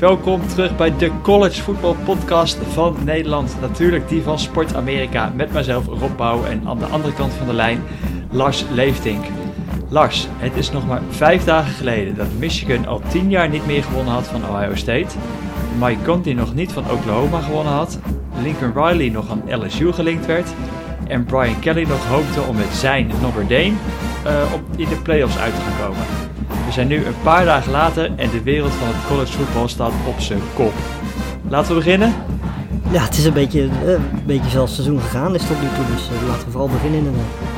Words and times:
Welkom 0.00 0.48
terug 0.48 0.76
bij 0.76 0.96
de 0.96 1.10
College 1.22 1.62
Football 1.62 1.94
Podcast 2.04 2.56
van 2.56 2.96
Nederland. 3.04 3.56
Natuurlijk 3.60 4.08
die 4.08 4.22
van 4.22 4.38
Sport 4.38 4.74
Amerika 4.74 5.32
met 5.36 5.52
mijzelf 5.52 5.86
Rob 5.86 6.16
Bouw 6.16 6.44
en 6.44 6.62
aan 6.66 6.78
de 6.78 6.84
andere 6.84 7.14
kant 7.14 7.32
van 7.32 7.46
de 7.46 7.52
lijn 7.52 7.82
Lars 8.30 8.64
Leeftink. 8.72 9.24
Lars, 9.88 10.28
het 10.36 10.56
is 10.56 10.70
nog 10.70 10.86
maar 10.86 11.02
vijf 11.10 11.44
dagen 11.44 11.72
geleden 11.72 12.16
dat 12.16 12.26
Michigan 12.38 12.86
al 12.86 13.02
tien 13.08 13.30
jaar 13.30 13.48
niet 13.48 13.66
meer 13.66 13.82
gewonnen 13.82 14.12
had 14.12 14.28
van 14.28 14.48
Ohio 14.48 14.74
State. 14.74 15.16
Mike 15.78 16.02
Conti 16.04 16.34
nog 16.34 16.54
niet 16.54 16.72
van 16.72 16.90
Oklahoma 16.90 17.40
gewonnen 17.40 17.72
had. 17.72 17.98
Lincoln 18.42 18.72
Riley 18.74 19.08
nog 19.08 19.30
aan 19.30 19.64
LSU 19.64 19.92
gelinkt 19.92 20.26
werd. 20.26 20.48
En 21.08 21.24
Brian 21.24 21.58
Kelly 21.58 21.82
nog 21.82 22.06
hoopte 22.06 22.40
om 22.42 22.56
met 22.56 22.72
zijn 22.72 23.10
Notre 23.22 23.46
Dame 23.46 23.72
uh, 24.26 24.52
op, 24.54 24.60
in 24.76 24.88
de 24.88 25.00
playoffs 25.02 25.38
uit 25.38 25.54
te 25.54 25.60
gaan 25.60 25.86
komen. 25.86 26.29
We 26.66 26.72
zijn 26.72 26.88
nu 26.88 27.04
een 27.04 27.20
paar 27.22 27.44
dagen 27.44 27.72
later 27.72 28.10
en 28.16 28.30
de 28.30 28.42
wereld 28.42 28.72
van 28.72 28.88
het 28.88 29.06
college 29.06 29.32
football 29.32 29.68
staat 29.68 29.92
op 30.06 30.20
zijn 30.20 30.40
kop. 30.54 30.72
Laten 31.48 31.68
we 31.68 31.74
beginnen? 31.74 32.14
Ja, 32.90 33.02
het 33.02 33.16
is 33.16 33.24
een 33.24 33.32
beetje, 33.32 33.62
uh, 33.62 33.90
een 33.92 34.22
beetje 34.26 34.50
zoals 34.50 34.76
het 34.76 34.80
seizoen 34.80 35.00
gegaan 35.00 35.34
is 35.34 35.46
tot 35.46 35.60
nu 35.60 35.68
toe, 35.68 35.94
dus 35.94 36.10
uh, 36.10 36.28
laten 36.28 36.44
we 36.44 36.50
vooral 36.50 36.68
beginnen 36.68 36.98
inderdaad. 36.98 37.50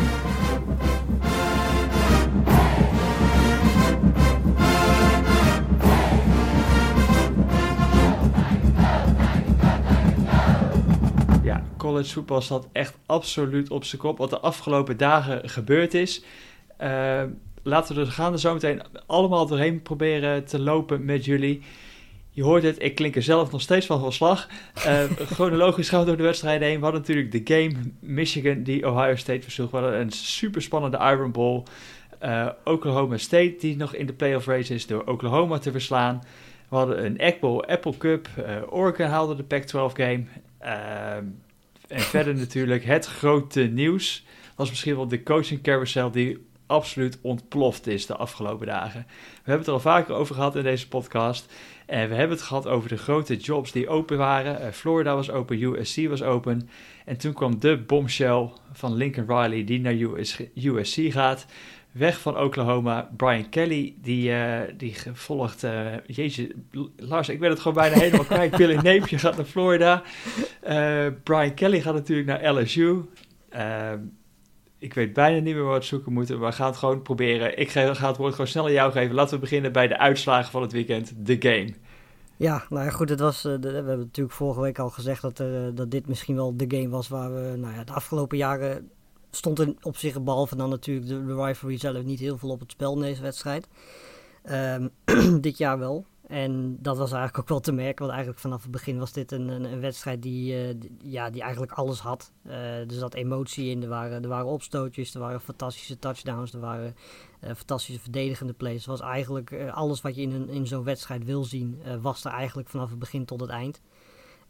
college 11.82 12.12
voetbal 12.12 12.40
staat 12.40 12.68
echt 12.72 12.94
absoluut 13.06 13.70
op 13.70 13.84
zijn 13.84 14.00
kop. 14.00 14.18
Wat 14.18 14.30
de 14.30 14.40
afgelopen 14.40 14.96
dagen 14.96 15.48
gebeurd 15.48 15.94
is. 15.94 16.24
Uh, 16.82 17.22
laten 17.62 17.94
we 17.94 18.00
er 18.00 18.06
gaan 18.06 18.32
er 18.32 18.38
zo 18.38 18.52
meteen 18.52 18.82
allemaal 19.06 19.46
doorheen 19.46 19.82
proberen 19.82 20.44
te 20.44 20.58
lopen 20.60 21.04
met 21.04 21.24
jullie. 21.24 21.62
Je 22.30 22.42
hoort 22.42 22.62
het, 22.62 22.82
ik 22.82 22.94
klink 22.94 23.16
er 23.16 23.22
zelf 23.22 23.50
nog 23.50 23.60
steeds 23.60 23.86
van 23.86 24.00
van 24.00 24.12
slag. 24.12 24.48
Uh, 24.86 25.02
chronologisch 25.34 25.88
gaan 25.88 26.00
we 26.00 26.06
door 26.06 26.16
de 26.16 26.22
wedstrijden 26.22 26.68
heen. 26.68 26.76
We 26.76 26.82
hadden 26.82 27.00
natuurlijk 27.00 27.32
de 27.32 27.54
game 27.54 27.74
Michigan 28.00 28.62
die 28.62 28.88
Ohio 28.88 29.16
State 29.16 29.42
versloeg. 29.42 29.70
We 29.70 29.76
hadden 29.76 30.00
een 30.00 30.10
super 30.10 30.62
spannende 30.62 30.98
Iron 30.98 31.32
Bowl. 31.32 31.62
Uh, 32.22 32.48
Oklahoma 32.64 33.16
State 33.16 33.56
die 33.58 33.76
nog 33.76 33.94
in 33.94 34.06
de 34.06 34.12
playoff 34.12 34.46
race 34.46 34.74
is 34.74 34.86
door 34.86 35.04
Oklahoma 35.04 35.58
te 35.58 35.70
verslaan. 35.70 36.22
We 36.68 36.76
hadden 36.76 37.04
een 37.04 37.18
Egg 37.18 37.38
Bowl, 37.38 37.64
Apple 37.64 37.96
Cup. 37.96 38.28
Uh, 38.38 38.44
Oregon 38.70 39.06
haalde 39.06 39.34
de 39.34 39.42
Pac-12 39.42 39.92
game. 39.92 40.24
En 41.88 42.00
verder 42.00 42.34
natuurlijk 42.44 42.84
het 42.84 43.06
grote 43.06 43.60
nieuws 43.60 44.24
was 44.56 44.68
misschien 44.68 44.96
wel 44.96 45.08
de 45.08 45.22
coaching 45.22 45.62
carousel 45.62 46.10
die 46.10 46.46
absoluut 46.66 47.18
ontploft 47.22 47.86
is 47.86 48.06
de 48.06 48.16
afgelopen 48.16 48.66
dagen. 48.66 49.06
We 49.08 49.50
hebben 49.50 49.58
het 49.58 49.66
er 49.66 49.72
al 49.72 49.80
vaker 49.80 50.14
over 50.14 50.34
gehad 50.34 50.56
in 50.56 50.62
deze 50.62 50.88
podcast. 50.88 51.52
En 51.86 52.08
we 52.08 52.14
hebben 52.14 52.36
het 52.36 52.46
gehad 52.46 52.66
over 52.66 52.88
de 52.88 52.96
grote 52.96 53.36
jobs 53.36 53.72
die 53.72 53.88
open 53.88 54.18
waren. 54.18 54.60
Uh, 54.60 54.68
Florida 54.68 55.14
was 55.14 55.30
open, 55.30 55.62
USC 55.62 56.08
was 56.08 56.22
open. 56.22 56.68
En 57.04 57.16
toen 57.16 57.32
kwam 57.32 57.60
de 57.60 57.78
bombshell 57.78 58.50
van 58.72 58.94
Lincoln 58.94 59.26
Riley 59.26 59.64
die 59.64 59.80
naar 59.80 59.96
USC 60.54 61.12
gaat. 61.12 61.46
Weg 61.92 62.20
van 62.20 62.38
Oklahoma. 62.38 63.10
Brian 63.16 63.48
Kelly, 63.48 63.94
die, 64.02 64.30
uh, 64.30 64.60
die 64.76 64.96
volgt. 65.12 65.64
Uh, 65.64 65.86
jeetje, 66.06 66.54
Lars, 66.96 67.28
ik 67.28 67.40
ben 67.40 67.50
het 67.50 67.60
gewoon 67.60 67.76
bijna 67.76 67.98
helemaal 67.98 68.24
kwijt. 68.24 68.56
Billy 68.56 68.74
Napier 68.74 69.18
gaat 69.18 69.36
naar 69.36 69.44
Florida. 69.44 70.02
Uh, 70.68 71.06
Brian 71.22 71.54
Kelly 71.54 71.80
gaat 71.80 71.94
natuurlijk 71.94 72.28
naar 72.28 72.54
LSU. 72.54 73.02
Ik 74.82 74.94
weet 74.94 75.12
bijna 75.12 75.40
niet 75.40 75.54
meer 75.54 75.64
wat 75.64 75.78
we 75.78 75.84
zoeken 75.84 76.12
moeten. 76.12 76.38
Maar 76.38 76.50
we 76.50 76.56
gaan 76.56 76.66
het 76.66 76.76
gewoon 76.76 77.02
proberen. 77.02 77.58
Ik 77.58 77.70
ga, 77.70 78.06
het 78.08 78.16
woord 78.16 78.32
gewoon 78.32 78.46
snel 78.46 78.64
aan 78.64 78.72
jou 78.72 78.92
geven. 78.92 79.14
Laten 79.14 79.34
we 79.34 79.40
beginnen 79.40 79.72
bij 79.72 79.88
de 79.88 79.98
uitslagen 79.98 80.50
van 80.50 80.62
het 80.62 80.72
weekend. 80.72 81.12
De 81.16 81.36
game. 81.38 81.74
Ja, 82.36 82.64
nou 82.68 82.84
ja, 82.84 82.90
goed, 82.90 83.08
het 83.08 83.20
was, 83.20 83.42
we 83.42 83.50
hebben 83.50 83.98
natuurlijk 83.98 84.36
vorige 84.36 84.60
week 84.60 84.78
al 84.78 84.90
gezegd 84.90 85.22
dat, 85.22 85.38
er, 85.38 85.74
dat 85.74 85.90
dit 85.90 86.08
misschien 86.08 86.34
wel 86.34 86.56
de 86.56 86.64
game 86.68 86.88
was 86.88 87.08
waar 87.08 87.34
we 87.34 87.56
nou 87.56 87.74
ja, 87.74 87.84
de 87.84 87.92
afgelopen 87.92 88.36
jaren 88.36 88.90
stond 89.30 89.58
er 89.58 89.74
op 89.82 89.96
zich, 89.96 90.22
behalve 90.22 90.56
dan 90.56 90.70
natuurlijk 90.70 91.06
de, 91.06 91.44
rivalry 91.44 91.78
zelf, 91.78 92.02
niet 92.04 92.20
heel 92.20 92.38
veel 92.38 92.50
op 92.50 92.60
het 92.60 92.70
spel 92.70 92.94
in 92.94 93.00
deze 93.00 93.22
wedstrijd. 93.22 93.68
Um, 94.50 94.90
dit 95.40 95.58
jaar 95.58 95.78
wel. 95.78 96.04
En 96.28 96.76
dat 96.80 96.96
was 96.96 97.10
eigenlijk 97.10 97.38
ook 97.38 97.48
wel 97.48 97.60
te 97.60 97.72
merken, 97.72 97.98
want 97.98 98.10
eigenlijk 98.10 98.40
vanaf 98.40 98.62
het 98.62 98.70
begin 98.70 98.98
was 98.98 99.12
dit 99.12 99.32
een, 99.32 99.48
een, 99.48 99.64
een 99.64 99.80
wedstrijd 99.80 100.22
die, 100.22 100.78
die, 100.78 100.96
ja, 101.02 101.30
die 101.30 101.42
eigenlijk 101.42 101.72
alles 101.72 102.00
had. 102.00 102.32
Uh, 102.46 102.78
er 102.78 102.92
zat 102.92 103.14
emotie 103.14 103.70
in, 103.70 103.82
er 103.82 103.88
waren, 103.88 104.22
er 104.22 104.28
waren 104.28 104.46
opstootjes, 104.46 105.14
er 105.14 105.20
waren 105.20 105.40
fantastische 105.40 105.98
touchdowns, 105.98 106.52
er 106.52 106.60
waren 106.60 106.94
uh, 107.44 107.50
fantastische 107.54 108.00
verdedigende 108.00 108.52
plays. 108.52 108.86
Was 108.86 109.00
eigenlijk 109.00 109.70
alles 109.70 110.00
wat 110.00 110.14
je 110.14 110.22
in, 110.22 110.32
een, 110.32 110.48
in 110.48 110.66
zo'n 110.66 110.84
wedstrijd 110.84 111.24
wil 111.24 111.44
zien, 111.44 111.82
was 112.00 112.24
er 112.24 112.32
eigenlijk 112.32 112.68
vanaf 112.68 112.90
het 112.90 112.98
begin 112.98 113.24
tot 113.24 113.40
het 113.40 113.50
eind. 113.50 113.80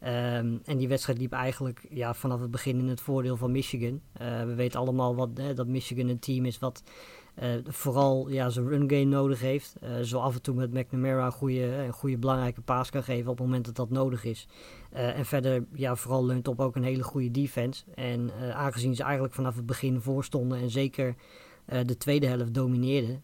Um, 0.01 0.61
en 0.65 0.77
die 0.77 0.87
wedstrijd 0.87 1.17
liep 1.17 1.31
eigenlijk 1.31 1.85
ja, 1.89 2.13
vanaf 2.13 2.41
het 2.41 2.51
begin 2.51 2.79
in 2.79 2.87
het 2.87 3.01
voordeel 3.01 3.37
van 3.37 3.51
Michigan. 3.51 4.01
We 4.45 4.53
weten 4.55 4.79
allemaal 4.79 5.15
wat, 5.15 5.29
hè, 5.33 5.53
dat 5.53 5.67
Michigan 5.67 6.07
een 6.07 6.19
team 6.19 6.45
is 6.45 6.59
wat 6.59 6.83
vooral 7.67 8.29
ja, 8.29 8.49
zijn 8.49 8.67
run 8.67 8.89
game 8.89 9.03
nodig 9.03 9.39
heeft. 9.39 9.75
Uh, 9.83 9.89
zo 10.01 10.19
af 10.19 10.33
en 10.33 10.41
toe 10.41 10.55
met 10.55 10.73
McNamara 10.73 11.25
een 11.25 11.31
goede, 11.31 11.75
een 11.75 11.93
goede 11.93 12.17
belangrijke 12.17 12.61
paas 12.61 12.89
kan 12.89 13.03
geven 13.03 13.31
op 13.31 13.37
het 13.37 13.45
moment 13.45 13.65
dat 13.65 13.75
dat 13.75 13.89
nodig 13.89 14.23
is. 14.23 14.47
en 14.91 15.25
verder 15.25 15.65
ja, 15.73 15.95
vooral 15.95 16.25
leunt 16.25 16.47
op 16.47 16.59
ook 16.59 16.75
een 16.75 16.83
hele 16.83 17.03
goede 17.03 17.31
defense. 17.31 17.83
En 17.95 18.31
aangezien 18.53 18.95
ze 18.95 19.03
eigenlijk 19.03 19.33
vanaf 19.33 19.55
het 19.55 19.65
begin 19.65 20.01
voorstonden 20.01 20.59
en 20.59 20.69
zeker 20.69 21.15
de 21.65 21.97
tweede 21.97 22.27
helft 22.27 22.53
domineerde, 22.53 23.19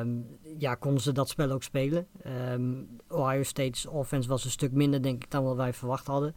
um, 0.00 0.26
ja, 0.58 0.74
konden 0.74 1.02
ze 1.02 1.12
dat 1.12 1.28
spel 1.28 1.50
ook 1.50 1.62
spelen. 1.62 2.06
Um, 2.52 2.88
Ohio 3.08 3.42
State's 3.42 3.86
offense 3.86 4.28
was 4.28 4.44
een 4.44 4.50
stuk 4.50 4.72
minder, 4.72 5.02
denk 5.02 5.22
ik, 5.22 5.30
dan 5.30 5.44
wat 5.44 5.56
wij 5.56 5.72
verwacht 5.72 6.06
hadden. 6.06 6.34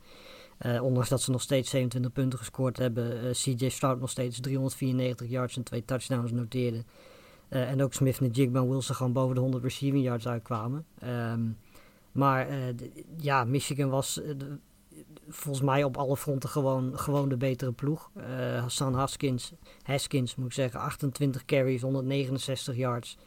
Uh, 0.62 0.84
ondanks 0.84 1.10
dat 1.10 1.22
ze 1.22 1.32
nog 1.32 1.42
steeds 1.42 1.70
27 1.70 2.12
punten 2.12 2.40
gescoord 2.40 2.78
hebben, 2.78 3.24
uh, 3.24 3.32
CJ 3.32 3.70
Stroud 3.70 4.00
nog 4.00 4.10
steeds 4.10 4.40
394 4.40 5.30
yards 5.30 5.58
en 5.58 5.64
twee 5.64 5.86
touchdowns 5.86 6.32
noteerde. 6.32 6.84
en 7.50 7.84
ook 7.84 7.94
Smith 7.94 8.20
en 8.20 8.30
Jigba 8.30 8.66
Wilson 8.66 8.96
gewoon 8.96 9.14
boven 9.14 9.36
de 9.36 9.42
100 9.42 9.64
receiving 9.64 10.04
yards 10.04 10.28
uitkwamen. 10.28 10.86
Um, 11.04 11.58
maar 12.12 12.48
ja, 13.18 13.44
Michigan 13.44 13.90
was 13.90 14.22
volgens 15.28 15.66
mij 15.66 15.84
op 15.84 15.98
alle 15.98 16.18
fronten 16.18 16.50
gewoon, 16.50 17.00
gewoon 17.00 17.30
de 17.30 17.38
betere 17.38 17.72
ploeg. 17.72 18.12
Hassan 18.60 18.94
Haskins, 18.94 19.54
Haskins 19.82 20.36
moet 20.36 20.46
ik 20.46 20.54
zeggen, 20.54 20.80
28 20.80 21.46
carries, 21.46 21.82
169 21.82 22.76
yards 22.76 23.18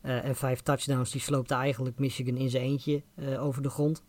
en 0.00 0.36
5 0.36 0.60
touchdowns. 0.60 1.10
Die 1.10 1.20
sloopte 1.20 1.54
eigenlijk 1.54 1.98
Michigan 1.98 2.36
in 2.36 2.50
zijn 2.50 2.62
eentje 2.62 3.02
over 3.38 3.62
de 3.62 3.70
grond. 3.70 4.02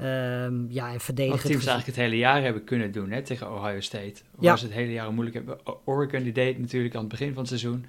Um, 0.00 0.66
ja, 0.70 0.92
en 0.92 1.00
verdedigen. 1.00 1.42
Wat 1.42 1.50
teams 1.50 1.66
eigenlijk 1.66 1.86
het 1.86 2.06
hele 2.06 2.16
jaar 2.16 2.42
hebben 2.42 2.64
kunnen 2.64 2.92
doen 2.92 3.10
hè, 3.10 3.22
tegen 3.22 3.52
Ohio 3.52 3.80
State. 3.80 4.14
Ja. 4.38 4.50
Was 4.50 4.62
het 4.62 4.72
hele 4.72 4.92
jaar 4.92 5.12
moeilijk 5.12 5.36
hebben. 5.36 5.58
Oregon 5.86 6.22
die 6.22 6.32
deed 6.32 6.58
natuurlijk 6.58 6.94
aan 6.94 7.00
het 7.00 7.10
begin 7.10 7.28
van 7.28 7.38
het 7.38 7.48
seizoen. 7.48 7.86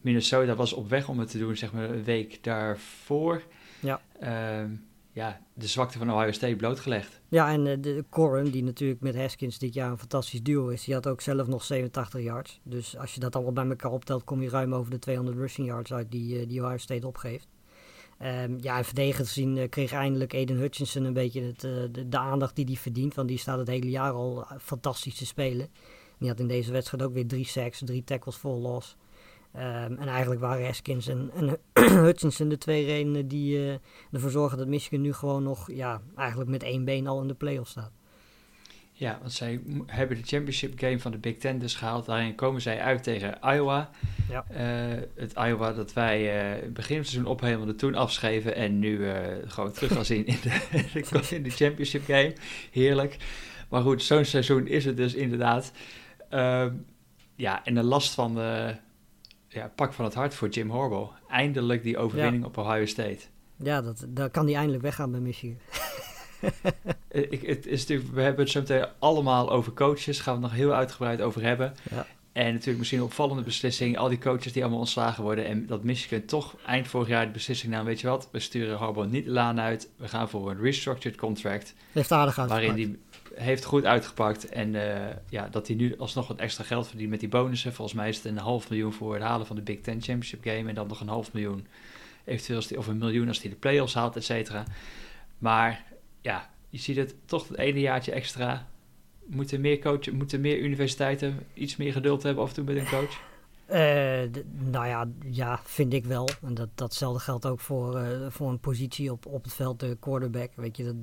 Minnesota 0.00 0.54
was 0.54 0.72
op 0.72 0.88
weg 0.88 1.08
om 1.08 1.18
het 1.18 1.30
te 1.30 1.38
doen, 1.38 1.56
zeg 1.56 1.72
maar 1.72 1.90
een 1.90 2.04
week 2.04 2.42
daarvoor. 2.42 3.42
Ja. 3.80 4.00
Um, 4.60 4.84
ja, 5.14 5.40
de 5.52 5.66
zwakte 5.66 5.98
van 5.98 6.12
Ohio 6.12 6.32
State 6.32 6.56
blootgelegd. 6.56 7.20
Ja, 7.28 7.52
en 7.52 7.66
uh, 7.66 7.76
de 7.80 8.04
Corum, 8.10 8.50
die 8.50 8.62
natuurlijk 8.62 9.00
met 9.00 9.16
Haskins 9.16 9.58
dit 9.58 9.74
jaar 9.74 9.90
een 9.90 9.98
fantastisch 9.98 10.42
duo 10.42 10.68
is, 10.68 10.84
die 10.84 10.94
had 10.94 11.06
ook 11.06 11.20
zelf 11.20 11.46
nog 11.46 11.64
87 11.64 12.22
yards. 12.22 12.60
Dus 12.62 12.96
als 12.96 13.14
je 13.14 13.20
dat 13.20 13.34
allemaal 13.34 13.52
bij 13.52 13.66
elkaar 13.66 13.90
optelt, 13.90 14.24
kom 14.24 14.42
je 14.42 14.48
ruim 14.48 14.74
over 14.74 14.90
de 14.90 14.98
200 14.98 15.36
rushing 15.36 15.66
yards 15.66 15.92
uit 15.92 16.10
die, 16.10 16.40
uh, 16.40 16.48
die 16.48 16.62
Ohio 16.62 16.76
State 16.76 17.06
opgeeft. 17.06 17.48
Um, 18.22 18.58
ja, 18.60 18.78
en 18.78 18.84
verdedigend 18.84 19.26
gezien 19.26 19.56
uh, 19.56 19.68
kreeg 19.68 19.92
eindelijk 19.92 20.34
Aiden 20.34 20.56
Hutchinson 20.56 21.04
een 21.04 21.12
beetje 21.12 21.42
het, 21.42 21.60
de, 21.60 22.08
de, 22.08 22.18
aandacht 22.18 22.56
die 22.56 22.64
hij 22.64 22.74
verdient. 22.74 23.14
Want 23.14 23.28
die 23.28 23.38
staat 23.38 23.58
het 23.58 23.68
hele 23.68 23.90
jaar 23.90 24.12
al 24.12 24.46
fantastisch 24.60 25.16
te 25.16 25.26
spelen. 25.26 25.68
Die 26.18 26.28
had 26.28 26.40
in 26.40 26.48
deze 26.48 26.72
wedstrijd 26.72 27.02
ook 27.02 27.12
weer 27.12 27.26
drie 27.26 27.46
sacks, 27.46 27.82
drie 27.84 28.04
tackles 28.04 28.36
voor 28.36 28.56
loss. 28.56 28.96
Um, 29.56 29.60
en 29.98 30.08
eigenlijk 30.08 30.40
waren 30.40 30.66
Haskins 30.66 31.08
en, 31.08 31.30
en 31.34 31.58
Hutchinson 32.04 32.48
de 32.48 32.58
twee 32.58 32.84
redenen 32.84 33.28
die 33.28 33.78
ervoor 34.12 34.30
zorgen 34.30 34.58
dat 34.58 34.66
Michigan 34.66 35.00
nu 35.00 35.12
gewoon 35.12 35.42
nog 35.42 35.72
ja, 35.72 36.02
eigenlijk 36.16 36.50
met 36.50 36.62
één 36.62 36.84
been 36.84 37.06
al 37.06 37.20
in 37.20 37.28
de 37.28 37.34
playoff 37.34 37.70
staat. 37.70 37.92
Ja, 38.96 39.18
want 39.20 39.32
zij 39.32 39.60
hebben 39.86 40.16
de 40.16 40.22
championship 40.22 40.78
game 40.78 41.00
van 41.00 41.12
de 41.12 41.18
Big 41.18 41.36
Ten 41.36 41.58
dus 41.58 41.74
gehaald. 41.74 42.06
Daarin 42.06 42.34
komen 42.34 42.60
zij 42.60 42.80
uit 42.80 43.02
tegen 43.02 43.38
Iowa. 43.42 43.90
Ja. 44.28 44.44
Uh, 44.50 45.02
het 45.14 45.32
Iowa 45.32 45.72
dat 45.72 45.92
wij 45.92 46.20
uh, 46.22 46.72
begin 46.72 46.86
van 46.86 46.96
het 46.96 47.08
seizoen 47.08 47.32
ophemelden, 47.32 47.76
toen 47.76 47.94
afschreven 47.94 48.54
en 48.54 48.78
nu 48.78 48.96
uh, 48.96 49.14
gewoon 49.46 49.72
terug 49.72 49.92
gaan 49.92 50.04
zien 50.04 50.26
in 50.34 50.38
de, 50.42 51.26
in 51.30 51.42
de 51.42 51.50
championship 51.50 52.04
game. 52.04 52.32
Heerlijk. 52.70 53.16
Maar 53.68 53.82
goed, 53.82 54.02
zo'n 54.02 54.24
seizoen 54.24 54.66
is 54.66 54.84
het 54.84 54.96
dus 54.96 55.14
inderdaad. 55.14 55.72
Uh, 56.30 56.66
ja, 57.34 57.64
en 57.64 57.74
de 57.74 57.82
last 57.82 58.14
van 58.14 58.34
de, 58.34 58.76
ja, 59.48 59.72
pak 59.76 59.92
van 59.92 60.04
het 60.04 60.14
hart 60.14 60.34
voor 60.34 60.48
Jim 60.48 60.70
Harbaugh. 60.70 61.12
Eindelijk 61.28 61.82
die 61.82 61.98
overwinning 61.98 62.44
op 62.44 62.56
Ohio 62.56 62.86
State. 62.86 63.20
Ja, 63.56 63.82
dat, 63.82 64.06
dan 64.08 64.30
kan 64.30 64.46
hij 64.46 64.54
eindelijk 64.54 64.82
weggaan 64.82 65.10
bij 65.10 65.20
Michigan. 65.20 65.58
Ik, 67.30 67.42
het 67.42 67.66
is 67.66 67.80
natuurlijk, 67.80 68.14
we 68.14 68.20
hebben 68.20 68.42
het 68.44 68.52
zo 68.52 68.60
meteen 68.60 68.86
allemaal 68.98 69.50
over 69.50 69.72
coaches. 69.72 70.20
Gaan 70.20 70.34
we 70.34 70.40
het 70.40 70.50
nog 70.50 70.58
heel 70.60 70.74
uitgebreid 70.74 71.20
over 71.20 71.42
hebben. 71.42 71.74
Ja. 71.90 72.06
En 72.34 72.52
natuurlijk 72.52 72.78
misschien 72.78 72.98
een 72.98 73.04
opvallende 73.04 73.42
beslissing. 73.42 73.98
Al 73.98 74.08
die 74.08 74.18
coaches 74.18 74.52
die 74.52 74.62
allemaal 74.62 74.80
ontslagen 74.80 75.22
worden. 75.22 75.46
En 75.46 75.66
dat 75.66 75.84
Michigan 75.84 76.24
toch 76.24 76.56
eind 76.66 76.88
vorig 76.88 77.08
jaar 77.08 77.26
de 77.26 77.32
beslissing 77.32 77.72
nam. 77.72 77.84
Weet 77.84 78.00
je 78.00 78.06
wat, 78.06 78.28
we 78.32 78.38
sturen 78.38 78.76
Harbaugh 78.76 79.10
niet 79.10 79.24
de 79.24 79.30
laan 79.30 79.60
uit. 79.60 79.88
We 79.96 80.08
gaan 80.08 80.28
voor 80.28 80.50
een 80.50 80.60
restructured 80.60 81.16
contract. 81.16 81.74
Heeft 81.92 82.12
aardig 82.12 82.38
uitgepakt. 82.38 82.66
Waarin 82.66 82.86
die 82.86 82.98
heeft 83.34 83.64
goed 83.64 83.84
uitgepakt. 83.84 84.48
En 84.48 84.74
uh, 84.74 84.96
ja, 85.28 85.48
dat 85.48 85.66
hij 85.66 85.76
nu 85.76 85.98
alsnog 85.98 86.26
wat 86.28 86.38
extra 86.38 86.64
geld 86.64 86.88
verdient 86.88 87.10
met 87.10 87.20
die 87.20 87.28
bonussen. 87.28 87.72
Volgens 87.72 87.96
mij 87.96 88.08
is 88.08 88.16
het 88.16 88.24
een 88.24 88.38
half 88.38 88.70
miljoen 88.70 88.92
voor 88.92 89.14
het 89.14 89.22
halen 89.22 89.46
van 89.46 89.56
de 89.56 89.62
Big 89.62 89.80
Ten 89.80 90.02
Championship 90.02 90.44
Game. 90.44 90.68
En 90.68 90.74
dan 90.74 90.86
nog 90.86 91.00
een 91.00 91.08
half 91.08 91.32
miljoen. 91.32 91.66
Eventueel 92.24 92.56
als 92.56 92.66
die, 92.66 92.78
of 92.78 92.86
een 92.86 92.98
miljoen 92.98 93.28
als 93.28 93.40
hij 93.40 93.50
de 93.50 93.56
playoffs 93.56 93.94
haalt, 93.94 94.16
et 94.16 94.24
cetera. 94.24 94.64
Maar 95.38 95.84
ja, 96.24 96.50
je 96.68 96.78
ziet 96.78 96.96
het 96.96 97.14
toch 97.24 97.48
het 97.48 97.58
ene 97.58 97.80
jaartje 97.80 98.12
extra 98.12 98.66
Moeten 99.26 99.60
meer, 99.60 99.78
coaches, 99.78 100.14
moeten 100.14 100.40
meer 100.40 100.58
universiteiten 100.58 101.46
iets 101.54 101.76
meer 101.76 101.92
geduld 101.92 102.22
hebben 102.22 102.42
af 102.42 102.48
en 102.48 102.54
toe 102.54 102.64
met 102.64 102.76
een 102.76 102.88
coach? 102.88 103.20
Uh, 103.70 104.42
nou 104.70 104.86
ja, 104.86 105.08
ja, 105.30 105.60
vind 105.64 105.92
ik 105.92 106.04
wel. 106.04 106.28
En 106.42 106.54
dat, 106.54 106.68
datzelfde 106.74 107.20
geldt 107.20 107.46
ook 107.46 107.60
voor, 107.60 108.00
uh, 108.00 108.26
voor 108.28 108.50
een 108.50 108.60
positie 108.60 109.12
op, 109.12 109.26
op 109.26 109.44
het 109.44 109.54
veld, 109.54 109.80
de 109.80 109.96
quarterback. 110.00 110.50
Weet 110.54 110.76
je, 110.76 110.94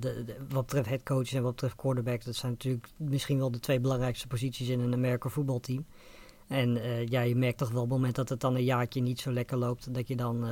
wat 0.50 0.66
betreft 0.66 0.88
headcoach 0.88 1.34
en 1.34 1.44
wat 1.44 1.52
betreft 1.52 1.76
quarterback, 1.76 2.24
dat 2.24 2.36
zijn 2.36 2.52
natuurlijk 2.52 2.88
misschien 2.98 3.38
wel 3.38 3.52
de 3.52 3.60
twee 3.60 3.80
belangrijkste 3.80 4.28
posities 4.28 4.70
in 4.70 4.80
een 4.80 4.94
Amerika 4.94 5.30
voetbalteam. 5.30 5.86
En 6.48 6.76
uh, 6.76 7.08
ja, 7.08 7.22
je 7.22 7.36
merkt 7.36 7.58
toch 7.58 7.72
wel 7.72 7.82
op 7.82 7.90
het 7.90 7.98
moment 7.98 8.16
dat 8.16 8.30
het 8.30 8.40
dan 8.40 8.56
een 8.56 8.64
jaartje 8.64 9.02
niet 9.02 9.20
zo 9.20 9.32
lekker 9.32 9.58
loopt, 9.58 9.94
dat 9.94 10.08
je 10.08 10.16
dan 10.16 10.46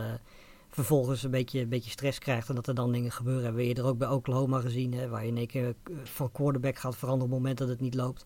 vervolgens 0.69 1.23
een 1.23 1.31
beetje, 1.31 1.61
een 1.61 1.69
beetje 1.69 1.91
stress 1.91 2.19
krijgt 2.19 2.49
en 2.49 2.55
dat 2.55 2.67
er 2.67 2.75
dan 2.75 2.91
dingen 2.91 3.11
gebeuren. 3.11 3.43
Hebben 3.43 3.61
we 3.61 3.67
eerder 3.67 3.85
ook 3.85 3.97
bij 3.97 4.07
Oklahoma 4.07 4.59
gezien, 4.59 4.93
hè, 4.93 5.07
waar 5.07 5.21
je 5.21 5.27
in 5.27 5.37
één 5.37 5.47
keer 5.47 5.67
eh, 5.67 5.95
van 6.03 6.31
quarterback 6.31 6.77
gaat 6.77 6.97
veranderen 6.97 7.25
op 7.25 7.31
het 7.31 7.39
moment 7.39 7.57
dat 7.57 7.67
het 7.67 7.79
niet 7.79 7.95
loopt. 7.95 8.25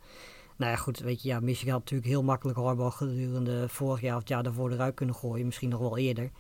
Nou 0.58 0.72
ja, 0.72 0.78
goed, 0.78 1.00
weet 1.00 1.22
je, 1.22 1.28
ja, 1.28 1.40
Michigan 1.40 1.72
had 1.72 1.80
natuurlijk 1.80 2.10
heel 2.10 2.24
makkelijk 2.24 2.58
Harbaugh 2.58 2.98
gedurende 2.98 3.70
vorig 3.70 4.02
jaar 4.02 4.14
of 4.14 4.20
het 4.20 4.30
jaar 4.30 4.44
daarvoor 4.44 4.72
eruit 4.72 4.96
kunnen 4.96 5.16
gooien. 5.16 5.46
Misschien 5.46 5.70
nog 5.70 5.80
wel 5.80 5.98
eerder. 5.98 6.32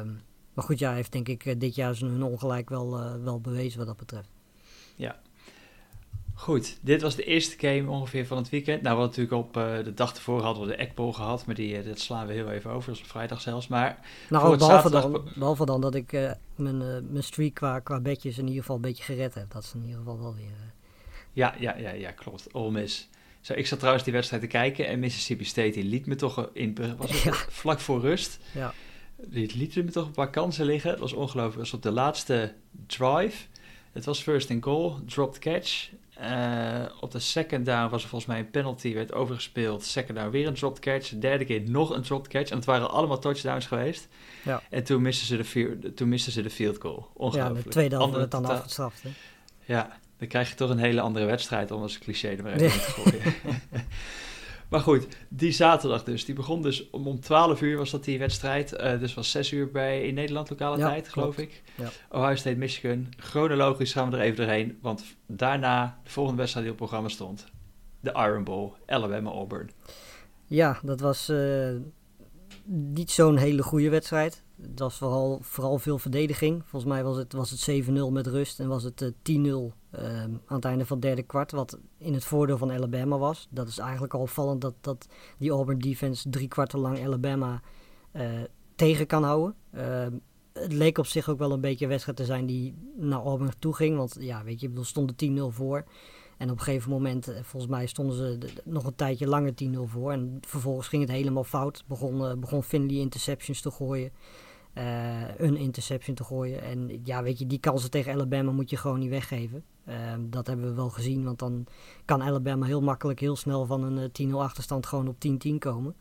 Um, 0.00 0.20
maar 0.54 0.64
goed, 0.64 0.78
ja, 0.78 0.92
heeft 0.92 1.12
denk 1.12 1.28
ik 1.28 1.46
eh, 1.46 1.54
dit 1.58 1.74
jaar 1.74 1.94
zijn 1.94 2.22
ongelijk 2.22 2.68
wel, 2.68 3.00
uh, 3.00 3.14
wel 3.22 3.40
bewezen 3.40 3.78
wat 3.78 3.86
dat 3.86 3.96
betreft. 3.96 4.30
Ja, 4.96 5.20
Goed, 6.40 6.78
dit 6.80 7.02
was 7.02 7.16
de 7.16 7.24
eerste 7.24 7.68
game 7.68 7.90
ongeveer 7.90 8.26
van 8.26 8.36
het 8.36 8.48
weekend. 8.48 8.82
Nou, 8.82 8.96
we 8.96 9.02
hadden 9.02 9.22
natuurlijk 9.22 9.48
op 9.48 9.56
uh, 9.56 9.84
de 9.84 9.94
dag 9.94 10.14
ervoor 10.14 10.42
hadden 10.42 10.62
we 10.62 10.68
de 10.68 10.76
Ekbol 10.76 11.12
gehad, 11.12 11.46
maar 11.46 11.54
die, 11.54 11.78
uh, 11.78 11.84
dat 11.84 11.98
slaan 11.98 12.26
we 12.26 12.32
heel 12.32 12.50
even 12.50 12.70
over, 12.70 12.88
dat 12.88 12.96
is 12.96 13.02
op 13.02 13.10
vrijdag 13.10 13.40
zelfs. 13.40 13.68
Maar 13.68 13.98
nou, 14.28 14.56
behalve, 14.56 14.64
zaterdag... 14.64 15.02
dan, 15.02 15.28
behalve 15.34 15.64
dan 15.64 15.80
dat 15.80 15.94
ik 15.94 16.12
uh, 16.12 16.30
mijn, 16.54 16.78
mijn 17.12 17.22
streak 17.24 17.54
qua, 17.54 17.78
qua 17.78 18.00
bedjes 18.00 18.38
in 18.38 18.46
ieder 18.46 18.60
geval 18.60 18.76
een 18.76 18.82
beetje 18.82 19.02
gered 19.02 19.34
heb. 19.34 19.50
Dat 19.50 19.62
is 19.62 19.72
in 19.74 19.82
ieder 19.82 19.98
geval 19.98 20.18
wel 20.18 20.34
weer... 20.34 20.72
Ja, 21.32 21.54
ja, 21.58 21.76
ja, 21.76 21.90
ja, 21.90 22.10
klopt. 22.10 22.52
All 22.52 22.70
miss. 22.70 23.08
Zo, 23.40 23.52
ik 23.52 23.66
zat 23.66 23.78
trouwens 23.78 24.04
die 24.04 24.12
wedstrijd 24.12 24.42
te 24.42 24.48
kijken 24.48 24.86
en 24.86 24.98
Mississippi 24.98 25.44
State 25.44 25.70
die 25.70 25.84
liet 25.84 26.06
me 26.06 26.14
toch 26.14 26.50
in, 26.52 26.76
was 26.96 27.22
het 27.22 27.34
vlak 27.62 27.80
voor 27.80 28.00
rust. 28.00 28.38
Ja. 28.54 28.74
Die 29.16 29.56
liet 29.56 29.74
me 29.76 29.90
toch 29.90 30.06
een 30.06 30.12
paar 30.12 30.30
kansen 30.30 30.64
liggen. 30.64 30.90
Het 30.90 31.00
was 31.00 31.12
ongelooflijk. 31.12 31.60
Het 31.60 31.70
was 31.70 31.72
op 31.72 31.82
de 31.82 31.90
laatste 31.90 32.54
drive. 32.86 33.46
Het 33.92 34.04
was 34.04 34.22
first 34.22 34.50
and 34.50 34.64
goal, 34.64 35.00
dropped 35.06 35.38
catch. 35.38 35.90
Uh, 36.22 36.84
op 37.00 37.10
de 37.10 37.18
second 37.18 37.66
down 37.66 37.90
was 37.90 38.02
er 38.02 38.08
volgens 38.08 38.30
mij 38.30 38.40
een 38.40 38.50
penalty, 38.50 38.94
werd 38.94 39.12
overgespeeld. 39.12 39.84
Second 39.84 40.18
down 40.18 40.30
weer 40.30 40.46
een 40.46 40.54
dropped 40.54 40.80
catch. 40.80 41.08
De 41.08 41.18
derde 41.18 41.44
keer 41.44 41.70
nog 41.70 41.90
een 41.90 42.02
dropped 42.02 42.28
catch. 42.28 42.50
En 42.50 42.56
het 42.56 42.64
waren 42.64 42.90
allemaal 42.90 43.18
touchdowns 43.18 43.66
geweest. 43.66 44.08
Ja. 44.44 44.62
En 44.70 44.84
toen 44.84 45.02
misten 45.02 45.26
ze 45.26 45.36
de, 45.36 45.94
toen 45.94 46.08
misten 46.08 46.32
ze 46.32 46.42
de 46.42 46.50
field 46.50 46.80
goal. 46.80 47.08
Ongelooflijk. 47.14 47.56
Ja, 47.58 47.62
de 47.62 47.68
tweede 47.68 47.96
helft 47.96 48.14
werd 48.14 48.30
dan 48.30 48.44
afgestraft. 48.44 49.02
Hè? 49.02 49.10
Ja, 49.64 49.98
dan 50.18 50.28
krijg 50.28 50.48
je 50.48 50.54
toch 50.54 50.70
een 50.70 50.78
hele 50.78 51.00
andere 51.00 51.24
wedstrijd 51.24 51.70
om 51.70 51.82
als 51.82 51.98
cliché 51.98 52.28
er 52.28 52.42
maar 52.42 52.52
even 52.52 52.80
te 52.80 52.90
gooien. 52.90 53.34
Maar 54.70 54.80
goed, 54.80 55.06
die 55.28 55.52
zaterdag 55.52 56.04
dus. 56.04 56.24
Die 56.24 56.34
begon 56.34 56.62
dus 56.62 56.90
om, 56.90 57.06
om 57.06 57.20
12 57.20 57.62
uur 57.62 57.76
was 57.76 57.90
dat 57.90 58.04
die 58.04 58.18
wedstrijd. 58.18 58.72
Uh, 58.72 59.00
dus 59.00 59.14
was 59.14 59.30
6 59.30 59.52
uur 59.52 59.70
bij 59.70 60.02
in 60.02 60.14
Nederland 60.14 60.50
lokale 60.50 60.78
tijd, 60.78 61.08
geloof 61.08 61.38
ik. 61.38 61.62
Ja. 61.76 61.90
Ohio 62.10 62.34
State, 62.34 62.56
Michigan. 62.56 63.06
Chronologisch 63.16 63.92
gaan 63.92 64.10
we 64.10 64.16
er 64.16 64.22
even 64.22 64.36
doorheen. 64.36 64.78
Want 64.82 65.04
daarna, 65.26 66.00
de 66.04 66.10
volgende 66.10 66.38
wedstrijd 66.38 66.66
die 66.66 66.74
op 66.74 66.80
het 66.80 66.88
programma 66.88 67.14
stond. 67.14 67.46
De 68.00 68.12
Iron 68.12 68.44
Bowl, 68.44 68.72
Alabama 68.86 69.30
Auburn. 69.30 69.70
Ja, 70.46 70.80
dat 70.82 71.00
was 71.00 71.30
uh, 71.30 71.76
niet 72.64 73.10
zo'n 73.10 73.36
hele 73.36 73.62
goede 73.62 73.90
wedstrijd. 73.90 74.42
Het 74.62 74.78
was 74.78 74.96
vooral, 74.96 75.38
vooral 75.42 75.78
veel 75.78 75.98
verdediging. 75.98 76.62
Volgens 76.66 76.92
mij 76.92 77.04
was 77.04 77.16
het, 77.16 77.32
was 77.32 77.50
het 77.50 77.84
7-0 77.88 77.92
met 78.10 78.26
rust 78.26 78.60
en 78.60 78.68
was 78.68 78.82
het 78.82 79.14
uh, 79.24 79.70
10-0 79.72 79.79
Ehm, 79.90 80.30
aan 80.46 80.56
het 80.56 80.64
einde 80.64 80.86
van 80.86 80.96
het 80.96 81.06
derde 81.06 81.22
kwart, 81.22 81.50
wat 81.50 81.78
in 81.98 82.14
het 82.14 82.24
voordeel 82.24 82.58
van 82.58 82.72
Alabama 82.72 83.18
was. 83.18 83.48
Dat 83.50 83.68
is 83.68 83.78
eigenlijk 83.78 84.14
al 84.14 84.20
opvallend 84.20 84.60
dat, 84.60 84.74
dat 84.80 85.08
die 85.38 85.50
Auburn 85.50 85.78
defense 85.78 86.30
drie 86.30 86.48
kwarten 86.48 86.78
lang 86.78 87.04
Alabama 87.04 87.62
uh, 88.12 88.22
tegen 88.74 89.06
kan 89.06 89.22
houden. 89.22 89.54
Ehm, 89.72 90.12
het 90.52 90.72
leek 90.72 90.98
op 90.98 91.06
zich 91.06 91.28
ook 91.28 91.38
wel 91.38 91.52
een 91.52 91.60
beetje 91.60 91.84
een 91.84 91.90
wedstrijd 91.90 92.18
te 92.18 92.24
zijn 92.24 92.46
die 92.46 92.74
naar 92.96 93.20
Auburn 93.20 93.52
toe 93.58 93.74
ging. 93.74 93.96
Want 93.96 94.16
ja, 94.18 94.44
weet 94.44 94.60
je, 94.60 94.68
bedoel, 94.68 94.84
stonden 94.84 95.16
10-0 95.16 95.54
voor. 95.54 95.84
En 96.36 96.50
op 96.50 96.58
een 96.58 96.64
gegeven 96.64 96.90
moment, 96.90 97.28
eh, 97.28 97.42
volgens 97.42 97.72
mij, 97.72 97.86
stonden 97.86 98.16
ze 98.16 98.38
nog 98.64 98.84
een 98.84 98.94
tijdje 98.94 99.26
langer 99.26 99.54
10-0 99.54 99.86
voor. 99.86 100.12
En 100.12 100.38
vervolgens 100.40 100.88
ging 100.88 101.02
het 101.02 101.10
helemaal 101.10 101.44
fout. 101.44 101.84
Begon, 101.86 102.20
uh, 102.20 102.34
begon 102.34 102.62
Finley 102.62 102.96
interceptions 102.96 103.60
te 103.60 103.70
gooien. 103.70 104.12
Uh, 104.74 105.38
een 105.38 105.56
interception 105.56 106.14
te 106.14 106.24
gooien. 106.24 106.62
En 106.62 107.00
ja, 107.04 107.22
weet 107.22 107.38
je, 107.38 107.46
die 107.46 107.60
kansen 107.60 107.90
tegen 107.90 108.12
Alabama 108.12 108.50
moet 108.50 108.70
je 108.70 108.76
gewoon 108.76 108.98
niet 108.98 109.10
weggeven. 109.10 109.64
Ehm, 109.84 110.20
dat 110.30 110.46
hebben 110.46 110.66
we 110.66 110.74
wel 110.74 110.90
gezien, 110.90 111.24
want 111.24 111.38
dan 111.38 111.66
kan 112.04 112.22
Alabama 112.22 112.66
heel 112.66 112.82
makkelijk 112.82 113.20
heel 113.20 113.36
snel 113.36 113.66
van 113.66 113.82
een 113.82 114.12
10-0 114.12 114.38
eh, 114.38 114.44
achterstand 114.44 114.86
gewoon 114.86 115.08
op 115.08 115.16
10-10 115.18 115.58
komen. 115.58 115.94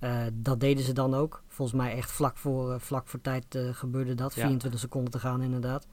Uh, 0.00 0.22
dat 0.32 0.60
deden 0.60 0.84
ze 0.84 0.92
dan 0.92 1.14
ook. 1.14 1.42
Volgens 1.48 1.78
mij 1.78 1.96
echt 1.96 2.10
vlak 2.10 2.36
voor, 2.36 2.72
uh, 2.72 2.78
vlak 2.78 3.08
voor 3.08 3.20
tijd 3.20 3.58
gebeurde 3.72 4.14
dat. 4.14 4.32
24 4.32 4.80
seconden 4.80 5.10
te 5.10 5.18
gaan 5.18 5.42
inderdaad. 5.42 5.86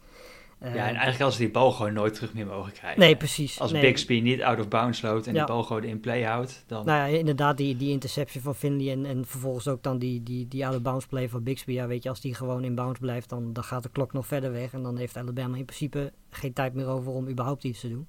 Ja, 0.59 0.67
en 0.67 0.75
eigenlijk 0.77 1.21
als 1.21 1.35
ze 1.35 1.41
die 1.41 1.51
bal 1.51 1.71
gewoon 1.71 1.93
nooit 1.93 2.13
terug 2.13 2.33
meer 2.33 2.45
mogen 2.45 2.71
krijgen. 2.71 2.99
Nee, 2.99 3.15
precies. 3.15 3.59
Als 3.59 3.71
nee. 3.71 3.81
Bixby 3.81 4.19
niet 4.19 4.41
out 4.41 4.59
of 4.59 4.67
bounds 4.67 5.01
loopt 5.01 5.27
en 5.27 5.33
ja. 5.33 5.45
die 5.45 5.53
bal 5.53 5.63
gewoon 5.63 5.83
in 5.83 5.99
play 5.99 6.23
houdt, 6.23 6.63
dan... 6.67 6.85
Nou 6.85 7.11
ja, 7.11 7.17
inderdaad, 7.17 7.57
die, 7.57 7.77
die 7.77 7.91
interception 7.91 8.43
van 8.43 8.55
Finley 8.55 8.91
en, 8.91 9.05
en 9.05 9.25
vervolgens 9.25 9.67
ook 9.67 9.83
dan 9.83 9.97
die, 9.97 10.23
die, 10.23 10.47
die 10.47 10.65
out 10.65 10.75
of 10.75 10.81
bounds 10.81 11.05
play 11.05 11.29
van 11.29 11.43
Bixby. 11.43 11.71
Ja, 11.71 11.87
weet 11.87 12.03
je, 12.03 12.09
als 12.09 12.21
die 12.21 12.33
gewoon 12.33 12.63
in 12.63 12.75
bounds 12.75 12.99
blijft, 12.99 13.29
dan, 13.29 13.53
dan 13.53 13.63
gaat 13.63 13.83
de 13.83 13.89
klok 13.89 14.13
nog 14.13 14.27
verder 14.27 14.51
weg. 14.51 14.73
En 14.73 14.83
dan 14.83 14.97
heeft 14.97 15.17
Alabama 15.17 15.57
in 15.57 15.65
principe 15.65 16.13
geen 16.29 16.53
tijd 16.53 16.73
meer 16.73 16.87
over 16.87 17.11
om 17.11 17.27
überhaupt 17.27 17.63
iets 17.63 17.79
te 17.79 17.89
doen. 17.89 18.07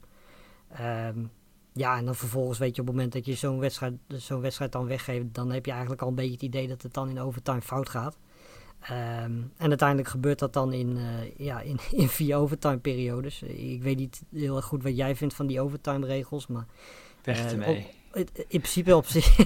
Um, 0.81 1.31
ja, 1.73 1.99
en 1.99 2.05
dan 2.05 2.15
vervolgens 2.15 2.59
weet 2.59 2.77
je 2.77 2.81
op 2.81 2.87
het 2.87 2.97
moment 2.97 3.13
dat 3.13 3.27
je 3.27 3.35
zo'n 3.35 3.59
wedstrijd, 3.59 3.95
zo'n 4.09 4.41
wedstrijd 4.41 4.73
dan 4.73 4.87
weggeeft, 4.87 5.25
dan 5.33 5.53
heb 5.53 5.65
je 5.65 5.71
eigenlijk 5.71 6.03
al 6.03 6.09
een 6.09 6.15
beetje 6.15 6.33
het 6.33 6.43
idee 6.43 6.69
dat 6.69 6.83
het 6.83 6.95
dan 6.95 7.09
in 7.09 7.21
overtime 7.21 7.63
fout 7.63 7.89
gaat. 7.89 8.19
Um, 8.91 9.53
en 9.57 9.69
uiteindelijk 9.69 10.09
gebeurt 10.09 10.39
dat 10.39 10.53
dan 10.53 10.73
in, 10.73 10.97
uh, 10.97 11.37
ja, 11.37 11.61
in, 11.61 11.79
in 12.03 12.09
vier 12.09 12.37
overtime 12.37 12.79
periodes. 12.79 13.43
Ik 13.43 13.83
weet 13.83 13.97
niet 13.97 14.23
heel 14.33 14.57
erg 14.57 14.65
goed 14.65 14.83
wat 14.83 14.97
jij 14.97 15.17
vindt 15.17 15.35
van 15.35 15.47
die 15.47 15.61
overtime 15.61 16.07
regels, 16.07 16.47
maar... 16.47 16.67
Weg 17.23 17.45
uh, 17.45 17.51
ermee. 17.51 17.87
in 18.37 18.61
principe 18.61 18.97
op 18.97 19.07
zich... 19.07 19.39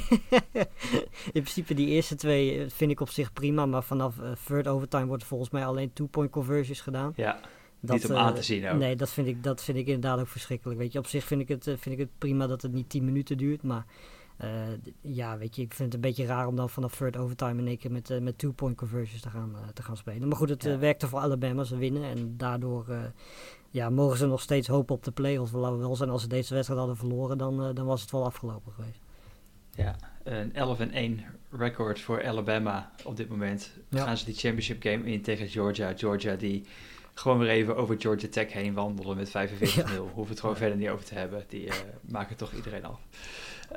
in 1.36 1.42
principe 1.42 1.74
die 1.74 1.88
eerste 1.88 2.14
twee 2.14 2.70
vind 2.70 2.90
ik 2.90 3.00
op 3.00 3.08
zich 3.10 3.32
prima, 3.32 3.66
maar 3.66 3.82
vanaf 3.82 4.16
uh, 4.16 4.30
third 4.46 4.68
overtime 4.68 5.06
wordt 5.06 5.24
volgens 5.24 5.50
mij 5.50 5.66
alleen 5.66 5.92
two-point 5.92 6.30
conversions 6.30 6.80
gedaan. 6.80 7.12
Ja. 7.16 7.40
Dat, 7.80 7.96
niet 7.96 8.10
om 8.10 8.16
aan 8.16 8.34
te 8.34 8.42
zien 8.42 8.68
ook. 8.68 8.78
Nee, 8.78 8.96
dat 8.96 9.10
vind, 9.10 9.26
ik, 9.26 9.42
dat 9.42 9.62
vind 9.62 9.78
ik 9.78 9.86
inderdaad 9.86 10.20
ook 10.20 10.28
verschrikkelijk. 10.28 10.78
Weet 10.78 10.92
je, 10.92 10.98
op 10.98 11.06
zich 11.06 11.24
vind 11.24 11.40
ik 11.40 11.48
het, 11.48 11.62
vind 11.64 11.86
ik 11.86 11.98
het 11.98 12.18
prima 12.18 12.46
dat 12.46 12.62
het 12.62 12.72
niet 12.72 12.88
10 12.88 13.04
minuten 13.04 13.36
duurt. 13.36 13.62
Maar 13.62 13.84
ja, 15.00 15.38
weet 15.38 15.56
je, 15.56 15.62
ik 15.62 15.74
vind 15.74 15.92
het 15.92 15.94
een 15.94 16.08
beetje 16.10 16.26
raar 16.26 16.46
om 16.46 16.56
dan 16.56 16.70
vanaf 16.70 16.96
third 16.96 17.16
overtime 17.16 17.60
in 17.60 17.66
één 17.66 17.78
keer 17.78 17.92
met, 17.92 18.10
uh, 18.10 18.20
met 18.20 18.38
two-point 18.38 18.76
conversions 18.76 19.20
te 19.20 19.30
gaan, 19.30 19.50
uh, 19.54 19.68
te 19.74 19.82
gaan 19.82 19.96
spelen. 19.96 20.28
Maar 20.28 20.36
goed, 20.36 20.48
het 20.48 20.62
ja. 20.62 20.78
werkte 20.78 21.08
voor 21.08 21.18
Alabama, 21.18 21.64
ze 21.64 21.76
winnen. 21.76 22.04
En 22.04 22.36
daardoor 22.36 22.86
ja, 23.70 23.90
mogen 23.90 24.18
ze 24.18 24.26
nog 24.26 24.40
steeds 24.40 24.68
hopen 24.68 24.94
op 24.94 25.04
de 25.04 25.10
play-offs. 25.10 25.52
Laten 25.52 25.76
we 25.76 25.82
wel 25.82 25.96
zijn, 25.96 26.10
als 26.10 26.22
ze 26.22 26.28
deze 26.28 26.54
wedstrijd 26.54 26.80
hadden 26.80 26.98
verloren, 26.98 27.38
dan, 27.38 27.74
dan 27.74 27.86
was 27.86 28.00
het 28.00 28.10
wel 28.10 28.24
afgelopen 28.24 28.72
geweest. 28.72 29.00
Ja, 29.74 29.96
een 30.22 30.54
11 30.54 30.80
en 30.80 30.90
1 30.90 31.24
record 31.50 32.00
voor 32.00 32.24
Alabama 32.24 32.90
op 33.04 33.16
dit 33.16 33.28
moment. 33.28 33.70
Ja. 33.88 34.04
Gaan 34.04 34.16
ze 34.16 34.24
die 34.24 34.34
championship 34.34 34.82
game 34.82 35.04
in 35.04 35.22
tegen 35.22 35.48
Georgia. 35.48 35.92
Georgia 35.96 36.34
die 36.34 36.64
gewoon 37.14 37.38
weer 37.38 37.48
even 37.48 37.76
over 37.76 37.96
Georgia 37.98 38.28
Tech 38.28 38.52
heen 38.52 38.74
wandelen 38.74 39.16
met 39.16 39.28
45-0. 39.28 39.32
Ja. 39.32 39.96
Hoeven 39.96 40.28
het 40.28 40.40
gewoon 40.40 40.56
verder 40.56 40.76
niet 40.76 40.88
over 40.88 41.04
te 41.04 41.14
hebben. 41.14 41.44
Die 41.48 41.68
maken 42.00 42.36
toch 42.36 42.52
iedereen 42.52 42.84
af. 42.84 43.00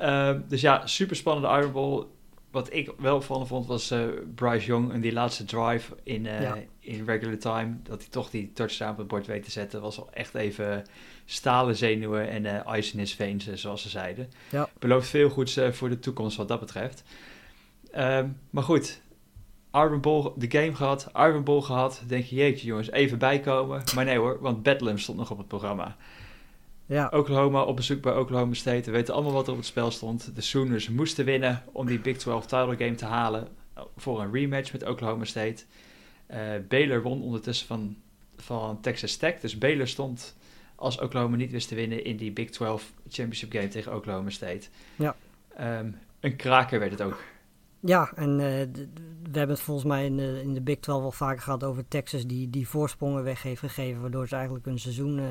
Uh, 0.00 0.30
dus 0.48 0.60
ja, 0.60 0.86
super 0.86 1.16
spannende 1.16 1.58
Iron 1.58 1.72
Bowl. 1.72 2.04
Wat 2.50 2.72
ik 2.72 2.92
wel 2.98 3.20
van 3.20 3.46
vond 3.46 3.66
was 3.66 3.92
uh, 3.92 4.04
Bryce 4.34 4.66
Young 4.66 4.92
en 4.92 5.00
die 5.00 5.12
laatste 5.12 5.44
drive 5.44 5.94
in, 6.02 6.24
ja. 6.24 6.56
in 6.80 7.04
regular 7.04 7.38
time. 7.38 7.76
Dat 7.82 8.00
hij 8.00 8.10
toch 8.10 8.30
die 8.30 8.52
touchdown 8.52 8.90
op 8.90 8.98
het 8.98 9.06
bord 9.06 9.26
weet 9.26 9.44
te 9.44 9.50
zetten. 9.50 9.80
Was 9.80 9.98
al 9.98 10.08
echt 10.12 10.34
even 10.34 10.84
stalen 11.24 11.76
zenuwen 11.76 12.28
en 12.28 12.44
uh, 12.44 12.76
ice 12.76 12.92
in 12.92 12.98
his 12.98 13.14
veins, 13.14 13.52
zoals 13.52 13.82
ze 13.82 13.88
zeiden. 13.88 14.30
Ja. 14.50 14.68
Belooft 14.78 15.08
veel 15.08 15.28
goeds 15.28 15.60
voor 15.70 15.88
de 15.88 15.98
toekomst 15.98 16.36
wat 16.36 16.48
dat 16.48 16.60
betreft. 16.60 17.02
Ehm, 17.90 18.28
maar 18.50 18.62
goed, 18.62 19.00
Iron 19.72 20.00
Bowl, 20.00 20.32
de 20.36 20.50
game 20.50 20.74
gehad, 20.74 21.10
Iron 21.14 21.44
Bowl 21.44 21.60
gehad. 21.60 22.02
Denk 22.06 22.24
je, 22.24 22.36
jeetje 22.36 22.66
jongens, 22.66 22.90
even 22.90 23.18
bijkomen. 23.18 23.82
Maar 23.94 24.04
nee 24.04 24.18
hoor, 24.18 24.38
want 24.40 24.62
Bedlam 24.62 24.98
stond 24.98 25.18
nog 25.18 25.30
op 25.30 25.38
het 25.38 25.48
programma. 25.48 25.96
Ja. 26.86 27.10
Oklahoma 27.14 27.62
op 27.62 27.76
bezoek 27.76 28.00
bij 28.02 28.16
Oklahoma 28.16 28.54
State. 28.54 28.84
We 28.84 28.90
weten 28.90 29.14
allemaal 29.14 29.32
wat 29.32 29.46
er 29.46 29.52
op 29.52 29.58
het 29.58 29.66
spel 29.66 29.90
stond. 29.90 30.34
De 30.34 30.40
Sooners 30.40 30.88
moesten 30.88 31.24
winnen 31.24 31.62
om 31.72 31.86
die 31.86 32.00
Big 32.00 32.16
12 32.16 32.46
title 32.46 32.76
game 32.76 32.94
te 32.94 33.04
halen 33.04 33.48
voor 33.96 34.20
een 34.20 34.32
rematch 34.32 34.72
met 34.72 34.88
Oklahoma 34.88 35.24
State. 35.24 35.64
Uh, 36.30 36.38
Baylor 36.68 37.02
won 37.02 37.22
ondertussen 37.22 37.66
van, 37.66 37.96
van 38.36 38.80
Texas 38.80 39.16
Tech. 39.16 39.40
Dus 39.40 39.58
Baylor 39.58 39.88
stond, 39.88 40.36
als 40.74 41.00
Oklahoma 41.00 41.36
niet 41.36 41.50
wist 41.50 41.68
te 41.68 41.74
winnen, 41.74 42.04
in 42.04 42.16
die 42.16 42.32
Big 42.32 42.50
12 42.50 42.92
championship 43.08 43.52
game 43.52 43.68
tegen 43.68 43.94
Oklahoma 43.94 44.30
State. 44.30 44.68
Ja. 44.96 45.16
Um, 45.60 45.98
een 46.20 46.36
kraker 46.36 46.78
werd 46.78 46.90
het 46.90 47.02
ook. 47.02 47.22
Ja, 47.80 48.12
en 48.14 48.30
uh, 48.30 48.38
we 49.22 49.38
hebben 49.38 49.56
het 49.56 49.60
volgens 49.60 49.86
mij 49.86 50.04
in 50.04 50.16
de, 50.16 50.40
in 50.42 50.54
de 50.54 50.60
Big 50.60 50.78
12 50.78 51.02
al 51.02 51.12
vaker 51.12 51.42
gehad 51.42 51.64
over 51.64 51.88
Texas 51.88 52.26
die, 52.26 52.50
die 52.50 52.68
voorsprongen 52.68 53.22
weg 53.22 53.42
heeft 53.42 53.60
gegeven, 53.60 54.00
waardoor 54.00 54.28
ze 54.28 54.34
eigenlijk 54.34 54.66
een 54.66 54.78
seizoen 54.78 55.18
uh, 55.18 55.24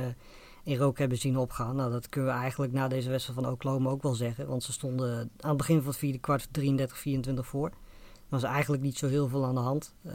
in 0.65 0.77
rook 0.77 0.97
hebben 0.97 1.17
zien 1.17 1.37
opgaan. 1.37 1.75
Nou, 1.75 1.91
dat 1.91 2.09
kunnen 2.09 2.33
we 2.33 2.39
eigenlijk 2.39 2.73
na 2.73 2.87
deze 2.87 3.09
wedstrijd 3.09 3.39
van 3.39 3.51
Oklahoma 3.51 3.89
ook 3.89 4.03
wel 4.03 4.13
zeggen, 4.13 4.47
want 4.47 4.63
ze 4.63 4.71
stonden 4.71 5.31
aan 5.39 5.49
het 5.49 5.57
begin 5.57 5.77
van 5.77 5.87
het 5.87 5.97
vierde 5.97 6.19
kwart 6.19 6.47
33-24 6.59 7.33
voor. 7.35 7.67
Er 7.67 8.41
was 8.41 8.43
eigenlijk 8.43 8.83
niet 8.83 8.97
zo 8.97 9.07
heel 9.07 9.27
veel 9.27 9.45
aan 9.45 9.55
de 9.55 9.61
hand. 9.61 9.93
Uh, 10.05 10.13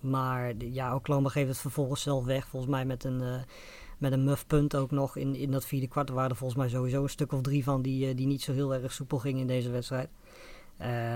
maar 0.00 0.52
ja, 0.56 0.94
Oklahoma 0.94 1.28
geeft 1.28 1.48
het 1.48 1.58
vervolgens 1.58 2.02
zelf 2.02 2.24
weg, 2.24 2.46
volgens 2.46 2.72
mij 2.72 2.84
met 2.84 3.04
een... 3.04 3.22
Uh, 3.22 3.34
met 3.98 4.12
een 4.12 4.24
muff 4.24 4.46
punt 4.46 4.76
ook 4.76 4.90
nog 4.90 5.16
in, 5.16 5.34
in 5.34 5.50
dat 5.50 5.64
vierde 5.64 5.88
kwart. 5.88 6.08
Er 6.08 6.14
waren 6.14 6.30
er 6.30 6.36
volgens 6.36 6.58
mij 6.58 6.68
sowieso 6.68 7.02
een 7.02 7.08
stuk 7.08 7.32
of 7.32 7.40
drie 7.40 7.64
van 7.64 7.82
die, 7.82 8.14
die 8.14 8.26
niet 8.26 8.42
zo 8.42 8.52
heel 8.52 8.74
erg 8.74 8.92
soepel 8.92 9.18
gingen 9.18 9.40
in 9.40 9.46
deze 9.46 9.70
wedstrijd. 9.70 10.08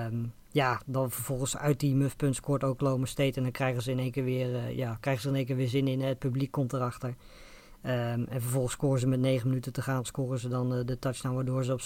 Um, 0.06 0.32
ja, 0.50 0.80
dan 0.86 1.10
vervolgens 1.10 1.56
uit 1.56 1.80
die 1.80 1.94
muffpunt 1.94 2.34
scoort 2.34 2.64
ook 2.64 2.80
Loma 2.80 3.06
State. 3.06 3.36
En 3.36 3.42
dan 3.42 3.52
krijgen 3.52 3.82
ze 3.82 3.90
in 3.90 3.98
één 3.98 4.10
keer 4.10 4.24
weer, 4.24 4.50
uh, 4.50 4.76
ja, 4.76 4.96
krijgen 5.00 5.22
ze 5.22 5.28
in 5.28 5.34
één 5.34 5.44
keer 5.44 5.56
weer 5.56 5.68
zin 5.68 5.88
in. 5.88 6.00
Het 6.00 6.18
publiek 6.18 6.50
komt 6.50 6.72
erachter. 6.72 7.14
Um, 7.86 8.26
en 8.28 8.40
vervolgens 8.40 8.72
scoren 8.72 9.00
ze 9.00 9.06
met 9.06 9.20
9 9.20 9.48
minuten 9.48 9.72
te 9.72 9.82
gaan, 9.82 10.04
scoren 10.04 10.38
ze 10.38 10.48
dan 10.48 10.78
uh, 10.78 10.84
de 10.84 10.98
touchdown 10.98 11.34
waardoor 11.34 11.64
ze 11.64 11.72
op 11.72 11.80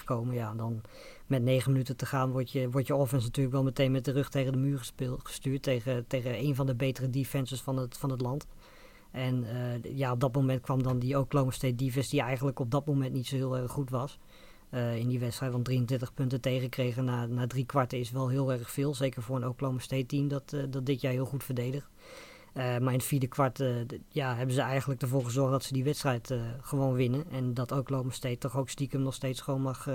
37-33 0.00 0.04
komen. 0.04 0.34
Ja, 0.34 0.54
dan 0.54 0.80
met 1.26 1.42
9 1.42 1.72
minuten 1.72 1.96
te 1.96 2.06
gaan 2.06 2.30
wordt 2.30 2.50
je, 2.50 2.70
wordt 2.70 2.86
je 2.86 2.94
offense 2.94 3.26
natuurlijk 3.26 3.54
wel 3.54 3.64
meteen 3.64 3.92
met 3.92 4.04
de 4.04 4.12
rug 4.12 4.28
tegen 4.28 4.52
de 4.52 4.58
muur 4.58 4.78
gespeeld, 4.78 5.20
gestuurd. 5.24 5.62
Tegen, 5.62 6.06
tegen 6.06 6.38
een 6.38 6.54
van 6.54 6.66
de 6.66 6.74
betere 6.74 7.10
defenses 7.10 7.60
van 7.60 7.76
het, 7.76 7.96
van 7.96 8.10
het 8.10 8.20
land. 8.20 8.46
En 9.10 9.44
uh, 9.44 9.96
ja, 9.96 10.12
op 10.12 10.20
dat 10.20 10.34
moment 10.34 10.60
kwam 10.60 10.82
dan 10.82 10.98
die 10.98 11.18
Oklahoma 11.18 11.52
State 11.52 11.74
defense 11.74 12.10
die 12.10 12.20
eigenlijk 12.20 12.58
op 12.58 12.70
dat 12.70 12.86
moment 12.86 13.12
niet 13.12 13.26
zo 13.26 13.36
heel 13.36 13.56
erg 13.56 13.70
goed 13.70 13.90
was. 13.90 14.18
Uh, 14.70 14.96
in 14.96 15.08
die 15.08 15.18
wedstrijd. 15.18 15.52
van 15.52 15.62
23 15.62 16.14
punten 16.14 16.40
tegenkregen 16.40 17.04
na, 17.04 17.26
na 17.26 17.46
drie 17.46 17.66
kwarten 17.66 17.98
is 17.98 18.10
wel 18.10 18.28
heel 18.28 18.52
erg 18.52 18.70
veel. 18.70 18.94
Zeker 18.94 19.22
voor 19.22 19.36
een 19.36 19.48
Oklahoma 19.48 19.80
State 19.80 20.06
team 20.06 20.28
dat, 20.28 20.56
dat 20.70 20.86
dit 20.86 21.00
jaar 21.00 21.12
heel 21.12 21.24
goed 21.24 21.44
verdedigt. 21.44 21.88
Uh, 22.54 22.62
maar 22.64 22.92
in 22.92 22.98
het 22.98 23.04
vierde 23.04 23.26
kwart 23.26 23.64
ja, 24.08 24.36
hebben 24.36 24.54
ze 24.54 24.60
eigenlijk 24.60 25.02
ervoor 25.02 25.24
gezorgd 25.24 25.52
dat 25.52 25.64
ze 25.64 25.72
die 25.72 25.84
wedstrijd 25.84 26.34
gewoon 26.60 26.94
winnen. 26.94 27.24
En 27.30 27.54
dat 27.54 27.72
Oklahoma 27.72 28.10
State 28.10 28.38
toch 28.38 28.56
ook 28.56 28.68
stiekem 28.68 29.02
nog 29.02 29.14
steeds 29.14 29.40
gewoon 29.40 29.60
mag, 29.60 29.88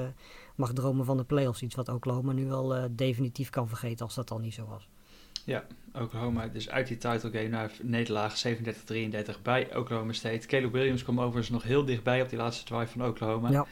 mag 0.56 0.74
dromen 0.74 1.06
van 1.06 1.18
de 1.18 1.24
playoffs. 1.24 1.62
Iets 1.62 1.76
wat 1.76 1.90
Oklahoma 1.90 2.32
nu 2.32 2.48
wel 2.48 2.88
definitief 2.92 3.50
kan 3.50 3.68
vergeten 3.68 4.06
als 4.06 4.16
dat 4.16 4.32
al 4.32 4.40
niet 4.40 4.54
zo 4.54 4.66
was. 4.66 4.88
Ja, 5.46 5.64
Oklahoma 5.94 6.48
dus 6.48 6.70
uit 6.70 6.88
die 6.88 6.98
title 6.98 7.32
game 7.32 7.48
naar 7.48 7.72
nederlaag 7.82 8.44
37-33 8.48 9.42
bij 9.42 9.76
Oklahoma 9.76 10.14
State. 10.14 10.48
Caleb 10.48 10.72
Williams 10.72 11.04
kwam 11.04 11.20
overigens 11.20 11.50
nog 11.50 11.64
heel 11.64 11.86
dichtbij 11.86 12.22
op 12.22 12.30
die 12.30 12.38
laatste 12.38 12.66
drive 12.66 12.92
van 12.98 13.08
Oklahoma. 13.08 13.50
Ja. 13.50 13.66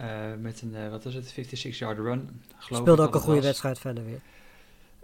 Uh, 0.00 0.40
met 0.40 0.62
een, 0.62 0.74
uh, 0.74 0.88
wat 0.90 1.04
was 1.04 1.14
het, 1.14 1.34
56-yard 1.40 1.98
run. 1.98 2.42
Geloof 2.56 2.82
Speelde 2.82 3.02
ook 3.02 3.14
een 3.14 3.20
goede 3.20 3.40
wedstrijd 3.40 3.78
verder 3.78 4.04
weer. 4.04 4.20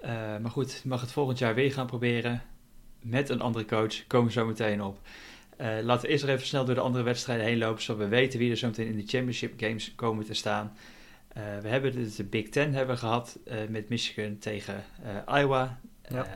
Uh, 0.05 0.09
maar 0.43 0.51
goed, 0.51 0.83
mag 0.85 1.01
het 1.01 1.13
volgend 1.13 1.39
jaar 1.39 1.55
weer 1.55 1.73
gaan 1.73 1.87
proberen. 1.87 2.43
Met 3.05 3.29
een 3.29 3.41
andere 3.41 3.65
coach. 3.65 4.07
Komen 4.07 4.27
we 4.27 4.33
zo 4.33 4.47
meteen 4.47 4.83
op. 4.83 4.99
laten 5.59 6.07
we 6.07 6.09
eerst 6.09 6.25
even 6.25 6.47
snel 6.47 6.65
door 6.65 6.75
de 6.75 6.81
andere 6.81 7.05
wedstrijden 7.05 7.47
heen 7.47 7.59
lopen. 7.59 7.83
Zodat 7.83 8.03
we 8.03 8.09
weten 8.09 8.39
wie 8.39 8.51
er 8.51 8.57
zo 8.57 8.67
meteen 8.67 8.87
in 8.87 8.97
de 8.97 9.07
championship 9.07 9.53
games 9.61 9.95
komen 9.95 10.25
te 10.25 10.35
staan. 10.35 10.77
we 11.35 11.69
hebben 11.69 11.93
dus 11.93 12.17
de 12.17 12.25
Big 12.25 12.49
Ten 12.49 12.75
hebben 12.75 12.99
gehad. 12.99 13.39
met 13.69 13.89
Michigan 13.89 14.39
tegen 14.39 14.85
Iowa. 15.29 15.81
Ja. 16.09 16.27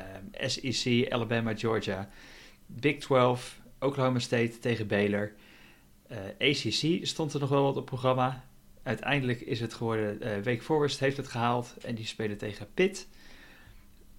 SEC, 0.46 1.12
Alabama, 1.12 1.56
Georgia. 1.56 2.08
Big 2.66 2.98
12, 2.98 3.60
Oklahoma 3.78 4.18
State 4.18 4.58
tegen 4.58 4.86
Baylor. 4.86 5.32
ACC 6.38 7.06
stond 7.06 7.34
er 7.34 7.40
nog 7.40 7.48
wel 7.48 7.62
wat 7.62 7.76
op 7.76 7.86
programma 7.86 8.48
uiteindelijk 8.88 9.40
is 9.40 9.60
het 9.60 9.74
geworden, 9.74 10.18
uh, 10.22 10.34
Wake 10.44 10.62
Forest 10.62 11.00
heeft 11.00 11.16
het 11.16 11.28
gehaald 11.28 11.74
en 11.82 11.94
die 11.94 12.06
spelen 12.06 12.36
tegen 12.36 12.66
Pitt. 12.74 13.08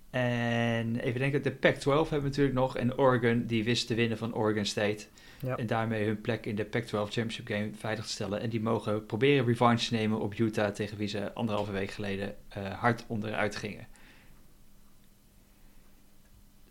En 0.09 0.99
even 0.99 1.19
denken, 1.19 1.43
de 1.43 1.51
Pac-12 1.51 1.83
hebben 1.83 2.19
we 2.19 2.27
natuurlijk 2.27 2.55
nog 2.55 2.77
en 2.77 2.97
Oregon, 2.97 3.45
die 3.45 3.63
wist 3.63 3.87
te 3.87 3.95
winnen 3.95 4.17
van 4.17 4.33
Oregon 4.33 4.65
State. 4.65 5.05
Ja. 5.41 5.57
En 5.57 5.67
daarmee 5.67 6.05
hun 6.05 6.21
plek 6.21 6.45
in 6.45 6.55
de 6.55 6.65
Pac-12 6.65 6.87
Championship 6.89 7.47
Game 7.47 7.69
veilig 7.77 8.05
te 8.05 8.11
stellen. 8.11 8.41
En 8.41 8.49
die 8.49 8.61
mogen 8.61 9.05
proberen 9.05 9.45
revanche 9.45 9.87
te 9.87 9.93
nemen 9.95 10.19
op 10.19 10.33
Utah, 10.33 10.73
tegen 10.73 10.97
wie 10.97 11.07
ze 11.07 11.33
anderhalve 11.33 11.71
week 11.71 11.91
geleden 11.91 12.35
uh, 12.57 12.73
hard 12.73 13.03
onderuit 13.07 13.55
gingen. 13.55 13.87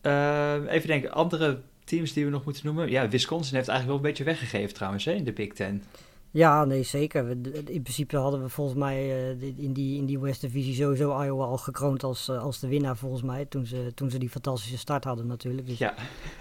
Uh, 0.03 0.55
even 0.69 0.89
denken, 0.89 1.13
andere 1.13 1.61
teams 1.85 2.13
die 2.13 2.25
we 2.25 2.31
nog 2.31 2.45
moeten 2.45 2.67
noemen. 2.67 2.91
Ja, 2.91 3.09
Wisconsin 3.09 3.57
heeft 3.57 3.69
eigenlijk 3.69 3.87
wel 3.87 3.97
een 3.97 4.15
beetje 4.15 4.33
weggegeven 4.33 4.75
trouwens 4.75 5.05
hè, 5.05 5.13
in 5.13 5.25
de 5.25 5.33
Big 5.33 5.53
Ten. 5.53 5.83
Ja, 6.31 6.65
nee, 6.65 6.83
zeker. 6.83 7.31
In 7.65 7.83
principe 7.83 8.17
hadden 8.17 8.43
we 8.43 8.49
volgens 8.49 8.79
mij 8.79 9.33
uh, 9.37 9.59
in, 9.59 9.73
die, 9.73 9.99
in 9.99 10.07
die 10.07 10.19
West 10.19 10.41
Divisie 10.41 10.75
sowieso 10.75 11.23
Iowa 11.23 11.45
al 11.45 11.59
gekroond 11.59 12.03
als, 12.03 12.29
uh, 12.29 12.43
als 12.43 12.61
de 12.61 12.69
winnaar 12.69 12.97
volgens 12.97 13.23
mij. 13.23 13.45
Toen 13.45 13.67
ze, 13.67 13.93
toen 13.95 14.11
ze 14.11 14.19
die 14.19 14.29
fantastische 14.29 14.79
start 14.79 15.05
hadden 15.05 15.27
natuurlijk. 15.27 15.67
Dus 15.67 15.79
ja. 15.79 15.95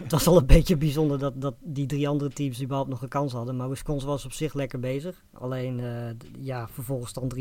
het 0.04 0.12
was 0.12 0.28
al 0.28 0.38
een 0.38 0.46
beetje 0.58 0.78
bijzonder 0.78 1.20
dat, 1.20 1.42
dat 1.42 1.56
die 1.60 1.86
drie 1.86 2.08
andere 2.08 2.30
teams 2.30 2.62
überhaupt 2.62 2.90
nog 2.90 3.02
een 3.02 3.08
kans 3.08 3.34
hadden. 3.34 3.56
Maar 3.56 3.70
Wisconsin 3.70 4.10
was 4.10 4.26
op 4.26 4.32
zich 4.32 4.54
lekker 4.54 4.80
bezig. 4.80 5.24
Alleen 5.34 5.80
uh, 5.80 6.10
ja, 6.40 6.68
vervolgens 6.68 7.14
dan 7.14 7.32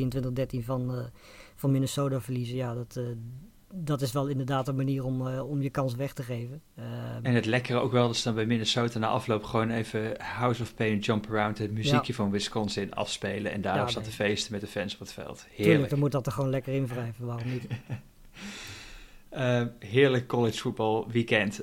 23-13 0.61 0.65
van, 0.65 1.11
van 1.55 1.71
Minnesota 1.71 2.21
verliezen. 2.21 2.57
Ja, 2.57 2.75
dat, 2.75 3.01
dat 3.75 4.03
is 4.03 4.13
wel 4.13 4.27
inderdaad 4.27 4.69
een 4.69 4.77
manier 4.77 5.05
om, 5.05 5.27
uh, 5.27 5.49
om 5.51 5.63
je 5.63 5.71
kans 5.71 5.95
weg 5.95 6.13
te 6.13 6.23
geven. 6.23 6.63
Uh, 6.79 6.85
en 7.23 7.35
het 7.35 7.47
lekkere 7.47 7.79
ook 7.79 7.93
wel, 7.93 8.07
dat 8.07 8.17
ze 8.17 8.25
dan 8.25 8.35
bij 8.35 8.47
Minnesota 8.47 8.99
na 8.99 9.07
afloop 9.07 9.45
gewoon 9.45 9.71
even 9.71 10.15
House 10.19 10.63
of 10.63 10.75
Pain 10.75 10.99
Jump 10.99 11.27
Around, 11.31 11.59
het 11.59 11.73
muziekje 11.73 12.15
van 12.15 12.31
Wisconsin 12.31 12.95
afspelen. 12.95 13.53
En 13.53 13.61
daarop 13.61 13.85
ja, 13.85 13.91
staat 13.91 14.03
nee. 14.03 14.11
te 14.11 14.17
feesten 14.17 14.53
met 14.53 14.61
de 14.61 14.67
fans 14.67 14.95
op 14.95 15.01
het 15.01 15.13
veld. 15.13 15.47
Heerlijk. 15.49 15.65
Tuurlijk, 15.65 15.91
dan 15.91 15.99
moet 15.99 16.13
dat 16.13 16.27
er 16.27 16.33
gewoon 16.33 16.51
lekker 16.51 16.75
in 16.75 16.87
wrijven, 16.87 17.27
waarom 17.27 17.49
niet? 17.51 17.67
uh, 19.33 19.63
heerlijk 19.95 20.27
college 20.27 20.59
voetbal 20.59 21.11
weekend. 21.11 21.63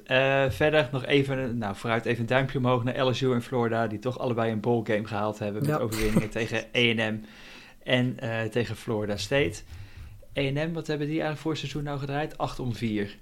verder 0.49 0.89
nog 0.91 1.05
even, 1.05 1.57
nou 1.57 1.75
vooruit 1.75 2.05
even 2.05 2.21
een 2.21 2.27
duimpje 2.27 2.57
omhoog 2.57 2.83
naar 2.83 3.05
LSU 3.05 3.33
en 3.33 3.41
Florida, 3.41 3.87
die 3.87 3.99
toch 3.99 4.19
allebei 4.19 4.51
een 4.51 4.59
bowl 4.59 4.83
game 4.83 5.05
gehaald 5.05 5.39
hebben 5.39 5.61
met 5.61 5.71
ja. 5.71 5.77
overwinningen 5.77 6.29
tegen 6.39 6.65
A&M 6.75 7.19
en 7.83 8.17
tegen 8.49 8.75
Florida 8.75 9.17
State. 9.17 9.61
E&M, 10.33 10.73
wat 10.73 10.87
hebben 10.87 11.07
die 11.07 11.15
eigenlijk 11.15 11.41
voor 11.41 11.51
het 11.51 11.59
seizoen 11.59 11.83
nou 11.83 11.99
gedraaid? 11.99 12.37
8 12.37 12.59
om 12.59 12.75
4. 12.75 13.17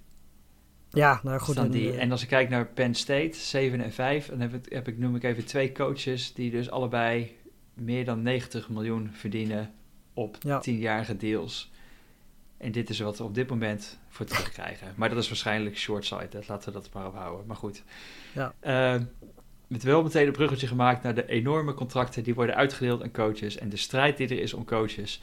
Ja, 0.90 1.20
nou 1.24 1.40
goed. 1.40 1.58
En, 1.58 1.72
die, 1.72 1.98
en 1.98 2.12
als 2.12 2.22
ik 2.22 2.28
kijk 2.28 2.50
naar 2.50 2.66
Penn 2.68 2.96
State, 2.96 3.38
7 3.38 3.82
en 3.82 3.92
5, 3.92 4.28
dan 4.28 4.40
heb 4.40 4.54
ik, 4.54 4.72
heb 4.72 4.88
ik, 4.88 4.98
noem 4.98 5.16
ik 5.16 5.24
even 5.24 5.46
twee 5.46 5.72
coaches 5.72 6.34
die 6.34 6.52
dus 6.52 6.70
allebei 6.70 7.36
meer 7.74 8.06
dan 8.06 8.22
90 8.22 8.70
miljoen 8.70 9.10
verdienen 9.14 9.74
op 10.14 10.38
ja. 10.40 10.62
10-jarige 10.70 11.18
deals. 11.18 11.72
En 12.58 12.72
dit 12.72 12.90
is 12.90 13.00
wat 13.00 13.18
we 13.18 13.24
op 13.24 13.36
dit 13.36 13.50
moment 13.50 14.00
voor 14.10 14.26
terugkrijgen. 14.26 14.94
Maar 14.96 15.10
dat 15.10 15.18
is 15.18 15.28
waarschijnlijk 15.28 15.78
short-sighted. 15.78 16.48
Laten 16.48 16.74
we 16.74 16.80
dat 16.80 16.90
maar 16.94 17.08
ophouden. 17.08 17.46
Maar 17.46 17.56
goed. 17.56 17.84
Ja. 18.34 18.54
Uh, 18.64 19.02
met 19.68 19.84
wel 19.84 20.04
meteen 20.04 20.28
een 20.28 20.32
bruggetje 20.32 20.68
gemaakt 20.68 21.04
naar 21.04 21.16
de 21.16 21.28
enorme 21.28 21.74
contracten 21.74 22.24
die 22.24 22.36
worden 22.36 22.56
uitgedeeld 22.56 23.04
aan 23.04 23.12
coaches. 23.12 23.58
En 23.58 23.70
de 23.70 23.78
strijd 23.78 24.18
die 24.18 24.28
er 24.28 24.40
is 24.40 24.54
om 24.54 24.66
coaches. 24.66 25.22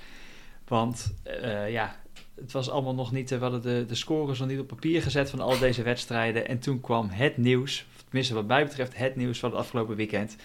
Want 0.68 1.14
uh, 1.26 1.70
ja, 1.70 1.96
het 2.34 2.52
was 2.52 2.70
allemaal 2.70 2.94
nog 2.94 3.12
niet, 3.12 3.30
we 3.30 3.36
hadden 3.36 3.62
de, 3.62 3.84
de 3.86 3.94
scores 3.94 4.38
nog 4.38 4.48
niet 4.48 4.58
op 4.58 4.66
papier 4.66 5.02
gezet 5.02 5.30
van 5.30 5.40
al 5.40 5.58
deze 5.58 5.82
wedstrijden. 5.82 6.48
En 6.48 6.58
toen 6.58 6.80
kwam 6.80 7.08
het 7.08 7.36
nieuws, 7.36 7.86
tenminste 8.04 8.34
wat 8.34 8.46
mij 8.46 8.64
betreft 8.64 8.96
het 8.96 9.16
nieuws 9.16 9.38
van 9.38 9.50
het 9.50 9.58
afgelopen 9.58 9.96
weekend. 9.96 10.36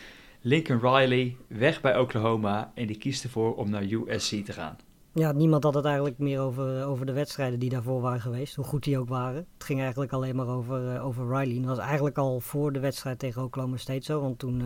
Lincoln 0.42 0.80
Riley 0.80 1.36
weg 1.48 1.82
bij 1.82 1.98
Oklahoma 1.98 2.72
en 2.76 2.88
die 2.88 2.98
kiest 2.98 3.24
ervoor 3.24 3.56
om 3.56 3.70
naar 3.70 3.84
USC 3.84 4.46
te 4.46 4.54
gaan. 4.54 4.78
Ja, 5.14 5.32
niemand 5.32 5.64
had 5.64 5.74
het 5.74 5.86
eigenlijk 5.86 6.18
meer 6.18 6.40
over, 6.40 6.86
over 6.86 7.06
de 7.06 7.14
wedstrijden 7.14 7.60
die 7.60 7.70
daarvoor 7.70 8.02
waren 8.02 8.22
geweest, 8.22 8.56
hoe 8.56 8.66
goed 8.66 8.84
die 8.84 9.00
ook 9.00 9.10
waren. 9.10 9.48
Het 9.54 9.64
ging 9.64 9.80
eigenlijk 9.80 10.12
alleen 10.12 10.36
maar 10.36 10.48
over, 10.48 11.02
over 11.02 11.38
Riley. 11.38 11.56
dat 11.56 11.78
was 11.78 11.86
eigenlijk 11.86 12.18
al 12.18 12.40
voor 12.40 12.74
de 12.74 12.80
wedstrijd 12.80 13.20
tegen 13.20 13.44
Oklahoma 13.44 13.78
State 13.78 14.04
zo, 14.04 14.22
want 14.22 14.40
toen... 14.40 14.64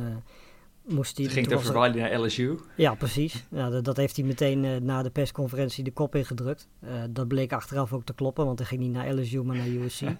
Moest 0.88 1.18
hij... 1.18 1.26
Het 1.26 1.34
ging 1.34 1.54
over 1.54 1.74
Riley 1.74 2.10
naar 2.10 2.20
LSU. 2.20 2.60
Ja, 2.76 2.96
precies. 2.96 3.46
Ja, 3.50 3.70
dat, 3.70 3.86
dat 3.86 3.98
heeft 3.98 4.16
hij 4.16 4.26
meteen 4.26 4.64
uh, 4.64 4.76
na 4.78 5.04
de 5.04 5.10
persconferentie 5.10 5.84
de 5.84 5.92
kop 5.92 6.16
ingedrukt. 6.16 6.68
Uh, 6.84 6.90
dat 7.10 7.28
bleek 7.28 7.54
achteraf 7.54 7.94
ook 7.94 8.04
te 8.04 8.14
kloppen, 8.14 8.46
want 8.46 8.60
hij 8.60 8.68
ging 8.68 8.82
niet 8.82 8.92
naar 8.92 9.14
LSU, 9.14 9.44
maar 9.44 9.56
naar 9.56 9.68
USC. 9.68 10.02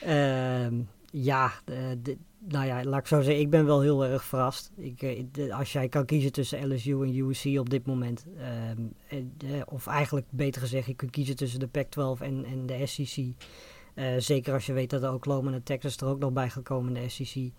Ehm, 0.00 0.74
ja, 1.10 1.52
de, 1.64 1.98
de, 2.02 2.16
nou 2.38 2.66
ja, 2.66 2.84
laat 2.84 3.00
ik 3.00 3.06
zo 3.06 3.20
zeggen, 3.20 3.42
ik 3.42 3.50
ben 3.50 3.66
wel 3.66 3.80
heel 3.80 4.04
erg 4.04 4.24
verrast. 4.24 4.72
Ik, 4.76 5.02
eh, 5.02 5.24
de, 5.32 5.54
als 5.54 5.72
jij 5.72 5.88
kan 5.88 6.04
kiezen 6.04 6.32
tussen 6.32 6.74
LSU 6.74 7.02
en 7.02 7.16
USC 7.16 7.44
op 7.58 7.70
dit 7.70 7.86
moment, 7.86 8.26
uh, 9.44 9.60
of 9.66 9.86
eigenlijk 9.86 10.26
beter 10.30 10.60
gezegd, 10.60 10.86
je 10.86 10.94
kunt 10.94 11.10
kiezen 11.10 11.36
tussen 11.36 11.60
de 11.60 11.66
Pac-12 11.68 12.22
en, 12.22 12.44
en 12.44 12.66
de 12.66 12.86
SEC. 12.86 13.24
zeker 14.18 14.52
als 14.52 14.66
je 14.66 14.72
weet 14.72 14.90
dat 14.90 15.02
er 15.02 15.12
Oklahoma 15.12 15.52
en 15.52 15.62
Texas 15.62 15.96
er 15.96 16.06
ook 16.06 16.18
nog 16.18 16.32
bij 16.32 16.50
gekomen 16.50 16.96
in 16.96 17.02
de 17.02 17.08
SEC. 17.08 17.52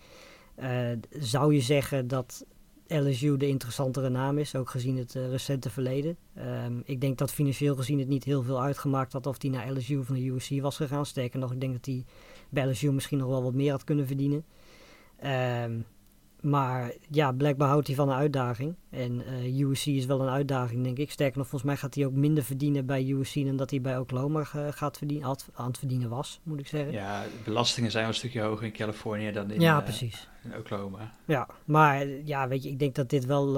Zou 1.09 1.53
je 1.53 1.61
zeggen 1.61 2.07
dat 2.07 2.45
LSU 2.87 3.37
de 3.37 3.47
interessantere 3.47 4.09
naam 4.09 4.37
is, 4.37 4.55
ook 4.55 4.69
gezien 4.69 4.97
het 4.97 5.13
recente 5.13 5.69
verleden. 5.69 6.17
Ehm, 6.33 6.79
ik 6.83 7.01
denk 7.01 7.17
dat 7.17 7.31
financieel 7.31 7.75
gezien 7.75 7.99
het 7.99 8.07
niet 8.07 8.23
heel 8.23 8.43
veel 8.43 8.61
uitgemaakt 8.61 9.13
had 9.13 9.25
of 9.25 9.41
hij 9.41 9.51
naar 9.51 9.71
LSU 9.71 9.97
of 9.97 10.09
naar 10.09 10.19
USC 10.19 10.61
was 10.61 10.75
gegaan. 10.75 11.05
Sterker 11.05 11.39
nog, 11.39 11.51
ik 11.51 11.59
denk 11.59 11.73
dat 11.73 11.85
hij 11.85 12.05
bij 12.49 12.69
LSU 12.69 12.91
misschien 12.91 13.17
nog 13.17 13.27
wel 13.27 13.43
wat 13.43 13.53
meer 13.53 13.71
had 13.71 13.83
kunnen 13.83 14.07
verdienen. 14.07 14.45
Um, 15.63 15.85
maar 16.41 16.91
ja, 17.09 17.31
blijkbaar 17.31 17.67
houdt 17.67 17.87
hij 17.87 17.95
van 17.95 18.09
een 18.09 18.15
uitdaging. 18.15 18.75
En 18.89 19.21
uh, 19.21 19.61
eh, 19.61 19.69
USC 19.69 19.85
is 19.85 20.05
wel 20.05 20.21
een 20.21 20.29
uitdaging, 20.29 20.83
denk 20.83 20.97
ik. 20.97 21.11
Sterker 21.11 21.37
nog, 21.37 21.47
volgens 21.47 21.71
mij 21.71 21.79
gaat 21.79 21.95
hij 21.95 22.05
ook 22.05 22.13
minder 22.13 22.43
verdienen 22.43 22.85
bij 22.85 23.09
USC 23.09 23.33
dan 23.33 23.55
dat 23.55 23.69
hij 23.69 23.81
bij 23.81 23.97
Oklahoma 23.97 24.39
uh, 24.39 24.67
gaat 24.69 24.97
verdienen, 24.97 25.27
had, 25.27 25.49
aan 25.53 25.67
het 25.67 25.77
verdienen 25.77 26.09
was, 26.09 26.39
moet 26.43 26.59
ik 26.59 26.67
zeggen. 26.67 26.91
Ja, 26.93 27.23
de 27.23 27.29
belastingen 27.43 27.91
zijn 27.91 28.03
wel 28.03 28.11
een 28.11 28.19
stukje 28.19 28.41
hoger 28.41 28.65
in 28.65 28.71
Californië 28.71 29.31
dan 29.31 29.51
in, 29.51 29.61
ja, 29.61 29.77
uh, 29.77 29.83
precies. 29.83 30.29
in 30.43 30.57
Oklahoma. 30.57 31.11
Ja, 31.25 31.47
maar 31.65 32.07
ja, 32.07 32.47
weet 32.47 32.63
je, 32.63 32.69
ik 32.69 32.79
denk 32.79 32.95
dat 32.95 33.09
dit 33.09 33.25
wel 33.25 33.53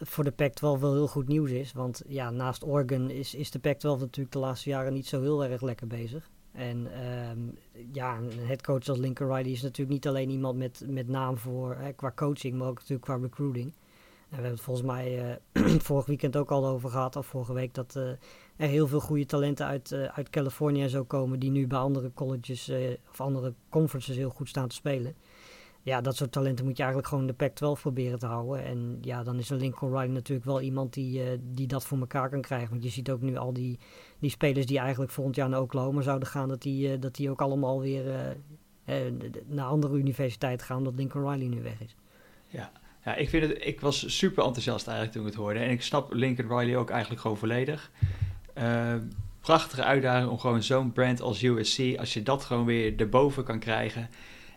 voor 0.00 0.24
de 0.24 0.30
Pac-12 0.30 0.60
wel 0.60 0.92
heel 0.92 1.08
goed 1.08 1.28
nieuws 1.28 1.50
is. 1.50 1.72
Want 1.72 2.02
ja, 2.08 2.30
naast 2.30 2.64
Oregon 2.64 3.10
is, 3.10 3.34
is 3.34 3.50
de 3.50 3.58
Pac-12 3.58 3.80
natuurlijk 3.80 4.32
de 4.32 4.38
laatste 4.38 4.68
jaren 4.68 4.92
niet 4.92 5.06
zo 5.06 5.20
heel 5.20 5.44
erg 5.44 5.62
lekker 5.62 5.86
bezig. 5.86 6.30
En 6.54 6.88
um, 7.30 7.58
ja, 7.92 8.16
een 8.16 8.46
headcoach 8.46 8.88
als 8.88 8.98
Lincoln 8.98 9.34
Riley 9.34 9.52
is 9.52 9.62
natuurlijk 9.62 9.90
niet 9.90 10.08
alleen 10.08 10.30
iemand 10.30 10.58
met, 10.58 10.84
met 10.86 11.08
naam 11.08 11.38
voor 11.38 11.76
hè, 11.76 11.92
qua 11.92 12.12
coaching, 12.14 12.54
maar 12.58 12.68
ook 12.68 12.78
natuurlijk 12.78 13.02
qua 13.02 13.16
recruiting. 13.16 13.72
En 14.28 14.40
we 14.40 14.46
hebben 14.46 14.50
het 14.50 14.60
volgens 14.60 14.86
mij 14.86 15.36
uh, 15.52 15.78
vorig 15.88 16.06
weekend 16.06 16.36
ook 16.36 16.50
al 16.50 16.66
over 16.66 16.90
gehad, 16.90 17.16
of 17.16 17.26
vorige 17.26 17.52
week, 17.52 17.74
dat 17.74 17.94
uh, 17.96 18.08
er 18.56 18.68
heel 18.68 18.86
veel 18.86 19.00
goede 19.00 19.26
talenten 19.26 19.66
uit, 19.66 19.90
uh, 19.90 20.04
uit 20.04 20.30
Californië 20.30 20.88
zo 20.88 21.04
komen, 21.04 21.38
die 21.38 21.50
nu 21.50 21.66
bij 21.66 21.78
andere 21.78 22.10
colleges 22.14 22.72
of 23.10 23.20
andere 23.20 23.54
conferences 23.68 24.16
heel 24.16 24.30
goed 24.30 24.48
staan 24.48 24.68
te 24.68 24.74
spelen 24.74 25.14
ja, 25.84 26.00
dat 26.00 26.16
soort 26.16 26.32
talenten 26.32 26.64
moet 26.64 26.76
je 26.76 26.82
eigenlijk 26.82 27.12
gewoon 27.12 27.26
de 27.26 27.32
Pac-12 27.32 27.80
proberen 27.80 28.18
te 28.18 28.26
houden. 28.26 28.64
En 28.64 28.98
ja, 29.00 29.22
dan 29.22 29.38
is 29.38 29.50
een 29.50 29.56
Lincoln 29.56 29.92
Riley 29.92 30.06
natuurlijk 30.06 30.46
wel 30.46 30.60
iemand 30.60 30.92
die, 30.92 31.24
uh, 31.24 31.38
die 31.40 31.66
dat 31.66 31.84
voor 31.84 31.98
elkaar 31.98 32.30
kan 32.30 32.40
krijgen. 32.40 32.70
Want 32.70 32.82
je 32.82 32.88
ziet 32.88 33.10
ook 33.10 33.20
nu 33.20 33.36
al 33.36 33.52
die, 33.52 33.78
die 34.18 34.30
spelers 34.30 34.66
die 34.66 34.78
eigenlijk 34.78 35.12
volgend 35.12 35.36
jaar 35.36 35.48
naar 35.48 35.60
Oklahoma 35.60 36.00
zouden 36.00 36.28
gaan, 36.28 36.48
dat 36.48 36.62
die, 36.62 36.88
uh, 36.88 37.00
dat 37.00 37.14
die 37.14 37.30
ook 37.30 37.40
allemaal 37.40 37.80
weer 37.80 38.06
uh, 38.88 38.94
naar 39.46 39.66
andere 39.66 39.96
universiteiten 39.96 40.66
gaan, 40.66 40.76
omdat 40.76 40.94
Lincoln 40.94 41.30
Riley 41.30 41.48
nu 41.48 41.62
weg 41.62 41.80
is. 41.80 41.96
Ja, 42.48 42.72
ja 43.04 43.14
ik, 43.14 43.28
vind 43.28 43.48
het, 43.48 43.64
ik 43.66 43.80
was 43.80 44.16
super 44.16 44.44
enthousiast 44.44 44.86
eigenlijk 44.86 45.16
toen 45.16 45.26
ik 45.26 45.32
het 45.32 45.42
hoorde. 45.42 45.58
En 45.60 45.70
ik 45.70 45.82
snap 45.82 46.12
Lincoln 46.12 46.58
Riley 46.58 46.76
ook 46.76 46.90
eigenlijk 46.90 47.20
gewoon 47.20 47.36
volledig. 47.36 47.90
prachtige 49.40 49.84
uitdaging 49.84 50.30
om 50.30 50.38
gewoon 50.38 50.62
zo'n 50.62 50.92
brand 50.92 51.20
als 51.20 51.42
USC, 51.42 51.96
als 51.98 52.14
je 52.14 52.22
dat 52.22 52.44
gewoon 52.44 52.64
weer 52.64 52.94
erboven 52.96 53.44
kan 53.44 53.58
krijgen 53.58 54.08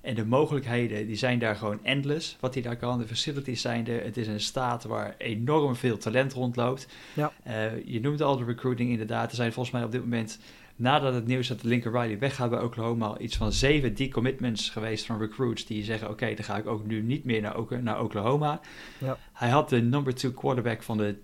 en 0.08 0.16
de 0.16 0.26
mogelijkheden 0.26 1.08
die 1.08 1.16
zijn 1.16 1.40
daar 1.40 1.56
gewoon 1.56 1.80
endless. 1.84 2.38
Wat 2.40 2.54
hij 2.54 2.64
daar 2.64 2.78
kan. 2.78 3.00
De 3.00 3.08
facilities 3.08 3.62
zijn 3.62 3.88
er. 3.88 4.04
Het 4.04 4.18
is 4.18 4.28
een 4.28 4.40
staat 4.40 4.84
waar 4.84 5.16
enorm 5.18 5.76
veel 5.76 5.98
talent 5.98 6.34
rondloopt. 6.34 6.88
Ja. 7.14 7.32
Uh, 7.48 7.86
je 7.86 8.00
noemde 8.00 8.24
al 8.24 8.38
de 8.38 8.44
recruiting 8.44 8.90
inderdaad. 8.90 9.30
Er 9.30 9.36
zijn 9.36 9.54
volgens 9.54 9.76
mij 9.76 9.84
op 9.84 9.92
dit 9.92 10.02
moment, 10.02 10.40
nadat 10.76 11.14
het 11.14 11.26
nieuws 11.26 11.48
dat 11.48 11.64
Lincoln 11.64 12.02
Riley 12.02 12.20
weggaat 12.20 12.50
bij 12.50 12.62
Oklahoma, 12.62 13.18
iets 13.18 13.38
van 13.38 13.52
zeven 13.52 13.96
decommitments 13.96 14.70
geweest 14.70 15.06
van 15.06 15.20
recruits 15.20 15.66
die 15.66 15.84
zeggen: 15.84 16.10
Oké, 16.10 16.34
dan 16.34 16.46
ga 16.46 16.58
ik 16.58 16.68
ook 16.68 16.86
nu 16.86 17.02
niet 17.02 17.24
meer 17.24 17.42
naar, 17.82 18.02
Oklahoma. 18.02 18.60
Ja. 18.98 19.18
Hij 19.34 19.50
had 19.50 19.70
de 19.70 19.82
number 19.82 20.16
two 20.16 20.32
quarterback 20.32 20.84
van 20.84 20.98
de 20.98 21.16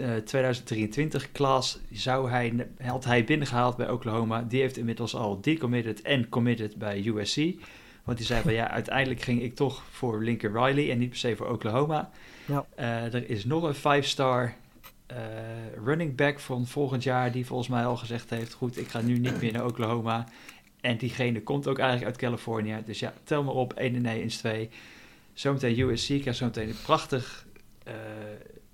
uh, 0.00 0.16
2023 0.16 1.32
class 1.32 1.78
zou 1.92 2.30
hij, 2.30 2.68
had 2.82 3.04
hij 3.04 3.24
binnengehaald 3.24 3.76
bij 3.76 3.90
Oklahoma. 3.90 4.42
Die 4.42 4.60
heeft 4.60 4.76
inmiddels 4.76 5.14
al 5.14 5.40
decommitted 5.40 6.02
en 6.02 6.28
committed 6.28 6.76
bij 6.76 7.06
USC. 7.06 7.54
Want 8.06 8.18
die 8.18 8.26
zei 8.26 8.42
van 8.42 8.52
ja, 8.52 8.70
uiteindelijk 8.70 9.20
ging 9.20 9.42
ik 9.42 9.54
toch 9.54 9.82
voor 9.90 10.22
Lincoln 10.22 10.64
Riley 10.64 10.90
en 10.90 10.98
niet 10.98 11.08
per 11.08 11.18
se 11.18 11.36
voor 11.36 11.48
Oklahoma. 11.48 12.10
Ja. 12.44 12.66
Uh, 12.78 13.14
er 13.14 13.30
is 13.30 13.44
nog 13.44 13.62
een 13.62 13.74
five-star 13.74 14.54
uh, 15.10 15.16
running 15.84 16.16
back 16.16 16.40
van 16.40 16.66
volgend 16.66 17.02
jaar 17.02 17.32
die 17.32 17.46
volgens 17.46 17.68
mij 17.68 17.84
al 17.84 17.96
gezegd 17.96 18.30
heeft: 18.30 18.52
goed, 18.52 18.78
ik 18.78 18.88
ga 18.88 19.00
nu 19.00 19.18
niet 19.18 19.40
meer 19.40 19.52
naar 19.52 19.66
Oklahoma. 19.66 20.28
En 20.80 20.96
diegene 20.96 21.42
komt 21.42 21.66
ook 21.66 21.78
eigenlijk 21.78 22.08
uit 22.08 22.20
Californië. 22.20 22.82
Dus 22.84 22.98
ja, 22.98 23.12
tel 23.24 23.42
maar 23.42 23.54
op, 23.54 23.72
1 23.72 23.94
en 23.94 24.06
1 24.06 24.22
is 24.22 24.36
2. 24.36 24.68
Zometeen 25.32 25.78
USC 25.78 26.20
krijgt 26.20 26.38
zometeen 26.38 26.68
een 26.68 26.82
prachtig... 26.82 27.46
Uh, 27.88 27.94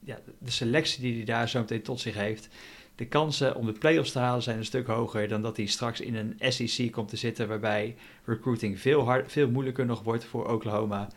ja, 0.00 0.18
de 0.38 0.50
selectie 0.50 1.02
die 1.02 1.14
hij 1.14 1.24
daar 1.24 1.48
zometeen 1.48 1.83
tot 1.83 2.00
zich 2.00 2.14
heeft 2.14 2.48
de 2.94 3.07
kansen 3.07 3.57
om 3.57 3.66
de 3.66 3.72
playoffs 3.72 4.12
te 4.12 4.18
halen 4.18 4.42
zijn 4.42 4.59
een 4.59 4.64
stuk 4.64 4.87
hoger 4.87 5.28
dan 5.28 5.42
dat 5.42 5.57
hij 5.57 5.66
straks 5.66 6.00
in 6.00 6.14
een 6.14 6.52
SEC 6.52 6.92
komt 6.92 7.09
te 7.09 7.16
zitten, 7.16 7.48
waarbij 7.48 7.96
recruiting 8.24 8.81
veel, 8.81 9.05
hard, 9.05 9.33
veel 9.33 9.50
moeilijker 9.50 9.87
nog 9.87 10.02
wordt 10.02 10.24
voor 10.24 10.50
Oklahoma. 10.50 11.09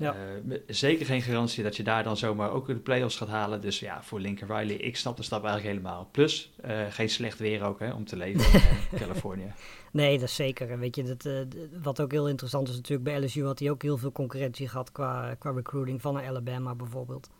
Ja. 0.00 0.16
Uh, 0.46 0.56
zeker 0.66 1.06
geen 1.06 1.22
garantie 1.22 1.62
dat 1.62 1.76
je 1.76 1.82
daar 1.82 2.04
dan 2.04 2.16
zomaar 2.16 2.50
ook 2.50 2.66
de 2.66 2.74
playoffs 2.74 3.16
gaat 3.16 3.28
halen. 3.28 3.60
Dus 3.60 3.80
ja, 3.80 4.02
voor 4.02 4.20
Lincoln 4.20 4.56
Riley, 4.56 4.76
ik 4.76 4.96
snap 4.96 5.16
de 5.16 5.22
stap 5.22 5.44
eigenlijk 5.44 5.76
helemaal. 5.76 6.08
Plus, 6.10 6.52
uh, 6.66 6.80
geen 6.90 7.10
slecht 7.10 7.38
weer 7.38 7.62
ook 7.62 7.78
hè, 7.78 7.92
om 7.92 8.04
te 8.04 8.16
leven 8.16 8.60
in 8.60 8.98
Californië. 8.98 9.52
Nee, 9.92 10.18
dat 10.18 10.28
is 10.28 10.34
zeker. 10.34 10.70
En 10.70 10.78
weet 10.78 10.96
je, 10.96 11.02
dat, 11.02 11.24
uh, 11.24 11.40
wat 11.82 12.00
ook 12.00 12.12
heel 12.12 12.28
interessant 12.28 12.68
is 12.68 12.74
natuurlijk, 12.74 13.04
bij 13.04 13.24
LSU 13.24 13.44
had 13.44 13.58
hij 13.58 13.70
ook 13.70 13.82
heel 13.82 13.98
veel 13.98 14.12
concurrentie 14.12 14.68
gehad 14.68 14.92
qua, 14.92 15.34
qua 15.38 15.50
recruiting 15.50 16.00
van 16.00 16.20
Alabama 16.20 16.74
bijvoorbeeld. 16.74 17.30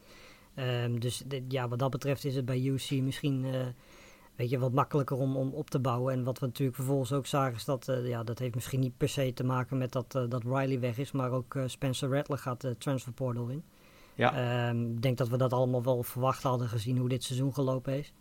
Um, 0.61 1.01
dus 1.01 1.23
ja, 1.49 1.68
wat 1.68 1.79
dat 1.79 1.90
betreft 1.90 2.25
is 2.25 2.37
het 2.37 2.44
bij 2.44 2.64
UC 2.64 2.90
misschien 2.90 3.44
uh, 3.44 3.66
weet 4.37 4.51
je, 4.51 4.59
wat 4.59 4.73
makkelijker 4.73 5.16
om, 5.16 5.37
om 5.37 5.53
op 5.53 5.70
te 5.70 5.79
bouwen. 5.79 6.12
En 6.12 6.25
wat 6.25 6.38
we 6.38 6.46
natuurlijk 6.46 6.77
vervolgens 6.77 7.12
ook 7.12 7.27
zagen 7.27 7.57
is 7.57 7.64
dat, 7.64 7.88
uh, 7.88 8.09
ja, 8.09 8.23
dat 8.23 8.38
heeft 8.38 8.55
misschien 8.55 8.81
niet 8.81 8.96
per 8.96 9.09
se 9.09 9.33
te 9.33 9.44
maken 9.44 9.79
met 9.79 9.92
dat, 9.92 10.14
uh, 10.16 10.23
dat 10.29 10.42
Riley 10.42 10.81
weg 10.81 10.99
is, 10.99 11.12
maar 11.12 11.31
ook 11.31 11.59
Spencer 11.66 12.11
Rattler 12.11 12.38
gaat 12.38 12.61
de 12.61 12.77
transfer 12.79 13.12
portal 13.12 13.49
in. 13.49 13.62
Ja. 14.14 14.68
Um, 14.68 14.90
ik 14.90 15.03
denk 15.03 15.18
dat 15.18 15.29
we 15.29 15.37
dat 15.37 15.53
allemaal 15.53 15.83
wel 15.83 16.03
verwacht 16.03 16.42
hadden 16.42 16.68
gezien 16.68 16.99
hoe 16.99 17.09
dit 17.09 17.25
seizoen 17.25 17.55
gelopen 17.55 17.99
is. 17.99 18.12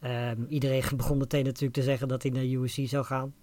Um, 0.00 0.46
iedereen 0.48 0.82
begon 0.96 1.18
meteen 1.18 1.44
natuurlijk 1.44 1.74
te 1.74 1.82
zeggen 1.82 2.08
dat 2.08 2.22
hij 2.22 2.30
naar 2.30 2.44
USC 2.44 2.80
zou 2.84 3.04
gaan. 3.04 3.34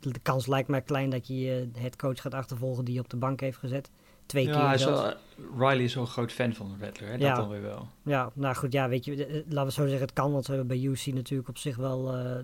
de 0.00 0.18
kans 0.22 0.46
lijkt 0.46 0.68
mij 0.68 0.82
klein 0.82 1.10
dat 1.10 1.26
je 1.26 1.38
je 1.38 1.68
headcoach 1.78 2.20
gaat 2.20 2.34
achtervolgen 2.34 2.84
die 2.84 2.94
je 2.94 3.00
op 3.00 3.10
de 3.10 3.16
bank 3.16 3.40
heeft 3.40 3.58
gezet. 3.58 3.90
Twee 4.26 4.46
ja, 4.46 4.76
keer 4.76 4.86
wel, 4.86 5.12
Riley 5.58 5.84
is 5.84 5.92
zo'n 5.92 6.06
groot 6.06 6.32
fan 6.32 6.54
van 6.54 6.76
Rattler, 6.80 7.10
hè? 7.10 7.18
dat 7.18 7.26
ja. 7.26 7.34
dan 7.34 7.48
weer 7.48 7.62
wel. 7.62 7.88
Ja, 8.02 8.30
nou 8.34 8.54
goed, 8.54 8.72
ja, 8.72 8.88
weet 8.88 9.04
je, 9.04 9.26
eh, 9.26 9.34
laten 9.48 9.64
we 9.64 9.72
zo 9.72 9.82
zeggen, 9.82 10.06
het 10.06 10.12
kan, 10.12 10.32
want 10.32 10.46
we 10.46 10.54
hebben 10.54 10.80
bij 10.80 10.86
UC 10.86 11.06
natuurlijk 11.06 11.48
op 11.48 11.58
zich 11.58 11.76
wel 11.76 12.16
uh, 12.16 12.36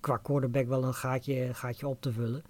qua 0.00 0.16
quarterback 0.16 0.66
wel 0.66 0.84
een 0.84 0.94
gaatje, 0.94 1.54
gaatje 1.54 1.88
op 1.88 2.00
te 2.00 2.12
vullen. 2.12 2.42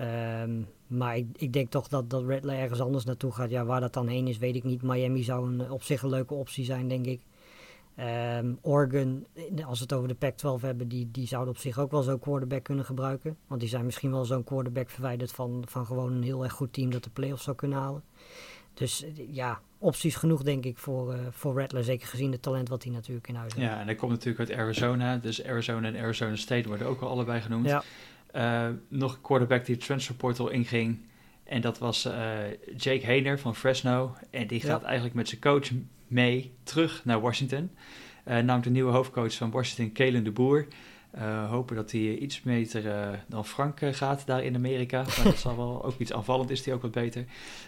Um, 0.00 0.68
maar 0.86 1.16
ik, 1.16 1.26
ik, 1.36 1.52
denk 1.52 1.70
toch 1.70 1.88
dat, 1.88 2.10
dat 2.10 2.24
Rattler 2.26 2.58
ergens 2.58 2.80
anders 2.80 3.04
naartoe 3.04 3.32
gaat. 3.32 3.50
Ja, 3.50 3.64
waar 3.64 3.80
dat 3.80 3.92
dan 3.92 4.06
heen 4.06 4.26
is, 4.26 4.38
weet 4.38 4.56
ik 4.56 4.64
niet. 4.64 4.82
Miami 4.82 5.22
zou 5.22 5.48
een, 5.48 5.70
op 5.70 5.82
zich 5.82 6.02
een 6.02 6.08
leuke 6.08 6.34
optie 6.34 6.64
zijn, 6.64 6.88
denk 6.88 7.06
ik. 7.06 7.20
Um, 8.00 8.58
Oregon, 8.62 9.26
als 9.66 9.78
we 9.78 9.84
het 9.84 9.92
over 9.92 10.08
de 10.08 10.14
Pac-12 10.14 10.60
hebben, 10.60 10.88
die, 10.88 11.10
die 11.10 11.26
zouden 11.26 11.54
op 11.54 11.60
zich 11.60 11.78
ook 11.78 11.90
wel 11.90 12.02
zo'n 12.02 12.18
quarterback 12.18 12.62
kunnen 12.62 12.84
gebruiken. 12.84 13.36
Want 13.46 13.60
die 13.60 13.68
zijn 13.68 13.84
misschien 13.84 14.10
wel 14.10 14.24
zo'n 14.24 14.44
quarterback 14.44 14.90
verwijderd 14.90 15.32
van, 15.32 15.62
van 15.66 15.86
gewoon 15.86 16.12
een 16.12 16.22
heel 16.22 16.42
erg 16.42 16.52
goed 16.52 16.72
team 16.72 16.90
dat 16.90 17.04
de 17.04 17.10
playoffs 17.10 17.44
zou 17.44 17.56
kunnen 17.56 17.78
halen. 17.78 18.02
Dus 18.74 19.04
ja, 19.30 19.60
opties 19.78 20.16
genoeg 20.16 20.42
denk 20.42 20.64
ik 20.64 20.78
voor, 20.78 21.14
uh, 21.14 21.20
voor 21.30 21.58
Rattler. 21.60 21.84
Zeker 21.84 22.08
gezien 22.08 22.32
het 22.32 22.42
talent 22.42 22.68
wat 22.68 22.82
hij 22.82 22.92
natuurlijk 22.92 23.28
in 23.28 23.34
huis 23.34 23.54
heeft. 23.54 23.66
Ja, 23.66 23.80
en 23.80 23.86
hij 23.86 23.94
komt 23.94 24.12
natuurlijk 24.12 24.50
uit 24.50 24.58
Arizona. 24.58 25.16
Dus 25.16 25.44
Arizona 25.44 25.88
en 25.88 25.96
Arizona 25.96 26.36
State 26.36 26.68
worden 26.68 26.86
ook 26.86 27.00
al 27.00 27.08
allebei 27.08 27.40
genoemd. 27.40 27.66
Ja. 27.66 27.82
Uh, 28.34 28.74
nog 28.88 29.14
een 29.14 29.20
quarterback 29.20 29.64
die 29.64 29.74
het 29.74 29.84
transfer 29.84 30.14
portal 30.14 30.48
inging. 30.48 30.98
En 31.44 31.60
dat 31.60 31.78
was 31.78 32.06
uh, 32.06 32.12
Jake 32.76 33.06
Hayner 33.06 33.38
van 33.38 33.56
Fresno. 33.56 34.14
En 34.30 34.46
die 34.46 34.60
gaat 34.60 34.82
eigenlijk 34.82 35.14
met 35.14 35.28
zijn 35.28 35.40
coach 35.40 35.70
mee 36.08 36.52
terug 36.62 37.04
naar 37.04 37.20
Washington. 37.20 37.70
Uh, 38.28 38.34
namelijk 38.34 38.62
de 38.62 38.70
nieuwe 38.70 38.92
hoofdcoach 38.92 39.34
van 39.34 39.50
Washington, 39.50 39.92
Kalen 39.92 40.24
de 40.24 40.30
Boer. 40.30 40.66
Uh, 41.18 41.50
hopen 41.50 41.76
dat 41.76 41.90
hij 41.90 42.16
iets 42.16 42.40
beter 42.40 42.84
uh, 42.84 43.08
dan 43.26 43.44
Frank 43.44 43.80
gaat 43.82 44.26
daar 44.26 44.44
in 44.44 44.54
Amerika. 44.54 45.02
Maar 45.02 45.24
dat 45.24 45.38
zal 45.38 45.56
wel 45.56 45.84
ook 45.84 45.98
iets 45.98 46.12
aanvallend 46.12 46.50
is 46.50 46.64
hij 46.64 46.74
ook 46.74 46.82
wat 46.82 46.90
beter. 46.90 47.24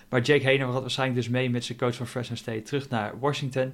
Maar 0.09 0.20
Jake 0.20 0.44
Hayner 0.44 0.72
gaat 0.72 0.81
waarschijnlijk 0.81 1.20
dus 1.20 1.29
mee 1.29 1.50
met 1.50 1.64
zijn 1.64 1.79
coach 1.79 1.94
van 1.94 2.07
Fresno 2.07 2.37
State 2.37 2.62
terug 2.62 2.88
naar 2.88 3.18
Washington. 3.18 3.72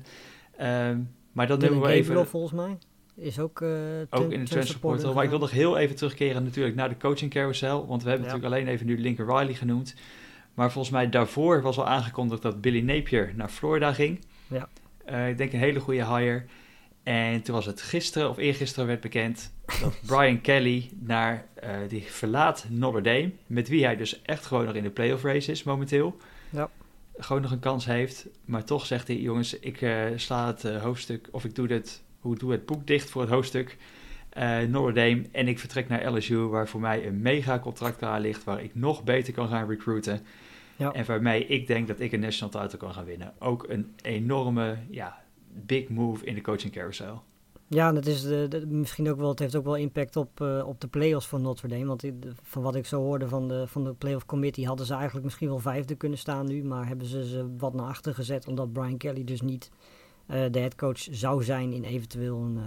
Uh, 0.61 0.91
maar 1.33 1.47
dan 1.47 1.59
doen 1.59 1.81
we 1.81 1.89
even... 1.89 2.27
volgens 2.27 2.53
mij 2.53 2.79
is 3.15 3.39
ook, 3.39 3.63
ook 4.11 4.33
in 4.33 4.45
de 4.45 4.51
transferportal. 4.51 5.15
Maar 5.15 5.25
ik 5.25 5.31
wil 5.31 5.39
nog 5.39 5.51
heel 5.51 5.79
even 5.79 5.97
terugkeren 5.97 6.45
natuurlijk 6.45 6.77
naar 6.77 6.89
de 6.89 6.97
coaching 6.97 7.31
carousel. 7.31 7.87
Want 7.87 8.03
we 8.03 8.09
hebben 8.09 8.27
natuurlijk 8.27 8.55
alleen 8.55 8.69
even 8.69 8.87
nu 8.87 9.01
Lincoln 9.01 9.39
Riley 9.39 9.55
genoemd. 9.55 9.95
Maar 10.55 10.73
volgens 10.73 10.95
mij 10.95 11.09
daarvoor 11.09 11.63
was 11.63 11.79
al 11.79 11.87
aangekondigd 11.87 12.43
dat 12.43 12.61
Billy 12.61 12.81
Napier 12.81 13.33
naar 13.35 13.49
Florida 13.49 13.93
ging. 13.93 14.21
Uh, 15.11 15.29
ik 15.29 15.39
denk 15.39 15.53
een 15.53 15.59
hele 15.59 15.81
goede 15.81 16.07
hire. 16.07 16.45
En 17.03 17.43
toen 17.43 17.55
was 17.55 17.67
het 17.67 17.83
gisteren 17.83 18.31
of 18.31 18.37
eergisteren 18.37 18.87
werd 18.87 19.01
bekend 19.01 19.53
dat 19.81 20.01
Brian 20.07 20.41
Kelly 20.41 20.91
naar 20.99 21.47
uh, 21.65 21.71
die 21.89 22.03
verlaat 22.03 22.67
Notre 22.69 23.01
Dame, 23.01 23.33
met 23.47 23.69
wie 23.69 23.85
hij 23.85 23.97
dus 23.97 24.23
echt 24.23 24.47
gewoon 24.47 24.65
nog 24.65 24.75
in 24.75 24.83
de 24.83 24.91
playoff 24.91 25.23
race 25.23 25.51
is 25.51 25.63
momenteel. 25.63 26.17
Ja. 26.51 26.71
Gewoon 27.17 27.43
nog 27.43 27.51
een 27.51 27.59
kans 27.59 27.85
heeft, 27.85 28.27
maar 28.45 28.65
toch 28.65 28.87
zegt 28.87 29.09
hij: 29.09 29.17
jongens, 29.17 29.59
ik 29.59 29.81
uh, 29.81 30.05
sla 30.17 30.47
het 30.47 30.63
hoofdstuk 30.63 31.29
of 31.31 31.45
ik 31.45 31.55
doe 31.55 31.73
het, 31.73 32.03
hoe 32.21 32.37
doe 32.37 32.53
het 32.53 32.67
boek 32.67 32.87
dicht 32.87 33.11
voor 33.11 33.23
het 33.23 33.31
hoofdstuk. 33.31 33.77
Notre 34.69 34.93
Dame 34.93 35.23
en 35.33 35.49
ik 35.49 35.59
vertrek 35.59 35.89
naar 35.89 36.13
LSU, 36.13 36.37
waar 36.37 36.69
voor 36.69 36.81
mij 36.81 37.07
een 37.07 37.23
mega 37.23 37.59
contract 37.59 37.97
klaar 37.97 38.21
ligt, 38.21 38.45
waar 38.45 38.63
ik 38.63 38.75
nog 38.75 39.05
beter 39.05 39.33
kan 39.33 39.49
gaan 39.49 39.69
recruiten. 39.69 40.27
Ja. 40.77 40.93
En 40.93 41.05
waarmee 41.05 41.47
ik 41.47 41.67
denk 41.67 41.89
dat 41.89 42.01
ik 42.01 42.13
een 42.13 42.21
national 42.21 42.63
title 42.63 42.79
kan 42.79 42.93
gaan 42.93 43.05
winnen. 43.05 43.35
Ook 43.39 43.69
een 43.69 43.93
enorme, 44.03 44.79
ja, 44.91 45.23
big 45.53 45.89
move 45.89 46.25
in 46.25 46.35
de 46.35 46.41
coaching 46.41 46.73
carousel. 46.73 47.23
Ja, 47.69 47.89
en 47.89 47.95
het, 47.95 48.07
is 48.07 48.23
de, 48.23 48.65
misschien 48.69 49.11
ook 49.11 49.19
wel, 49.19 49.29
het 49.29 49.39
heeft 49.39 49.57
ook 49.57 49.65
wel 49.65 49.77
impact 49.77 50.17
op, 50.17 50.41
uh, 50.41 50.67
op 50.67 50.81
de 50.81 50.87
play-offs 50.87 51.27
van 51.27 51.43
Notre 51.43 51.69
Dame. 51.69 51.87
Want 51.87 52.05
van 52.43 52.63
wat 52.63 52.75
ik 52.75 52.87
zo 52.87 53.01
hoorde 53.01 53.29
van 53.29 53.49
de, 53.49 53.67
van 53.67 53.85
de 53.85 53.95
play-off 53.95 54.27
committee 54.27 54.67
hadden 54.67 54.87
ze 54.87 54.95
eigenlijk 54.95 55.25
misschien 55.25 55.49
wel 55.49 55.59
vijfde 55.59 55.95
kunnen 55.95 56.19
staan 56.19 56.47
nu. 56.47 56.65
Maar 56.65 56.87
hebben 56.87 57.07
ze 57.07 57.27
ze 57.27 57.55
wat 57.59 57.75
naar 57.75 57.87
achter 57.87 58.15
gezet 58.15 58.47
omdat 58.47 58.73
Brian 58.73 58.97
Kelly 58.97 59.25
dus 59.25 59.41
niet 59.41 59.71
uh, 60.27 60.45
de 60.51 60.59
headcoach 60.59 60.99
zou 61.11 61.45
zijn 61.45 61.73
in 61.73 61.85
eventueel 61.85 62.39
een, 62.39 62.59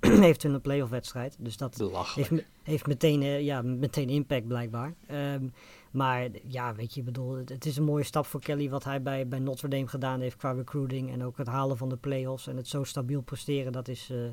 uh, 0.00 0.22
eventueel 0.28 0.54
een 0.54 0.60
play-off 0.60 0.90
wedstrijd. 0.90 1.36
Dus 1.38 1.56
dat 1.56 1.90
heeft, 2.14 2.32
heeft, 2.62 2.86
meteen, 2.86 3.44
ja, 3.44 3.62
meteen 3.62 4.08
impact 4.08 4.48
blijkbaar. 4.48 4.94
Um, 5.10 5.52
maar 5.96 6.28
ja, 6.42 6.74
weet 6.74 6.94
je, 6.94 7.02
bedoel, 7.02 7.36
het, 7.36 7.66
is 7.66 7.76
een 7.76 7.84
mooie 7.84 8.04
stap 8.04 8.26
voor 8.26 8.40
Kelly 8.40 8.70
wat 8.70 8.84
hij 8.84 9.02
bij, 9.02 9.28
bij 9.28 9.38
Notre 9.38 9.68
Dame 9.68 9.86
gedaan 9.86 10.20
heeft 10.20 10.36
qua 10.36 10.52
recruiting. 10.52 11.12
En 11.12 11.24
ook 11.24 11.36
het 11.36 11.46
halen 11.46 11.76
van 11.76 11.88
de 11.88 11.96
playoffs 11.96 12.46
en 12.46 12.56
het 12.56 12.68
zo 12.68 12.84
stabiel 12.84 13.20
presteren, 13.20 13.72
dat 13.72 13.88
is, 13.88 14.10
uh, 14.10 14.28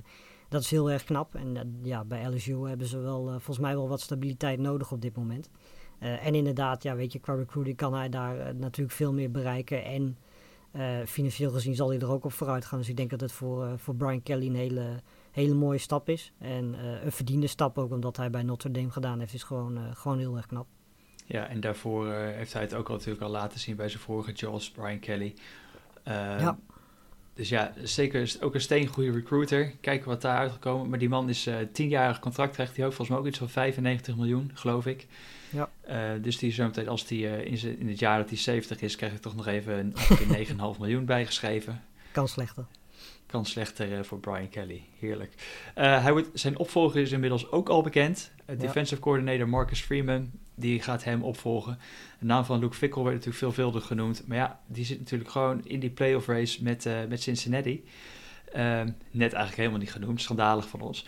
dat 0.49 0.61
is 0.61 0.69
heel 0.69 0.91
erg 0.91 1.03
knap. 1.03 1.35
En 1.35 1.55
uh, 1.55 1.61
ja, 1.81 2.03
bij 2.03 2.27
LSU 2.27 2.67
hebben 2.67 2.87
ze 2.87 2.99
wel, 2.99 3.25
uh, 3.25 3.31
volgens 3.31 3.59
mij 3.59 3.75
wel 3.75 3.87
wat 3.87 4.01
stabiliteit 4.01 4.59
nodig 4.59 4.91
op 4.91 5.01
dit 5.01 5.15
moment. 5.15 5.49
en 5.99 6.35
inderdaad, 6.35 6.83
ja, 6.83 6.95
weet 6.95 7.13
je, 7.13 7.19
qua 7.19 7.33
recruiting 7.33 7.77
kan 7.77 7.93
hij 7.93 8.09
daar 8.09 8.55
natuurlijk 8.55 8.95
veel 8.95 9.13
meer 9.13 9.31
bereiken. 9.31 9.83
En 9.83 10.17
financieel 11.07 11.51
gezien 11.51 11.75
zal 11.75 11.89
hij 11.89 11.99
er 11.99 12.11
ook 12.11 12.25
op 12.25 12.31
vooruit 12.31 12.65
gaan. 12.65 12.79
Dus 12.79 12.89
ik 12.89 12.97
denk 12.97 13.09
dat 13.09 13.21
het 13.21 13.31
voor, 13.31 13.79
voor 13.79 13.95
Brian 13.95 14.23
Kelly 14.23 14.47
een 14.47 14.55
hele, 14.55 15.01
hele 15.31 15.53
mooie 15.53 15.77
stap 15.77 16.09
is. 16.09 16.33
En 16.37 16.75
een 17.05 17.11
verdiende 17.11 17.47
stap 17.47 17.77
ook, 17.77 17.91
omdat 17.91 18.17
hij 18.17 18.29
bij 18.29 18.43
Notre 18.43 18.71
Dame 18.71 18.91
gedaan 18.91 19.19
heeft, 19.19 19.33
is 19.33 19.43
gewoon, 19.43 19.95
gewoon 19.95 20.17
heel 20.17 20.35
erg 20.35 20.45
knap. 20.45 20.67
Ja, 21.33 21.47
en 21.47 21.59
daarvoor 21.59 22.07
uh, 22.07 22.13
heeft 22.17 22.53
hij 22.53 22.61
het 22.61 22.73
ook 22.73 22.87
al 22.87 22.95
natuurlijk 22.95 23.23
al 23.23 23.29
laten 23.29 23.59
zien 23.59 23.75
bij 23.75 23.89
zijn 23.89 24.01
vorige 24.01 24.31
Jaws, 24.31 24.71
Brian 24.71 24.99
Kelly. 24.99 25.33
Uh, 26.07 26.13
ja. 26.13 26.57
Dus 27.33 27.49
ja, 27.49 27.73
zeker 27.83 28.21
is 28.21 28.41
ook 28.41 28.53
een 28.53 28.61
steengoede 28.61 29.11
recruiter. 29.11 29.73
Kijken 29.81 30.07
wat 30.07 30.21
daar 30.21 30.37
uitgekomen. 30.37 30.89
Maar 30.89 30.99
die 30.99 31.09
man 31.09 31.29
is 31.29 31.47
uh, 31.47 31.55
tienjarig 31.71 32.19
contract 32.19 32.53
krijgt 32.53 32.75
hij 32.75 32.85
ook 32.85 32.93
volgens 32.93 33.09
mij 33.09 33.19
ook 33.19 33.27
iets 33.27 33.37
van 33.37 33.49
95 33.49 34.15
miljoen, 34.15 34.51
geloof 34.53 34.85
ik. 34.85 35.07
Ja. 35.49 35.69
dus 36.21 36.37
die 36.37 36.51
zo 36.51 36.63
meteen, 36.63 36.87
als 36.87 37.05
die 37.05 37.45
in, 37.45 37.79
in 37.79 37.87
het 37.87 37.99
jaar 37.99 38.17
dat 38.17 38.29
hij 38.29 38.37
70 38.37 38.81
is, 38.81 38.95
krijgt 38.95 39.15
hij 39.15 39.23
toch 39.23 39.35
nog 39.35 39.47
even 39.47 39.93
een 40.29 40.47
9,5 40.75 40.79
miljoen 40.79 41.05
bijgeschreven. 41.05 41.83
Kan 42.11 42.27
slechter. 42.27 42.65
Kan 43.25 43.45
slechter 43.45 44.05
voor 44.05 44.19
Brian 44.19 44.49
Kelly. 44.49 44.81
Heerlijk. 44.99 45.33
hij 45.73 46.11
wordt, 46.11 46.29
zijn 46.33 46.57
opvolger 46.57 47.01
is 47.01 47.11
inmiddels 47.11 47.51
ook 47.51 47.69
al 47.69 47.81
bekend. 47.81 48.31
defensive 48.57 49.01
coordinator 49.01 49.49
Marcus 49.49 49.81
Freeman 49.81 50.31
die 50.55 50.81
gaat 50.81 51.03
hem 51.03 51.23
opvolgen. 51.23 51.77
De 52.19 52.25
naam 52.25 52.45
van 52.45 52.59
Luke 52.59 52.75
Fickle 52.75 53.03
werd 53.03 53.15
natuurlijk 53.15 53.43
veelvuldig 53.43 53.85
genoemd. 53.85 54.27
Maar 54.27 54.37
ja, 54.37 54.59
die 54.67 54.85
zit 54.85 54.99
natuurlijk 54.99 55.31
gewoon 55.31 55.61
in 55.63 55.79
die 55.79 55.89
playoff 55.89 56.27
race 56.27 56.63
met, 56.63 56.85
uh, 56.85 56.93
met 57.09 57.21
Cincinnati. 57.21 57.83
Uh, 58.55 58.81
net 59.11 59.33
eigenlijk 59.33 59.55
helemaal 59.55 59.79
niet 59.79 59.91
genoemd, 59.91 60.21
schandalig 60.21 60.67
van 60.67 60.81
ons. 60.81 61.05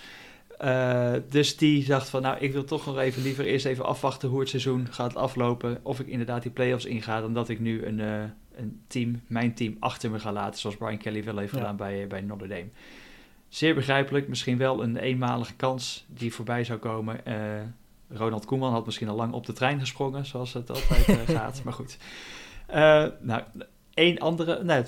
Uh, 0.61 1.13
dus 1.29 1.57
die 1.57 1.85
dacht 1.85 2.09
van, 2.09 2.21
nou, 2.21 2.37
ik 2.39 2.51
wil 2.51 2.63
toch 2.63 2.85
nog 2.85 2.97
even 2.97 3.21
liever 3.21 3.45
eerst 3.45 3.65
even 3.65 3.85
afwachten 3.85 4.29
hoe 4.29 4.39
het 4.39 4.49
seizoen 4.49 4.87
gaat 4.91 5.15
aflopen. 5.15 5.79
Of 5.83 5.99
ik 5.99 6.07
inderdaad 6.07 6.41
die 6.41 6.51
playoffs 6.51 6.85
inga, 6.85 7.21
dan 7.21 7.33
dat 7.33 7.49
ik 7.49 7.59
nu 7.59 7.85
een, 7.85 7.99
uh, 7.99 8.23
een 8.55 8.81
team, 8.87 9.21
mijn 9.27 9.53
team, 9.53 9.75
achter 9.79 10.11
me 10.11 10.19
ga 10.19 10.31
laten. 10.31 10.59
Zoals 10.59 10.75
Brian 10.75 10.97
Kelly 10.97 11.23
wel 11.23 11.37
heeft 11.37 11.53
gedaan 11.53 11.75
bij, 11.75 12.07
bij 12.07 12.21
Notre 12.21 12.47
Dame. 12.47 12.69
Zeer 13.49 13.75
begrijpelijk, 13.75 14.27
misschien 14.27 14.57
wel 14.57 14.83
een 14.83 14.97
eenmalige 14.97 15.55
kans 15.55 16.05
die 16.07 16.33
voorbij 16.33 16.63
zou 16.63 16.79
komen. 16.79 17.19
Ronald 18.09 18.45
Koeman 18.45 18.71
had 18.71 18.85
misschien 18.85 19.09
al 19.09 19.15
lang 19.15 19.33
op 19.33 19.45
de 19.45 19.53
trein 19.53 19.79
gesprongen, 19.79 20.25
zoals 20.25 20.53
het 20.53 20.69
altijd 20.69 21.07
uh, 21.07 21.19
gaat. 21.37 21.63
Maar 21.63 21.73
goed. 21.73 21.97
Uh, 22.69 23.05
nou, 23.21 23.41
één 23.93 24.19
andere. 24.19 24.63
Nou, 24.63 24.85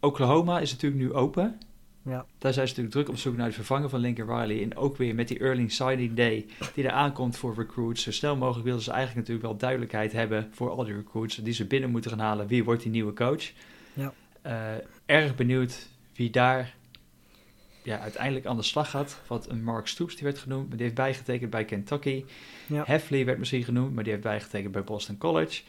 Oklahoma 0.00 0.60
is 0.60 0.72
natuurlijk 0.72 1.02
nu 1.02 1.12
open. 1.12 1.58
Ja. 2.04 2.26
Daar 2.38 2.52
zijn 2.52 2.68
ze 2.68 2.74
natuurlijk 2.74 2.90
druk 2.90 3.08
op 3.08 3.16
zoek 3.16 3.36
naar 3.36 3.46
het 3.46 3.54
vervangen 3.54 3.90
van 3.90 4.00
Lincoln 4.00 4.40
Riley. 4.40 4.62
En 4.62 4.76
ook 4.76 4.96
weer 4.96 5.14
met 5.14 5.28
die 5.28 5.38
early 5.38 5.68
signing 5.68 6.14
day 6.14 6.46
die 6.74 6.84
er 6.84 6.90
aankomt 6.90 7.36
voor 7.36 7.54
recruits. 7.54 8.02
Zo 8.02 8.12
snel 8.12 8.36
mogelijk 8.36 8.64
wilden 8.64 8.82
ze 8.82 8.90
eigenlijk 8.90 9.20
natuurlijk 9.20 9.46
wel 9.46 9.56
duidelijkheid 9.56 10.12
hebben 10.12 10.48
voor 10.52 10.70
al 10.70 10.84
die 10.84 10.94
recruits 10.94 11.36
die 11.36 11.52
ze 11.52 11.66
binnen 11.66 11.90
moeten 11.90 12.10
gaan 12.10 12.20
halen. 12.20 12.46
Wie 12.46 12.64
wordt 12.64 12.82
die 12.82 12.90
nieuwe 12.90 13.12
coach? 13.12 13.52
Ja. 13.92 14.12
Uh, 14.46 14.52
erg 15.06 15.34
benieuwd 15.34 15.88
wie 16.14 16.30
daar 16.30 16.74
ja, 17.82 17.98
uiteindelijk 17.98 18.46
aan 18.46 18.56
de 18.56 18.62
slag 18.62 18.90
gaat. 18.90 19.20
Wat 19.26 19.48
een 19.48 19.64
Mark 19.64 19.86
Stoops, 19.86 20.14
die 20.14 20.24
werd 20.24 20.38
genoemd, 20.38 20.68
maar 20.68 20.76
die 20.76 20.82
heeft 20.82 20.96
bijgetekend 20.96 21.50
bij 21.50 21.64
Kentucky. 21.64 22.24
Ja. 22.66 22.82
Heffley 22.86 23.24
werd 23.24 23.38
misschien 23.38 23.64
genoemd, 23.64 23.94
maar 23.94 24.04
die 24.04 24.12
heeft 24.12 24.24
bijgetekend 24.24 24.72
bij 24.72 24.84
Boston 24.84 25.18
College. 25.18 25.62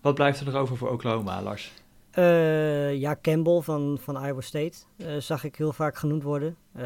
Wat 0.00 0.14
blijft 0.14 0.40
er 0.40 0.46
nog 0.46 0.54
over 0.54 0.76
voor 0.76 0.90
Oklahoma, 0.90 1.42
Lars? 1.42 1.72
Uh, 2.18 2.94
ja, 2.94 3.18
Campbell 3.22 3.60
van, 3.60 3.98
van 4.00 4.24
Iowa 4.24 4.40
State 4.40 4.78
uh, 4.96 5.16
zag 5.16 5.44
ik 5.44 5.56
heel 5.56 5.72
vaak 5.72 5.96
genoemd 5.96 6.22
worden. 6.22 6.56
Uh, 6.76 6.82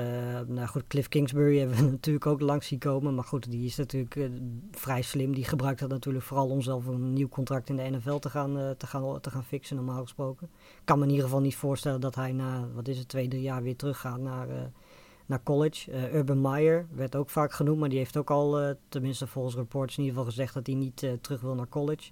nou 0.46 0.66
goed, 0.66 0.86
Cliff 0.86 1.08
Kingsbury 1.08 1.58
hebben 1.58 1.76
we 1.76 1.90
natuurlijk 1.90 2.26
ook 2.26 2.40
langs 2.40 2.66
zien 2.66 2.78
komen. 2.78 3.14
Maar 3.14 3.24
goed, 3.24 3.50
die 3.50 3.66
is 3.66 3.76
natuurlijk 3.76 4.30
vrij 4.70 5.02
slim. 5.02 5.34
Die 5.34 5.44
gebruikt 5.44 5.80
dat 5.80 5.88
natuurlijk 5.88 6.24
vooral 6.24 6.48
om 6.48 6.60
zelf 6.60 6.86
een 6.86 7.12
nieuw 7.12 7.28
contract 7.28 7.68
in 7.68 7.76
de 7.76 7.82
NFL 7.90 8.16
te 8.16 8.30
gaan, 8.30 8.74
te 8.76 8.86
gaan, 8.86 9.20
te 9.20 9.30
gaan 9.30 9.44
fixen, 9.44 9.76
normaal 9.76 10.02
gesproken. 10.02 10.48
Ik 10.62 10.84
kan 10.84 10.98
me 10.98 11.04
in 11.04 11.10
ieder 11.10 11.24
geval 11.24 11.40
niet 11.40 11.56
voorstellen 11.56 12.00
dat 12.00 12.14
hij 12.14 12.32
na, 12.32 12.68
wat 12.74 12.88
is 12.88 12.98
het, 12.98 13.08
twee, 13.08 13.28
drie 13.28 13.42
jaar 13.42 13.62
weer 13.62 13.76
teruggaat 13.76 14.18
naar, 14.18 14.48
naar 15.26 15.42
college. 15.42 16.10
Urban 16.14 16.40
Meyer 16.40 16.86
werd 16.94 17.16
ook 17.16 17.30
vaak 17.30 17.52
genoemd, 17.52 17.78
maar 17.78 17.88
die 17.88 17.98
heeft 17.98 18.16
ook 18.16 18.30
al, 18.30 18.74
tenminste 18.88 19.26
volgens 19.26 19.54
reports 19.54 19.96
in 19.96 20.02
ieder 20.02 20.18
geval 20.18 20.32
gezegd 20.32 20.54
dat 20.54 20.66
hij 20.66 20.76
niet 20.76 21.06
terug 21.20 21.40
wil 21.40 21.54
naar 21.54 21.68
college. 21.68 22.10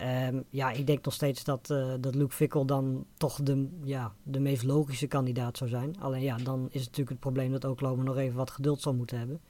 Um, 0.00 0.44
ja, 0.50 0.70
ik 0.70 0.86
denk 0.86 1.04
nog 1.04 1.14
steeds 1.14 1.44
dat, 1.44 1.70
uh, 1.70 1.94
dat 2.00 2.14
Luke 2.14 2.34
Fickle 2.34 2.64
dan 2.64 3.06
toch 3.16 3.42
de, 3.42 3.68
ja, 3.84 4.14
de 4.22 4.40
meest 4.40 4.62
logische 4.62 5.06
kandidaat 5.06 5.56
zou 5.56 5.70
zijn. 5.70 6.00
Alleen 6.00 6.22
ja, 6.22 6.36
dan 6.36 6.64
is 6.64 6.80
het 6.80 6.88
natuurlijk 6.88 7.08
het 7.08 7.20
probleem 7.20 7.52
dat 7.52 7.64
Oklahoma 7.64 8.02
nog 8.02 8.16
even 8.16 8.36
wat 8.36 8.50
geduld 8.50 8.80
zal 8.80 8.94
moeten 8.94 9.18
hebben. 9.18 9.40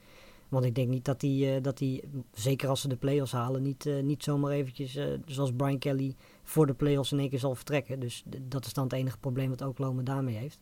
Want 0.49 0.65
ik 0.65 0.75
denk 0.75 0.89
niet 0.89 1.05
dat 1.05 1.21
hij, 1.21 1.57
uh, 1.57 1.63
dat 1.63 1.83
zeker 2.33 2.69
als 2.69 2.81
ze 2.81 2.89
de 2.89 2.97
play-offs 2.97 3.33
halen, 3.33 3.63
niet, 3.63 3.85
uh, 3.85 4.03
niet 4.03 4.23
zomaar 4.23 4.51
eventjes, 4.51 4.99
zoals 5.27 5.53
Brian 5.53 5.79
Kelly, 5.79 6.15
voor 6.43 6.67
de 6.67 6.75
play-offs 6.75 7.13
in 7.13 7.19
één 7.19 7.31
keer 7.31 7.39
zal 7.39 7.55
vertrekken. 7.55 8.01
Dus 8.01 8.25
dat 8.43 8.67
is 8.67 8.73
dan 8.73 8.85
het 8.85 8.93
enige 8.93 9.19
probleem 9.19 9.49
wat 9.49 9.63
Oklahoma 9.63 10.03
daarmee 10.03 10.37
heeft. 10.37 10.59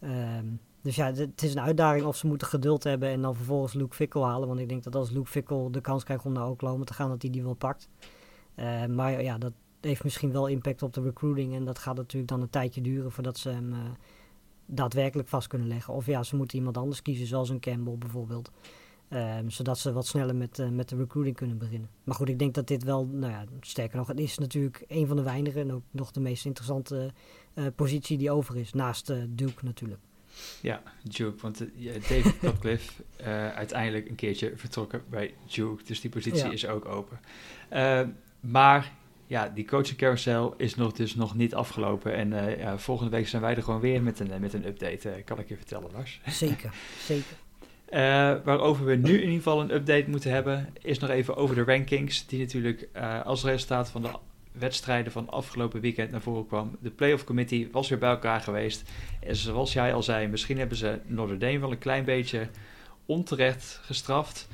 Um, 0.00 0.60
dus 0.82 0.96
ja, 0.96 1.12
het 1.12 1.42
is 1.42 1.54
een 1.54 1.60
uitdaging 1.60 2.06
of 2.06 2.16
ze 2.16 2.26
moeten 2.26 2.46
geduld 2.46 2.84
hebben 2.84 3.08
en 3.08 3.22
dan 3.22 3.34
vervolgens 3.34 3.72
Luke 3.72 3.94
Fickle 3.94 4.22
halen. 4.22 4.48
Want 4.48 4.60
ik 4.60 4.68
denk 4.68 4.82
dat 4.82 4.94
als 4.94 5.10
Luke 5.10 5.28
Fickle 5.28 5.70
de 5.70 5.80
kans 5.80 6.04
krijgt 6.04 6.24
om 6.24 6.32
naar 6.32 6.48
Oklahoma 6.48 6.84
te 6.84 6.94
gaan, 6.94 7.08
dat 7.08 7.22
hij 7.22 7.30
die 7.30 7.42
wel 7.42 7.54
pakt. 7.54 7.88
Uh, 8.58 8.86
maar 8.86 9.22
ja, 9.22 9.38
dat 9.38 9.52
heeft 9.80 10.04
misschien 10.04 10.32
wel 10.32 10.46
impact 10.46 10.82
op 10.82 10.94
de 10.94 11.02
recruiting. 11.02 11.54
En 11.54 11.64
dat 11.64 11.78
gaat 11.78 11.96
natuurlijk 11.96 12.30
dan 12.30 12.40
een 12.40 12.50
tijdje 12.50 12.80
duren 12.80 13.12
voordat 13.12 13.38
ze 13.38 13.48
hem 13.48 13.72
uh, 13.72 13.78
daadwerkelijk 14.66 15.28
vast 15.28 15.46
kunnen 15.46 15.68
leggen. 15.68 15.94
Of 15.94 16.06
ja, 16.06 16.22
ze 16.22 16.36
moeten 16.36 16.58
iemand 16.58 16.76
anders 16.76 17.02
kiezen, 17.02 17.26
zoals 17.26 17.48
een 17.48 17.60
Campbell 17.60 17.96
bijvoorbeeld. 17.98 18.50
Um, 19.10 19.50
zodat 19.50 19.78
ze 19.78 19.92
wat 19.92 20.06
sneller 20.06 20.36
met, 20.36 20.58
uh, 20.58 20.68
met 20.68 20.88
de 20.88 20.96
recruiting 20.96 21.36
kunnen 21.36 21.58
beginnen. 21.58 21.88
Maar 22.04 22.14
goed, 22.14 22.28
ik 22.28 22.38
denk 22.38 22.54
dat 22.54 22.66
dit 22.66 22.84
wel, 22.84 23.06
nou 23.06 23.32
ja, 23.32 23.44
sterker 23.60 23.96
nog, 23.96 24.06
het 24.06 24.20
is 24.20 24.38
natuurlijk 24.38 24.84
een 24.88 25.06
van 25.06 25.16
de 25.16 25.22
weinigen 25.22 25.60
en 25.60 25.72
ook 25.72 25.82
nog 25.90 26.10
de 26.10 26.20
meest 26.20 26.44
interessante 26.44 27.12
positie 27.74 28.18
die 28.18 28.30
over 28.30 28.56
is. 28.56 28.72
Naast 28.72 29.12
Duke 29.28 29.64
natuurlijk. 29.64 30.00
Ja, 30.62 30.82
Duke, 31.02 31.40
want 31.40 31.58
David 31.82 32.38
Cutcliffe 32.40 33.02
uiteindelijk 33.54 34.08
een 34.08 34.14
keertje 34.14 34.52
vertrokken 34.56 35.02
bij 35.10 35.34
Duke. 35.54 35.84
Dus 35.84 36.00
die 36.00 36.10
positie 36.10 36.52
is 36.52 36.66
ook 36.66 36.84
open. 36.84 37.20
Maar 38.40 38.92
ja, 39.28 39.48
die 39.48 39.64
coaching 39.64 39.98
carousel 39.98 40.54
is 40.56 40.74
nog, 40.74 40.92
dus 40.92 41.14
nog 41.14 41.34
niet 41.34 41.54
afgelopen. 41.54 42.14
En 42.14 42.32
uh, 42.32 42.58
ja, 42.58 42.78
volgende 42.78 43.16
week 43.16 43.28
zijn 43.28 43.42
wij 43.42 43.56
er 43.56 43.62
gewoon 43.62 43.80
weer 43.80 44.02
met 44.02 44.20
een, 44.20 44.40
met 44.40 44.52
een 44.52 44.66
update, 44.66 45.08
uh, 45.08 45.24
kan 45.24 45.38
ik 45.38 45.48
je 45.48 45.56
vertellen, 45.56 45.90
Lars. 45.92 46.20
Zeker, 46.26 46.72
zeker. 47.10 47.36
Uh, 47.90 47.98
waarover 48.44 48.84
we 48.84 48.94
nu 48.94 49.14
in 49.14 49.20
ieder 49.20 49.34
geval 49.34 49.60
een 49.60 49.74
update 49.74 50.10
moeten 50.10 50.30
hebben, 50.30 50.68
is 50.82 50.98
nog 50.98 51.10
even 51.10 51.36
over 51.36 51.54
de 51.54 51.64
rankings. 51.64 52.26
Die 52.26 52.38
natuurlijk 52.38 52.88
als 53.24 53.44
resultaat 53.44 53.90
van 53.90 54.02
de 54.02 54.10
wedstrijden 54.52 55.12
van 55.12 55.30
afgelopen 55.30 55.80
weekend 55.80 56.10
naar 56.10 56.20
voren 56.20 56.46
kwam. 56.46 56.76
De 56.80 56.90
playoff 56.90 57.24
committee 57.24 57.68
was 57.72 57.88
weer 57.88 57.98
bij 57.98 58.10
elkaar 58.10 58.40
geweest. 58.40 58.90
En 59.20 59.36
zoals 59.36 59.72
jij 59.72 59.94
al 59.94 60.02
zei, 60.02 60.28
misschien 60.28 60.58
hebben 60.58 60.76
ze 60.76 61.00
Notre 61.06 61.36
Dame 61.36 61.58
wel 61.58 61.70
een 61.70 61.78
klein 61.78 62.04
beetje 62.04 62.48
onterecht 63.06 63.80
gestraft. 63.82 64.48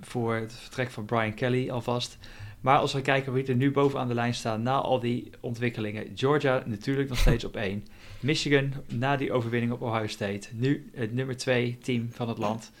voor 0.00 0.34
het 0.34 0.52
vertrek 0.52 0.90
van 0.90 1.04
Brian 1.04 1.34
Kelly 1.34 1.70
alvast. 1.70 2.18
Maar 2.60 2.78
als 2.78 2.92
we 2.92 3.00
kijken 3.00 3.32
wie 3.32 3.46
er 3.46 3.54
nu 3.54 3.70
bovenaan 3.70 4.08
de 4.08 4.14
lijn 4.14 4.34
staan 4.34 4.62
na 4.62 4.80
al 4.80 5.00
die 5.00 5.30
ontwikkelingen. 5.40 6.06
Georgia 6.14 6.62
natuurlijk 6.66 7.08
nog 7.08 7.18
steeds 7.18 7.44
op 7.44 7.56
één. 7.66 7.86
Michigan 8.20 8.72
na 8.86 9.16
die 9.16 9.32
overwinning 9.32 9.72
op 9.72 9.82
Ohio 9.82 10.06
State. 10.06 10.48
Nu 10.52 10.90
het 10.94 11.14
nummer 11.14 11.36
2 11.36 11.78
team 11.82 12.08
van 12.12 12.28
het 12.28 12.38
land. 12.38 12.72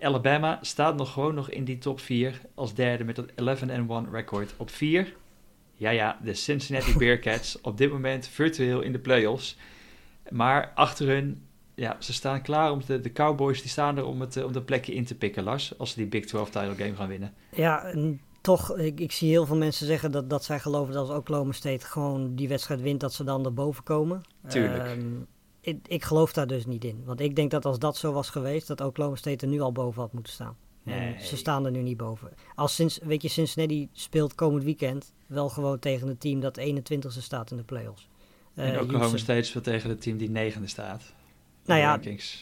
Alabama 0.00 0.58
staat 0.60 0.96
nog 0.96 1.12
gewoon 1.12 1.34
nog 1.34 1.50
in 1.50 1.64
die 1.64 1.78
top 1.78 2.00
4 2.00 2.40
als 2.54 2.74
derde 2.74 3.04
met 3.04 3.16
dat 3.16 3.30
11-1 3.62 4.10
record 4.10 4.54
op 4.56 4.70
4. 4.70 5.14
Ja, 5.74 5.90
ja, 5.90 6.18
de 6.22 6.34
Cincinnati 6.34 6.96
Bearcats 6.98 7.60
op 7.60 7.78
dit 7.78 7.90
moment 7.92 8.26
virtueel 8.26 8.80
in 8.80 8.92
de 8.92 8.98
playoffs. 8.98 9.56
Maar 10.30 10.72
achter 10.74 11.06
hun, 11.06 11.42
ja, 11.74 11.96
ze 11.98 12.12
staan 12.12 12.42
klaar 12.42 12.72
om 12.72 12.80
de, 12.86 13.00
de 13.00 13.12
Cowboys 13.12 13.60
die 13.60 13.70
staan 13.70 13.96
er 13.96 14.04
om, 14.04 14.20
het, 14.20 14.44
om 14.44 14.52
de 14.52 14.62
plekje 14.62 14.94
in 14.94 15.04
te 15.04 15.14
pikken, 15.14 15.42
Lars. 15.42 15.78
Als 15.78 15.90
ze 15.90 15.96
die 15.96 16.06
Big 16.06 16.24
12 16.24 16.50
title 16.50 16.74
game 16.74 16.94
gaan 16.94 17.08
winnen. 17.08 17.34
Ja, 17.54 17.94
toch, 18.44 18.76
ik, 18.76 19.00
ik, 19.00 19.12
zie 19.12 19.30
heel 19.30 19.46
veel 19.46 19.56
mensen 19.56 19.86
zeggen 19.86 20.10
dat, 20.10 20.30
dat 20.30 20.44
zij 20.44 20.60
geloven 20.60 20.94
dat 20.94 21.08
als 21.08 21.18
Oklahoma 21.18 21.52
State 21.52 21.86
gewoon 21.86 22.34
die 22.34 22.48
wedstrijd 22.48 22.80
wint, 22.80 23.00
dat 23.00 23.12
ze 23.12 23.24
dan 23.24 23.44
erboven 23.44 23.84
komen. 23.84 24.20
Tuurlijk. 24.48 24.84
Ehm, 24.84 25.12
ik, 25.60 25.78
ik, 25.86 26.04
geloof 26.04 26.32
daar 26.32 26.46
dus 26.46 26.66
niet 26.66 26.84
in. 26.84 27.02
Want 27.04 27.20
ik 27.20 27.36
denk 27.36 27.50
dat 27.50 27.64
als 27.64 27.78
dat 27.78 27.96
zo 27.96 28.12
was 28.12 28.30
geweest, 28.30 28.66
dat 28.66 28.80
Oklahoma 28.80 29.16
State 29.16 29.44
er 29.44 29.52
nu 29.52 29.60
al 29.60 29.72
boven 29.72 30.02
had 30.02 30.12
moeten 30.12 30.32
staan. 30.32 30.56
En 30.84 31.20
ze 31.20 31.36
staan 31.36 31.64
er 31.64 31.70
nu 31.70 31.82
niet 31.82 31.96
boven. 31.96 32.30
Als 32.54 32.74
sinds, 32.74 32.98
weet 33.02 33.22
je, 33.22 33.28
Cincinnati 33.28 33.88
speelt 33.92 34.34
komend 34.34 34.64
weekend 34.64 35.12
wel 35.26 35.48
gewoon 35.48 35.78
tegen 35.78 36.08
een 36.08 36.18
team 36.18 36.40
dat 36.40 36.60
21ste 36.60 37.22
staat 37.22 37.50
in 37.50 37.56
de 37.56 37.62
playoffs. 37.62 38.08
Uh, 38.54 38.68
en 38.68 38.80
Oklahoma 38.80 39.16
State 39.16 39.42
speelt 39.42 39.64
tegen 39.64 39.90
het 39.90 40.00
team 40.00 40.16
die 40.16 40.30
negende 40.30 40.68
staat. 40.68 41.12
Nou 41.64 41.80
ja, 41.80 42.00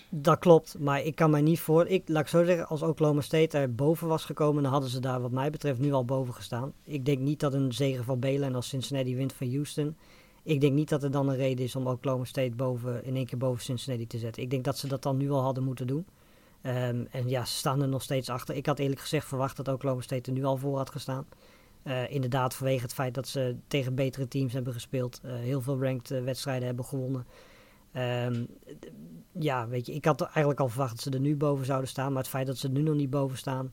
dat 0.09 0.39
klopt. 0.39 0.79
Maar 0.79 1.03
ik 1.03 1.15
kan 1.15 1.31
mij 1.31 1.41
niet 1.41 1.61
voor... 1.61 1.87
Ik, 1.87 2.09
laat 2.09 2.23
ik 2.23 2.29
zo 2.29 2.45
zeggen, 2.45 2.69
als 2.69 2.83
Oklahoma 2.83 3.21
State 3.21 3.59
er 3.59 3.75
boven 3.75 4.09
was 4.09 4.25
gekomen... 4.25 4.63
dan 4.63 4.73
hadden 4.73 4.91
ze 4.91 5.01
daar 5.01 5.21
wat 5.21 5.31
mij 5.31 5.51
betreft 5.51 5.79
nu 5.79 5.93
al 5.93 6.05
boven 6.05 6.35
gestaan. 6.35 6.73
Ik 6.85 7.05
denk 7.05 7.19
niet 7.19 7.41
dat 7.41 7.55
een 7.55 7.73
zegen 7.73 8.05
van 8.05 8.21
Belen 8.21 8.49
en 8.49 8.55
als 8.55 8.69
Cincinnati 8.69 9.17
wint 9.17 9.33
van 9.33 9.51
Houston... 9.51 9.97
Ik 10.45 10.61
denk 10.61 10.73
niet 10.73 10.89
dat 10.89 11.03
er 11.03 11.11
dan 11.11 11.29
een 11.29 11.37
reden 11.37 11.65
is 11.65 11.77
om 11.77 11.87
Oklahoma 11.87 12.25
State 12.25 12.55
boven, 12.57 13.05
in 13.05 13.17
één 13.17 13.27
keer 13.27 13.39
boven 13.39 13.63
Cincinnati 13.63 14.07
te 14.07 14.19
zetten. 14.19 14.43
Ik 14.43 14.51
denk 14.51 14.65
dat 14.65 14.79
ze 14.79 14.89
dat 14.89 15.03
dan 15.03 15.17
nu 15.17 15.31
al 15.31 15.43
hadden 15.43 15.65
moeten 15.65 15.87
doen. 15.87 16.07
Ehm, 16.63 17.05
en 17.11 17.29
ja, 17.29 17.45
ze 17.45 17.57
staan 17.57 17.83
er 17.83 17.89
nog 17.89 18.03
steeds 18.03 18.29
achter. 18.29 18.55
Ik 18.55 18.67
had 18.67 18.79
eerlijk 18.79 19.01
gezegd 19.01 19.27
verwacht 19.27 19.57
dat 19.57 19.69
Oklahoma 19.69 20.03
State 20.03 20.31
er 20.31 20.37
nu 20.37 20.45
al 20.45 20.57
voor 20.57 20.77
had 20.77 20.91
gestaan. 20.91 21.27
Uh, 21.85 22.11
inderdaad, 22.11 22.55
vanwege 22.55 22.83
het 22.83 22.95
feit 22.95 23.15
dat 23.15 23.29
ze 23.29 23.57
tegen 23.67 23.95
betere 23.95 24.29
teams 24.29 24.53
hebben 24.53 24.73
gespeeld. 24.73 25.21
Uh, 25.25 25.33
heel 25.35 25.61
veel 25.61 25.83
ranked 25.83 26.11
uh, 26.11 26.25
wedstrijden 26.25 26.67
hebben 26.67 26.85
gewonnen. 26.85 27.27
Um, 27.96 28.46
ja, 29.38 29.68
weet 29.68 29.87
je, 29.87 29.92
ik 29.92 30.05
had 30.05 30.22
eigenlijk 30.22 30.61
al 30.61 30.68
verwacht 30.68 30.90
dat 30.90 31.00
ze 31.00 31.11
er 31.11 31.20
nu 31.20 31.37
boven 31.37 31.66
zouden 31.66 31.88
staan. 31.88 32.12
Maar 32.12 32.22
het 32.22 32.31
feit 32.31 32.46
dat 32.46 32.59
ze 32.59 32.66
er 32.66 32.72
nu 32.72 32.83
nog 32.83 32.94
niet 32.94 33.11
boven 33.11 33.38
staan. 33.38 33.72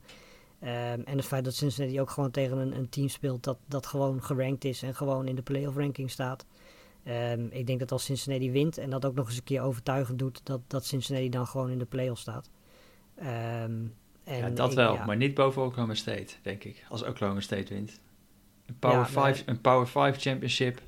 Um, 0.63 0.69
en 1.03 1.17
het 1.17 1.25
feit 1.25 1.43
dat 1.43 1.53
Cincinnati 1.53 2.01
ook 2.01 2.10
gewoon 2.10 2.32
tegen 2.32 2.58
een, 2.58 2.75
een, 2.75 2.89
team 2.89 3.08
speelt 3.08 3.43
dat, 3.43 3.58
dat 3.65 3.86
gewoon 3.86 4.23
gerankt 4.23 4.65
is 4.65 4.84
en 4.84 4.95
gewoon 4.95 5.27
in 5.27 5.36
de 5.36 5.41
playoff 5.41 5.77
ranking 5.77 6.12
staat. 6.12 6.45
Um, 7.05 7.47
ik 7.51 7.67
denk 7.67 7.79
dat 7.79 7.91
als 7.91 8.03
Cincinnati 8.03 8.51
wint 8.51 8.77
en 8.77 8.89
dat 8.89 9.05
ook 9.05 9.15
nog 9.15 9.27
eens 9.27 9.38
een 9.38 9.43
keer 9.43 9.62
overtuigend 9.62 10.19
doet, 10.19 10.41
dat, 10.43 10.62
dat 10.67 10.86
Cincinnati 10.86 11.29
dan 11.29 11.47
gewoon 11.47 11.69
in 11.69 11.77
de 11.77 11.86
playoff 11.86 12.19
staat. 12.19 12.49
en 13.15 13.95
ja, 14.23 14.49
dat 14.49 14.73
wel, 14.73 14.97
maar 15.05 15.17
niet 15.17 15.34
boven 15.34 15.63
Oklahoma 15.63 15.93
State, 15.93 16.34
denk 16.41 16.63
ik. 16.63 16.86
Als 16.89 17.03
Oklahoma 17.03 17.39
State 17.39 17.73
wint. 17.73 17.99
Een 18.65 18.79
Power, 18.79 18.97
ja, 18.97 19.08
5, 19.08 19.43
een 19.45 19.62
Power 19.62 19.88
5 19.88 20.21
Championship, 20.21 20.82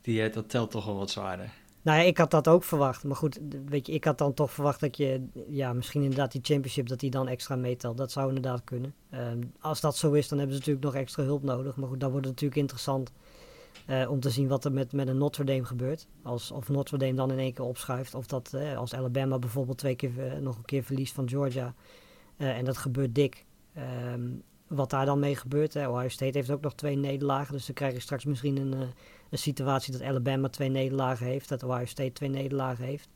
die, 0.00 0.22
eh, 0.22 0.32
dat 0.32 0.50
telt 0.50 0.70
toch 0.70 0.84
wel 0.84 0.96
wat 0.96 1.10
zwaarder. 1.10 1.50
Nou 1.82 1.98
ja, 1.98 2.04
ik 2.04 2.18
had 2.18 2.30
dat 2.30 2.48
ook 2.48 2.64
verwacht. 2.64 3.04
Maar 3.04 3.16
goed, 3.16 3.38
weet 3.66 3.86
je, 3.86 3.92
ik 3.92 4.04
had 4.04 4.18
dan 4.18 4.34
toch 4.34 4.50
verwacht 4.50 4.80
dat 4.80 4.96
je, 4.96 5.26
ja, 5.48 5.72
misschien 5.72 6.02
inderdaad 6.02 6.32
die 6.32 6.40
championship, 6.44 6.88
dat 6.88 7.00
die 7.00 7.10
dan 7.10 7.28
extra 7.28 7.56
meetelt. 7.56 7.96
Dat 7.96 8.12
zou 8.12 8.28
inderdaad 8.28 8.64
kunnen. 8.64 8.94
Um, 9.14 9.52
als 9.60 9.80
dat 9.80 9.96
zo 9.96 10.12
is, 10.12 10.28
dan 10.28 10.38
hebben 10.38 10.56
ze 10.56 10.60
natuurlijk 10.60 10.86
nog 10.86 11.02
extra 11.02 11.22
hulp 11.22 11.42
nodig. 11.42 11.76
Maar 11.76 11.88
goed, 11.88 12.00
dan 12.00 12.10
wordt 12.10 12.26
het 12.26 12.34
natuurlijk 12.34 12.60
interessant 12.60 13.12
uh, 13.86 14.10
om 14.10 14.20
te 14.20 14.30
zien 14.30 14.48
wat 14.48 14.64
er 14.64 14.72
met, 14.72 14.92
met 14.92 15.08
een 15.08 15.18
Notre 15.18 15.44
Dame 15.44 15.64
gebeurt. 15.64 16.06
Als, 16.22 16.50
of 16.50 16.68
Notre 16.68 16.98
Dame 16.98 17.14
dan 17.14 17.30
in 17.32 17.38
één 17.38 17.52
keer 17.52 17.64
opschuift. 17.64 18.14
Of 18.14 18.26
dat 18.26 18.52
uh, 18.54 18.76
als 18.76 18.94
Alabama 18.94 19.38
bijvoorbeeld 19.38 19.78
twee 19.78 19.94
keer 19.94 20.12
uh, 20.18 20.32
nog 20.40 20.56
een 20.56 20.64
keer 20.64 20.82
verliest 20.82 21.14
van 21.14 21.28
Georgia. 21.28 21.74
en 22.36 22.64
dat 22.64 22.76
gebeurt 22.76 23.14
dik. 23.14 23.44
Um, 24.12 24.42
wat 24.68 24.90
daar 24.90 25.06
dan 25.06 25.18
mee 25.18 25.36
gebeurt. 25.36 25.74
Hè. 25.74 25.88
Ohio 25.88 26.08
State 26.08 26.38
heeft 26.38 26.50
ook 26.50 26.60
nog 26.60 26.74
twee 26.74 26.96
nederlagen. 26.96 27.52
Dus 27.52 27.66
dan 27.66 27.74
krijg 27.74 27.94
je 27.94 28.00
straks 28.00 28.24
misschien 28.24 28.56
een, 28.56 28.72
eh, 28.74 28.88
een 29.30 29.38
situatie 29.38 29.92
dat 29.92 30.02
Alabama 30.02 30.48
twee 30.48 30.68
nederlagen 30.68 31.26
heeft. 31.26 31.48
Dat 31.48 31.62
Ohio 31.62 31.84
State 31.84 32.12
twee 32.12 32.28
nederlagen 32.28 32.84
heeft. 32.84 33.08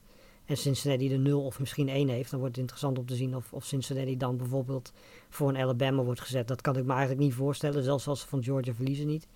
En 0.45 0.57
Cincinnati 0.57 1.13
er 1.13 1.19
nul 1.19 1.45
of 1.45 1.61
misschien 1.61 1.89
één 1.89 2.09
heeft. 2.09 2.31
Dan 2.31 2.39
wordt 2.39 2.55
het 2.55 2.65
interessant 2.65 2.99
om 2.99 3.07
te 3.07 3.15
zien 3.15 3.37
of, 3.37 3.53
of 3.53 3.65
Cincinnati 3.65 4.17
dan 4.17 4.37
bijvoorbeeld 4.37 4.93
voor 5.29 5.49
een 5.49 5.57
Alabama 5.57 6.03
wordt 6.03 6.21
gezet. 6.21 6.49
Dat 6.49 6.61
kan 6.61 6.77
ik 6.77 6.85
me 6.85 6.91
eigenlijk 6.91 7.21
niet 7.21 7.35
voorstellen. 7.35 7.83
Zelfs 7.83 8.07
als 8.07 8.21
ze 8.21 8.29
van 8.29 8.43
Georgia 8.43 8.75
verliezen 8.75 9.07
niet. 9.07 9.27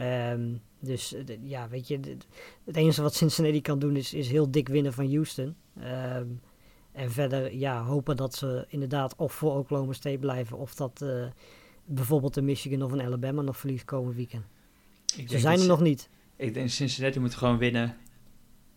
Um, 0.00 0.60
dus 0.80 1.14
ja, 1.42 1.68
weet 1.68 1.88
je, 1.88 2.00
het 2.64 2.76
enige 2.76 3.02
wat 3.02 3.14
Cincinnati 3.14 3.60
kan 3.60 3.78
doen 3.78 3.96
is, 3.96 4.14
is 4.14 4.28
heel 4.28 4.50
dik 4.50 4.68
winnen 4.68 4.92
van 4.92 5.10
Houston. 5.10 5.56
Um, 6.16 6.40
en 6.94 7.10
verder 7.10 7.54
ja, 7.54 7.82
hopen 7.82 8.16
dat 8.16 8.34
ze 8.34 8.66
inderdaad 8.68 9.16
of 9.16 9.32
voor 9.32 9.58
Oklahoma 9.58 9.92
State 9.92 10.18
blijven. 10.18 10.58
Of 10.58 10.74
dat 10.74 11.00
uh, 11.02 11.26
bijvoorbeeld 11.84 12.34
de 12.34 12.42
Michigan 12.42 12.82
of 12.82 12.92
een 12.92 13.02
Alabama 13.02 13.42
nog 13.42 13.56
verliest 13.56 13.84
komend 13.84 14.16
weekend. 14.16 14.44
ze 15.26 15.38
zijn 15.38 15.60
er 15.60 15.66
nog 15.66 15.80
niet. 15.80 16.08
Ik 16.36 16.54
denk 16.54 16.68
Cincinnati 16.68 17.20
moet 17.20 17.34
gewoon 17.34 17.58
winnen. 17.58 17.96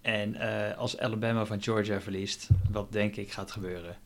En 0.01 0.35
uh, 0.35 0.77
als 0.77 0.97
Alabama 0.97 1.45
van 1.45 1.61
Georgia 1.61 2.01
verliest, 2.01 2.49
wat 2.71 2.91
denk 2.91 3.15
ik 3.15 3.31
gaat 3.31 3.51
gebeuren, 3.51 3.97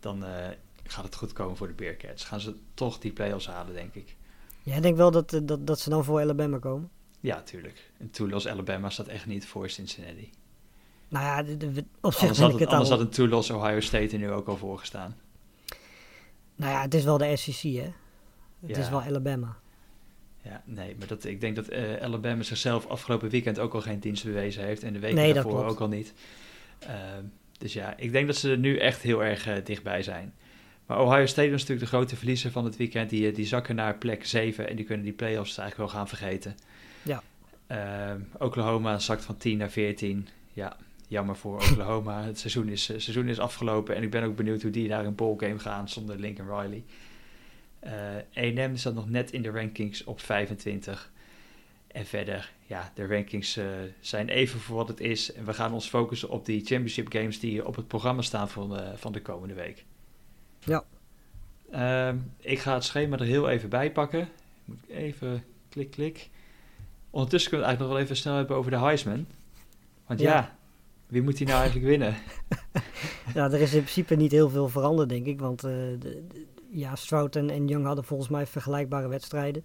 dan 0.00 0.24
uh, 0.24 0.48
gaat 0.84 1.04
het 1.04 1.14
goed 1.14 1.32
komen 1.32 1.56
voor 1.56 1.66
de 1.66 1.72
Bearcats. 1.72 2.24
Gaan 2.24 2.40
ze 2.40 2.54
toch 2.74 2.98
die 2.98 3.12
play-offs 3.12 3.46
halen, 3.46 3.74
denk 3.74 3.94
ik. 3.94 4.16
Jij 4.62 4.80
denkt 4.80 4.98
wel 4.98 5.10
dat, 5.10 5.40
dat, 5.42 5.66
dat 5.66 5.80
ze 5.80 5.90
dan 5.90 6.04
voor 6.04 6.20
Alabama 6.20 6.58
komen? 6.58 6.90
Ja, 7.20 7.42
tuurlijk. 7.42 7.90
En 7.98 8.10
Toulouse 8.10 8.50
Alabama 8.50 8.90
staat 8.90 9.06
echt 9.06 9.26
niet 9.26 9.46
voor 9.46 9.70
Cincinnati. 9.70 10.30
Nou 11.12 11.24
ja, 11.24 11.42
de, 11.42 11.72
de, 11.72 11.84
op 12.00 12.12
zich 12.12 12.28
het, 12.28 12.66
anders 12.66 12.88
had 12.88 13.00
een 13.00 13.08
Toulouse 13.08 13.56
Ohio 13.56 13.80
State 13.80 14.12
er 14.12 14.18
nu 14.18 14.30
ook 14.30 14.48
al 14.48 14.56
voor 14.56 14.78
gestaan. 14.78 15.16
Nou 16.56 16.72
ja, 16.72 16.82
het 16.82 16.94
is 16.94 17.04
wel 17.04 17.18
de 17.18 17.36
SEC, 17.36 17.74
hè? 17.74 17.92
Het 18.66 18.76
is 18.76 18.88
wel 18.88 19.02
Alabama. 19.02 19.56
Ja, 20.42 20.62
nee, 20.64 20.96
maar 20.98 21.06
dat, 21.06 21.24
ik 21.24 21.40
denk 21.40 21.56
dat 21.56 21.72
uh, 21.72 22.02
Alabama 22.02 22.42
zichzelf 22.42 22.86
afgelopen 22.86 23.28
weekend 23.28 23.58
ook 23.58 23.74
al 23.74 23.80
geen 23.80 23.98
dienst 23.98 24.24
bewezen 24.24 24.64
heeft. 24.64 24.82
En 24.82 24.92
de 24.92 24.98
week 24.98 25.14
nee, 25.14 25.32
daarvoor 25.32 25.64
ook 25.64 25.80
al 25.80 25.88
niet. 25.88 26.12
Uh, 26.82 26.88
dus 27.58 27.72
ja, 27.72 27.96
ik 27.96 28.12
denk 28.12 28.26
dat 28.26 28.36
ze 28.36 28.50
er 28.50 28.58
nu 28.58 28.78
echt 28.78 29.02
heel 29.02 29.24
erg 29.24 29.48
uh, 29.48 29.54
dichtbij 29.64 30.02
zijn. 30.02 30.34
Maar 30.86 31.00
Ohio 31.00 31.26
State 31.26 31.50
was 31.50 31.60
natuurlijk 31.60 31.90
de 31.90 31.96
grote 31.96 32.16
verliezer 32.16 32.50
van 32.50 32.64
het 32.64 32.76
weekend. 32.76 33.10
Die, 33.10 33.28
eh, 33.28 33.34
die 33.34 33.46
zakken 33.46 33.74
naar 33.74 33.98
plek 33.98 34.26
7 34.26 34.68
en 34.68 34.76
die 34.76 34.84
kunnen 34.84 35.04
die 35.04 35.14
playoffs 35.14 35.58
eigenlijk 35.58 35.90
wel 35.90 36.00
gaan 36.00 36.08
vergeten. 36.08 36.56
Ja. 37.02 37.22
Oklahoma 38.38 38.98
zakt 38.98 39.24
van 39.24 39.36
10 39.36 39.58
naar 39.58 39.70
14. 39.70 40.28
Ja, 40.52 40.76
jammer 41.12 41.36
voor 41.36 41.54
Oklahoma. 41.54 42.22
het 42.22 42.38
seizoen 42.38 42.68
is, 42.68 42.90
uh, 42.90 42.98
seizoen 42.98 43.28
is 43.28 43.38
afgelopen 43.38 43.96
en 43.96 44.02
ik 44.02 44.10
ben 44.10 44.22
ook 44.22 44.36
benieuwd 44.36 44.62
hoe 44.62 44.70
die 44.70 44.88
naar 44.88 45.04
een 45.04 45.14
ballgame 45.14 45.58
gaan 45.58 45.88
zonder 45.88 46.18
Lincoln 46.18 46.60
Riley. 46.60 46.84
Uh, 47.84 48.60
A&M 48.62 48.76
staat 48.76 48.94
nog 48.94 49.08
net 49.08 49.32
in 49.32 49.42
de 49.42 49.50
rankings 49.50 50.04
op 50.04 50.20
25. 50.20 51.10
En 51.86 52.06
verder, 52.06 52.52
ja, 52.66 52.92
de 52.94 53.06
rankings 53.06 53.56
uh, 53.56 53.64
zijn 54.00 54.28
even 54.28 54.60
voor 54.60 54.76
wat 54.76 54.88
het 54.88 55.00
is. 55.00 55.32
En 55.32 55.44
we 55.44 55.54
gaan 55.54 55.72
ons 55.72 55.88
focussen 55.88 56.28
op 56.28 56.44
die 56.44 56.64
championship 56.64 57.12
games 57.12 57.40
die 57.40 57.66
op 57.66 57.76
het 57.76 57.88
programma 57.88 58.22
staan 58.22 58.48
van, 58.48 58.80
uh, 58.80 58.88
van 58.94 59.12
de 59.12 59.22
komende 59.22 59.54
week. 59.54 59.84
Ja. 60.58 60.84
Uh, 61.72 62.20
ik 62.40 62.58
ga 62.58 62.74
het 62.74 62.84
schema 62.84 63.18
er 63.18 63.24
heel 63.24 63.48
even 63.48 63.68
bij 63.68 63.92
pakken. 63.92 64.28
Moet 64.64 64.78
ik 64.86 64.96
even 64.96 65.44
klik, 65.68 65.90
klik. 65.90 66.30
Ondertussen 67.10 67.50
kunnen 67.50 67.68
we 67.68 67.72
het 67.72 67.80
eigenlijk 67.80 67.80
nog 67.80 67.88
wel 67.88 67.98
even 67.98 68.16
snel 68.16 68.36
hebben 68.36 68.56
over 68.56 68.70
de 68.70 68.78
Heisman. 68.78 69.26
Want 70.06 70.20
ja, 70.20 70.34
ja 70.34 70.56
wie 71.12 71.22
moet 71.22 71.38
hij 71.38 71.46
nou 71.46 71.58
eigenlijk 71.58 71.88
winnen? 71.88 72.16
ja, 73.34 73.44
er 73.44 73.60
is 73.60 73.74
in 73.74 73.80
principe 73.80 74.14
niet 74.14 74.32
heel 74.32 74.48
veel 74.48 74.68
veranderd, 74.68 75.08
denk 75.08 75.26
ik. 75.26 75.40
Want 75.40 75.64
uh, 75.64 75.70
de, 75.98 76.22
ja, 76.70 76.96
Stroud 76.96 77.36
en, 77.36 77.50
en 77.50 77.68
Young 77.68 77.86
hadden 77.86 78.04
volgens 78.04 78.28
mij 78.28 78.46
vergelijkbare 78.46 79.08
wedstrijden. 79.08 79.64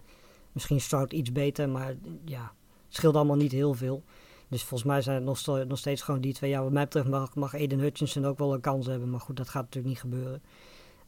Misschien 0.51 0.81
Stroud 0.81 1.13
iets 1.13 1.31
beter, 1.31 1.69
maar 1.69 1.95
ja, 2.25 2.41
het 2.85 2.95
scheelt 2.95 3.15
allemaal 3.15 3.35
niet 3.35 3.51
heel 3.51 3.73
veel. 3.73 4.03
Dus 4.47 4.63
volgens 4.63 4.89
mij 4.89 5.01
zijn 5.01 5.15
het 5.15 5.25
nog, 5.25 5.65
nog 5.67 5.77
steeds 5.77 6.01
gewoon 6.01 6.21
die 6.21 6.33
twee. 6.33 6.49
Ja, 6.49 6.63
wat 6.63 6.71
mij 6.71 6.83
betreft 6.83 7.07
mag, 7.07 7.35
mag 7.35 7.53
Aiden 7.53 7.79
Hutchinson 7.79 8.25
ook 8.25 8.37
wel 8.37 8.53
een 8.53 8.61
kans 8.61 8.85
hebben. 8.85 9.09
Maar 9.09 9.19
goed, 9.19 9.37
dat 9.37 9.49
gaat 9.49 9.63
natuurlijk 9.63 9.93
niet 9.93 10.01
gebeuren. 10.01 10.41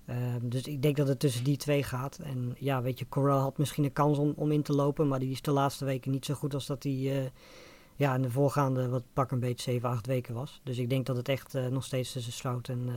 Uh, 0.09 0.15
dus 0.41 0.61
ik 0.61 0.81
denk 0.81 0.97
dat 0.97 1.07
het 1.07 1.19
tussen 1.19 1.43
die 1.43 1.57
twee 1.57 1.83
gaat. 1.83 2.19
En 2.23 2.55
ja, 2.59 2.81
weet 2.81 2.99
je, 2.99 3.09
Corral 3.09 3.39
had 3.39 3.57
misschien 3.57 3.83
een 3.83 3.93
kans 3.93 4.17
om, 4.17 4.33
om 4.35 4.51
in 4.51 4.61
te 4.61 4.73
lopen. 4.73 5.07
Maar 5.07 5.19
die 5.19 5.31
is 5.31 5.41
de 5.41 5.51
laatste 5.51 5.85
weken 5.85 6.11
niet 6.11 6.25
zo 6.25 6.33
goed 6.33 6.53
als 6.53 6.65
dat 6.65 6.83
hij... 6.83 7.31
Ja, 7.99 8.15
in 8.15 8.21
de 8.21 8.31
voorgaande 8.31 8.87
wat 8.87 9.03
pak 9.13 9.31
een 9.31 9.39
beetje 9.39 9.71
7, 9.71 9.89
8 9.89 10.05
weken 10.05 10.33
was. 10.33 10.61
Dus 10.63 10.77
ik 10.77 10.89
denk 10.89 11.05
dat 11.05 11.15
het 11.15 11.29
echt 11.29 11.55
uh, 11.55 11.67
nog 11.67 11.83
steeds 11.85 12.11
tussen 12.11 12.33
Stroud 12.33 12.69
en, 12.69 12.85
uh, 12.87 12.93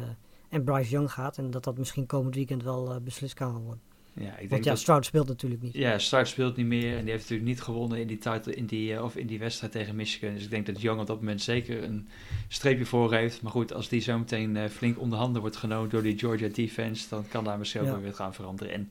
en 0.48 0.64
Bryce 0.64 0.90
Young 0.90 1.12
gaat. 1.12 1.38
En 1.38 1.50
dat 1.50 1.64
dat 1.64 1.78
misschien 1.78 2.06
komend 2.06 2.34
weekend 2.34 2.62
wel 2.62 2.94
uh, 2.94 3.00
beslist 3.00 3.34
kan 3.34 3.62
worden. 3.62 3.80
Ja, 4.12 4.30
ik 4.30 4.36
denk 4.38 4.50
Want 4.50 4.64
ja, 4.64 4.70
dat... 4.70 4.80
Stroud 4.80 5.04
speelt 5.04 5.28
natuurlijk 5.28 5.62
niet. 5.62 5.74
Ja, 5.74 5.98
Stroud 5.98 6.28
speelt 6.28 6.56
niet 6.56 6.66
meer. 6.66 6.96
En 6.96 7.02
die 7.02 7.10
heeft 7.10 7.22
natuurlijk 7.22 7.48
niet 7.48 7.60
gewonnen 7.60 7.98
in 7.98 8.06
die, 8.06 8.18
title, 8.18 8.54
in 8.54 8.66
die, 8.66 9.02
of 9.02 9.16
in 9.16 9.26
die 9.26 9.38
wedstrijd 9.38 9.72
tegen 9.72 9.96
Michigan. 9.96 10.34
Dus 10.34 10.44
ik 10.44 10.50
denk 10.50 10.66
dat 10.66 10.80
Young 10.80 11.00
op 11.00 11.06
dat 11.06 11.18
moment 11.18 11.42
zeker 11.42 11.82
een 11.82 12.08
streepje 12.48 12.86
voor 12.86 13.12
heeft. 13.14 13.42
Maar 13.42 13.52
goed, 13.52 13.72
als 13.72 13.88
die 13.88 14.00
zo 14.00 14.18
meteen 14.18 14.70
flink 14.70 14.98
onder 15.00 15.18
handen 15.18 15.40
wordt 15.40 15.56
genomen 15.56 15.90
door 15.90 16.02
die 16.02 16.18
Georgia 16.18 16.48
defense... 16.48 17.08
dan 17.08 17.28
kan 17.28 17.44
daar 17.44 17.58
misschien 17.58 17.80
ook 17.80 17.86
ja. 17.86 18.00
weer 18.00 18.14
gaan 18.14 18.34
veranderen. 18.34 18.72
En 18.72 18.90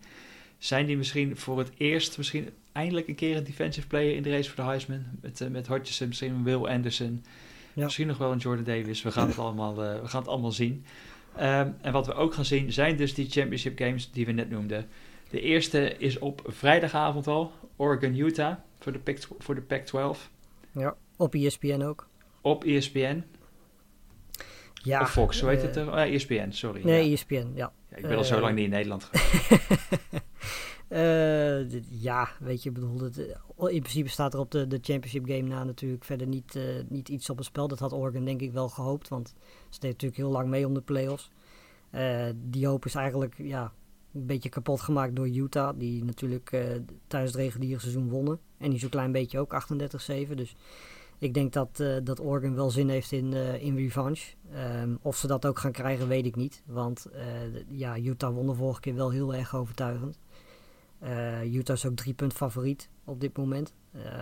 zijn 0.62 0.86
die 0.86 0.98
misschien 0.98 1.38
voor 1.38 1.58
het 1.58 1.72
eerst, 1.78 2.18
misschien 2.18 2.50
eindelijk 2.72 3.08
een 3.08 3.16
keer 3.16 3.38
een 3.38 3.44
defensive 3.44 3.88
player 3.88 4.16
in 4.16 4.24
de 4.24 4.30
race 4.30 4.50
voor 4.50 4.64
de 4.64 4.70
Heisman. 4.70 5.04
Met, 5.22 5.40
uh, 5.40 5.48
met 5.48 5.68
Hodgson, 5.68 6.08
misschien 6.08 6.34
een 6.34 6.44
Will 6.44 6.66
Anderson. 6.66 7.24
Ja. 7.74 7.84
Misschien 7.84 8.08
nog 8.08 8.18
wel 8.18 8.32
een 8.32 8.38
Jordan 8.38 8.64
Davis. 8.64 9.02
We 9.02 9.12
gaan 9.12 9.28
het 9.28 9.38
allemaal, 9.46 9.72
uh, 9.84 10.02
we 10.02 10.08
gaan 10.08 10.22
het 10.22 10.30
allemaal 10.30 10.52
zien. 10.52 10.86
Um, 11.36 11.76
en 11.82 11.92
wat 11.92 12.06
we 12.06 12.14
ook 12.14 12.34
gaan 12.34 12.46
zien 12.46 12.72
zijn 12.72 12.98
dus 12.98 13.14
die 13.14 13.30
championship 13.30 13.78
games 13.78 14.12
die 14.12 14.26
we 14.26 14.32
net 14.32 14.50
noemden. 14.50 14.88
De 15.30 15.42
eerste 15.42 15.98
is 15.98 16.20
op 16.20 16.42
vrijdagavond 16.46 17.28
al. 17.28 17.52
Oregon-Utah 17.76 18.56
voor 18.80 18.92
de 18.92 19.00
Pac, 19.00 19.18
voor 19.38 19.56
de 19.56 19.62
Pac 19.62 19.86
12. 19.86 20.30
Ja, 20.72 20.96
op 21.18 21.36
ESPN 21.36 21.82
ook. 21.82 22.08
Op 22.42 22.64
ESPN. 22.64 23.24
Ja, 24.74 25.02
of 25.02 25.12
Fox, 25.12 25.40
hoe 25.40 25.50
heet 25.50 25.60
uh, 25.60 25.66
het 25.66 25.76
er? 25.76 25.88
Oh, 25.88 26.14
ESPN, 26.14 26.52
sorry. 26.52 26.82
Nee, 26.84 27.06
ja. 27.06 27.14
ESPN, 27.14 27.52
ja. 27.56 27.72
ja 27.90 27.98
ik 27.98 28.08
ben 28.08 28.18
al 28.18 28.24
zo 28.24 28.40
lang 28.40 28.56
niet 28.56 28.64
in 28.64 28.70
Nederland 28.70 29.04
geweest. 29.04 29.62
Uh, 30.94 31.84
ja, 32.02 32.30
weet 32.40 32.64
je, 32.64 32.72
bedoel, 32.72 33.00
het, 33.00 33.18
in 33.58 33.82
principe 33.82 34.10
staat 34.10 34.34
er 34.34 34.40
op 34.40 34.52
de, 34.52 34.68
de 34.68 34.80
championship 34.82 35.26
game 35.26 35.48
na 35.48 35.64
natuurlijk 35.64 36.04
verder 36.04 36.28
niet, 36.28 36.56
uh, 36.56 36.64
niet 36.88 37.10
iets 37.10 37.30
op 37.30 37.38
het 37.38 37.46
spel. 37.46 37.68
Dat 37.68 37.80
had 37.80 37.94
Oregon 37.94 38.26
denk 38.26 38.42
ik 38.42 38.52
wel 38.52 38.70
gehoopt, 38.70 39.08
want 39.08 39.34
ze 39.70 39.80
deed 39.80 39.92
natuurlijk 39.92 40.22
heel 40.22 40.32
lang 40.32 40.50
mee 40.50 40.68
om 40.68 40.74
de 40.74 40.82
playoffs. 40.82 41.32
Uh, 41.92 42.26
die 42.36 42.68
hoop 42.68 42.86
is 42.86 42.96
eigenlijk 42.96 43.36
ja, 43.38 43.74
een 44.14 44.26
beetje 44.26 44.50
kapot 44.50 44.82
gemaakt 44.82 45.16
door 45.16 45.30
Utah, 45.30 45.80
die 45.80 46.04
natuurlijk 46.04 46.50
tijdens 47.08 47.32
het 47.32 47.42
reguliere 47.42 47.80
seizoen 47.80 48.10
wonnen. 48.10 48.40
En 48.58 48.70
die 48.70 48.80
zo'n 48.80 48.90
klein 48.90 49.12
beetje 49.12 49.40
ook 49.40 49.66
38-7, 50.30 50.34
dus 50.36 50.56
ik 51.22 51.34
denk 51.34 51.54
dat, 51.54 51.80
uh, 51.80 51.98
dat 52.04 52.20
Oregon 52.20 52.56
wel 52.56 52.70
zin 52.70 52.90
heeft 52.90 53.12
in, 53.12 53.32
uh, 53.32 53.64
in 53.64 53.76
revanche. 53.76 54.34
Um, 54.56 55.00
of 55.02 55.18
ze 55.18 55.28
dat 55.28 55.46
ook 55.46 55.60
gaan 55.60 55.72
krijgen, 55.72 56.08
weet 56.08 56.26
ik 56.26 56.36
niet. 56.36 56.64
Want 56.66 57.08
uh, 57.14 57.22
ja, 57.68 57.98
Utah 57.98 58.34
won 58.34 58.48
de 58.48 58.54
vorige 58.54 58.80
keer 58.80 58.96
wel 58.96 59.10
heel 59.10 59.34
erg 59.34 59.56
overtuigend. 59.56 60.20
Utah 61.44 61.76
is 61.76 61.86
ook 61.86 61.96
drie 61.96 62.14
punt 62.14 62.34
favoriet 62.34 62.90
op 63.04 63.22
dit 63.22 63.38
moment. 63.38 63.74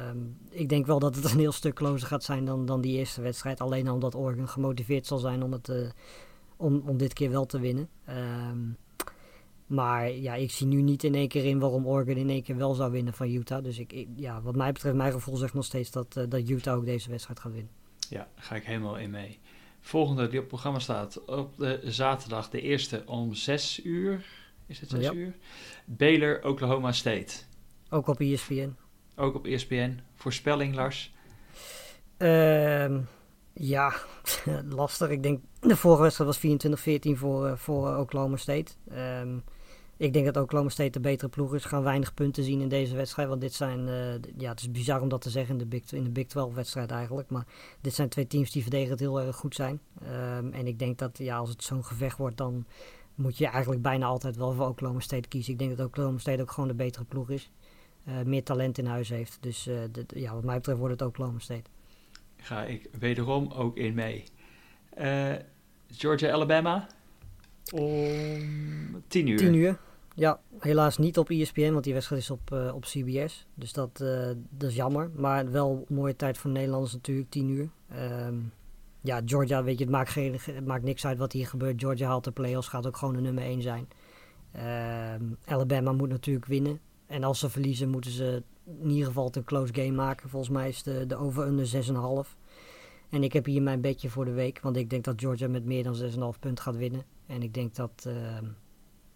Um, 0.10 0.38
ik 0.50 0.70
denk 0.70 0.86
wel 0.86 1.00
dat 1.00 1.16
het 1.16 1.32
een 1.32 1.40
heel 1.40 1.52
stuk 1.52 1.74
closer 1.74 2.08
gaat 2.08 2.24
zijn 2.24 2.46
dan, 2.46 2.66
dan 2.66 2.82
die 2.82 2.98
eerste 2.98 3.22
wedstrijd. 3.22 3.62
Alleen 3.62 3.90
omdat 3.90 4.16
Oregon 4.16 4.50
gemotiveerd 4.50 5.06
zal 5.06 5.18
zijn 5.18 5.44
om, 5.44 5.52
het, 5.52 5.94
om, 6.58 6.84
om 6.86 6.98
dit 6.98 7.14
keer 7.14 7.30
wel 7.30 7.46
te 7.46 7.60
winnen. 7.60 7.90
Um, 8.10 8.78
maar 9.70 10.12
ja, 10.12 10.34
ik 10.34 10.52
zie 10.52 10.68
nu 10.68 10.82
niet 10.82 11.04
in 11.04 11.16
één 11.16 11.28
keer 11.28 11.46
in 11.46 11.60
waarom 11.60 11.88
Oregon 11.88 12.16
in 12.16 12.30
één 12.30 12.44
keer 12.44 12.58
wel 12.58 12.74
zou 12.74 12.92
winnen 12.92 13.14
van 13.14 13.30
Utah. 13.30 13.64
Dus 13.64 13.80
ik, 13.80 14.08
ja, 14.16 14.42
wat 14.42 14.56
mij 14.56 14.72
betreft, 14.72 14.96
mijn 14.96 15.12
gevoel 15.12 15.36
zegt 15.36 15.54
nog 15.54 15.66
steeds 15.66 15.92
dat, 15.92 16.16
uh, 16.18 16.24
dat 16.30 16.50
Utah 16.50 16.78
ook 16.78 16.86
deze 16.86 17.10
wedstrijd 17.10 17.40
gaat 17.40 17.52
winnen. 17.52 17.72
Ja, 18.10 18.28
daar 18.36 18.44
ga 18.44 18.56
ik 18.56 18.64
helemaal 18.64 18.98
in 18.98 19.10
mee. 19.10 19.40
Volgende 19.80 20.28
die 20.28 20.40
op 20.40 20.48
programma 20.48 20.80
staat 20.80 21.26
op 21.26 21.58
de 21.58 21.80
zaterdag, 21.84 22.50
de 22.50 22.62
eerste 22.62 23.04
om 23.06 23.34
6 23.34 23.84
uur. 23.84 24.26
Is 24.70 24.80
het 24.80 24.90
6 24.90 25.04
ja. 25.04 25.14
uur? 25.14 25.36
Baylor, 25.86 26.44
Oklahoma 26.44 26.92
State. 26.92 27.34
Ook 27.90 28.08
op 28.08 28.20
ESPN. 28.20 28.76
Ook 29.16 29.36
op 29.36 29.46
ESPN. 29.46 30.00
Voorspelling, 30.16 30.76
Lars? 30.76 31.14
Uh, 32.18 32.98
ja, 33.54 33.94
lastig. 34.70 35.10
Ik 35.10 35.24
denk, 35.24 35.44
de 35.60 35.76
vorige 35.76 36.02
wedstrijd 36.02 36.42
was 36.42 37.16
24-14 37.16 37.18
voor, 37.18 37.48
uh, 37.48 37.56
voor 37.56 37.98
Oklahoma 37.98 38.38
State. 38.38 38.72
Um, 38.92 39.44
ik 39.98 40.14
denk 40.14 40.26
dat 40.26 40.38
Oklahoma 40.38 40.70
State 40.70 40.90
de 40.90 41.00
betere 41.00 41.30
ploeg 41.30 41.56
is. 41.56 41.66
Gaan 41.66 41.84
weinig 41.84 42.14
punten 42.14 42.44
zien 42.44 42.62
in 42.62 42.70
deze 42.70 42.96
wedstrijd. 42.96 43.28
Want 43.28 43.42
dit 43.42 43.54
zijn, 43.54 43.88
uh, 43.88 44.14
ja, 44.38 44.50
het 44.50 44.60
is 44.60 44.72
bizar 44.72 45.02
om 45.02 45.10
dat 45.10 45.22
te 45.22 45.30
zeggen 45.30 45.52
in 45.52 45.58
de 45.58 45.66
Big, 45.66 45.92
in 45.92 46.04
de 46.04 46.10
Big 46.10 46.26
12 46.26 46.54
wedstrijd 46.54 46.92
eigenlijk. 46.92 47.30
Maar 47.30 47.46
dit 47.82 47.94
zijn 47.94 48.10
twee 48.10 48.28
teams 48.28 48.52
die 48.52 48.62
verdedigend 48.62 49.00
heel 49.00 49.22
erg 49.22 49.36
goed 49.36 49.56
zijn. 49.56 49.80
Um, 50.04 50.54
en 50.54 50.68
ik 50.68 50.80
denk 50.80 50.98
dat 50.98 51.18
ja, 51.18 51.38
als 51.38 51.50
het 51.50 51.64
zo'n 51.64 51.86
gevecht 51.86 52.18
wordt, 52.18 52.38
dan 52.38 52.66
moet 53.20 53.38
je 53.38 53.48
eigenlijk 53.48 53.82
bijna 53.82 54.06
altijd 54.06 54.36
wel 54.36 54.54
voor 54.54 54.68
Oklahoma 54.68 55.00
State 55.00 55.28
kiezen. 55.28 55.54
Ik 55.54 55.60
denk 55.60 55.78
dat 55.78 55.88
Oklahoma 55.88 56.18
State 56.18 56.42
ook 56.42 56.52
gewoon 56.52 56.70
de 56.70 56.76
betere 56.76 57.04
ploeg 57.04 57.30
is. 57.30 57.52
Uh, 58.08 58.22
meer 58.22 58.44
talent 58.44 58.78
in 58.78 58.86
huis 58.86 59.10
heeft. 59.10 59.38
Dus 59.42 59.68
uh, 59.68 59.80
de, 59.92 60.06
ja, 60.08 60.34
wat 60.34 60.44
mij 60.44 60.56
betreft 60.56 60.80
wordt 60.80 61.00
het 61.00 61.10
Oklahoma 61.10 61.40
State. 61.40 61.70
Ga 62.38 62.64
ik 62.64 62.90
wederom 63.00 63.52
ook 63.52 63.78
in 63.78 63.94
mee. 63.94 64.24
Georgia, 65.92 66.32
Alabama. 66.32 66.88
Om 67.74 69.04
10 69.08 69.28
uur. 69.28 69.38
10 69.38 69.54
uur. 69.54 69.80
Ja, 70.16 70.40
helaas 70.60 70.98
niet 70.98 71.18
op 71.18 71.30
ESPN, 71.30 71.72
want 71.72 71.84
die 71.84 71.94
wedstrijd 71.94 72.22
is 72.22 72.30
op, 72.30 72.52
uh, 72.54 72.72
op 72.76 72.84
CBS. 72.84 73.48
Dus 73.54 73.74
dat, 73.74 74.00
uh, 74.04 74.32
dat 74.50 74.70
is 74.70 74.76
jammer. 74.76 75.12
Maar 75.16 75.52
wel 75.52 75.86
een 75.88 75.96
mooie 75.96 76.16
tijd 76.16 76.38
voor 76.38 76.52
Nederlanders 76.52 76.94
natuurlijk, 76.94 77.30
10 77.30 77.50
uur. 77.50 77.70
Um, 78.26 78.52
ja, 79.02 79.22
Georgia, 79.26 79.64
weet 79.64 79.78
je, 79.78 79.84
het 79.84 79.94
maakt, 79.94 80.10
geen, 80.10 80.40
maakt 80.66 80.84
niks 80.84 81.06
uit 81.06 81.18
wat 81.18 81.32
hier 81.32 81.48
gebeurt. 81.48 81.82
Georgia 81.82 82.08
haalt 82.08 82.24
de 82.24 82.32
playoffs, 82.32 82.68
gaat 82.68 82.88
ook 82.88 82.98
gewoon 82.98 83.14
de 83.14 83.22
nummer 83.22 83.44
1 83.44 83.62
zijn. 83.62 83.88
Um, 85.22 85.38
Alabama 85.46 85.92
moet 85.92 86.10
natuurlijk 86.10 86.46
winnen. 86.46 86.80
En 87.06 87.24
als 87.24 87.40
ze 87.40 87.50
verliezen, 87.50 87.90
moeten 87.90 88.12
ze 88.12 88.44
in 88.82 88.90
ieder 88.90 89.08
geval 89.08 89.32
een 89.32 89.44
close 89.44 89.74
game 89.74 89.92
maken. 89.92 90.30
Volgens 90.30 90.52
mij 90.52 90.68
is 90.70 90.84
de, 90.84 91.06
de 91.06 91.16
over-under 91.16 91.72
6,5. 92.26 92.38
En 93.10 93.24
ik 93.24 93.34
heb 93.34 93.46
hier 93.46 93.62
mijn 93.62 93.82
bedje 93.82 94.10
voor 94.10 94.26
de 94.26 94.32
week. 94.32 94.60
Want 94.62 94.78
ik 94.78 94.90
denk 94.90 95.04
dat 95.04 95.20
Georgia 95.20 95.48
met 95.48 95.66
meer 95.66 95.84
dan 95.84 95.96
6,5 96.34 96.40
punten 96.40 96.64
gaat 96.64 96.76
winnen. 96.76 97.04
En 97.26 97.42
ik 97.42 97.54
denk 97.54 97.76
dat... 97.76 98.06
Uh, 98.08 98.14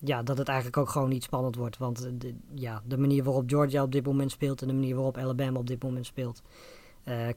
ja, 0.05 0.23
dat 0.23 0.37
het 0.37 0.47
eigenlijk 0.47 0.77
ook 0.77 0.89
gewoon 0.89 1.09
niet 1.09 1.23
spannend 1.23 1.55
wordt. 1.55 1.77
Want 1.77 2.21
de, 2.21 2.35
ja, 2.53 2.81
de 2.85 2.97
manier 2.97 3.23
waarop 3.23 3.49
Georgia 3.49 3.83
op 3.83 3.91
dit 3.91 4.05
moment 4.05 4.31
speelt 4.31 4.61
en 4.61 4.67
de 4.67 4.73
manier 4.73 4.95
waarop 4.95 5.17
Alabama 5.17 5.59
op 5.59 5.67
dit 5.67 5.83
moment 5.83 6.05
speelt, 6.05 6.41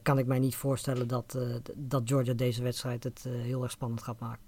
kan 0.01 0.17
ik 0.17 0.25
mij 0.25 0.39
niet 0.39 0.55
voorstellen 0.55 1.07
dat, 1.07 1.35
uh, 1.37 1.55
dat 1.75 2.01
Georgia 2.05 2.33
deze 2.33 2.63
wedstrijd 2.63 3.03
het 3.03 3.23
uh, 3.27 3.41
heel 3.41 3.63
erg 3.63 3.71
spannend 3.71 4.03
gaat 4.03 4.19
maken. 4.19 4.45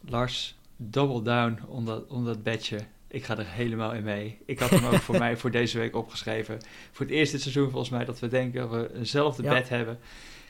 Lars, 0.00 0.58
double 0.76 1.22
down 1.22 1.60
om 1.68 1.84
dat, 1.84 2.06
om 2.06 2.24
dat 2.24 2.42
bedje. 2.42 2.78
Ik 3.08 3.24
ga 3.24 3.38
er 3.38 3.46
helemaal 3.46 3.92
in 3.92 4.04
mee. 4.04 4.38
Ik 4.46 4.58
had 4.58 4.70
hem 4.70 4.84
ook 4.84 5.00
voor 5.00 5.18
mij 5.24 5.36
voor 5.36 5.50
deze 5.50 5.78
week 5.78 5.96
opgeschreven. 5.96 6.58
Voor 6.92 7.06
het 7.06 7.14
eerst 7.14 7.32
dit 7.32 7.40
seizoen 7.40 7.70
volgens 7.70 7.90
mij 7.90 8.04
dat 8.04 8.18
we 8.18 8.28
denken 8.28 8.60
dat 8.60 8.70
we 8.70 8.94
eenzelfde 8.94 9.42
ja. 9.42 9.52
bed 9.52 9.68
hebben. 9.68 9.98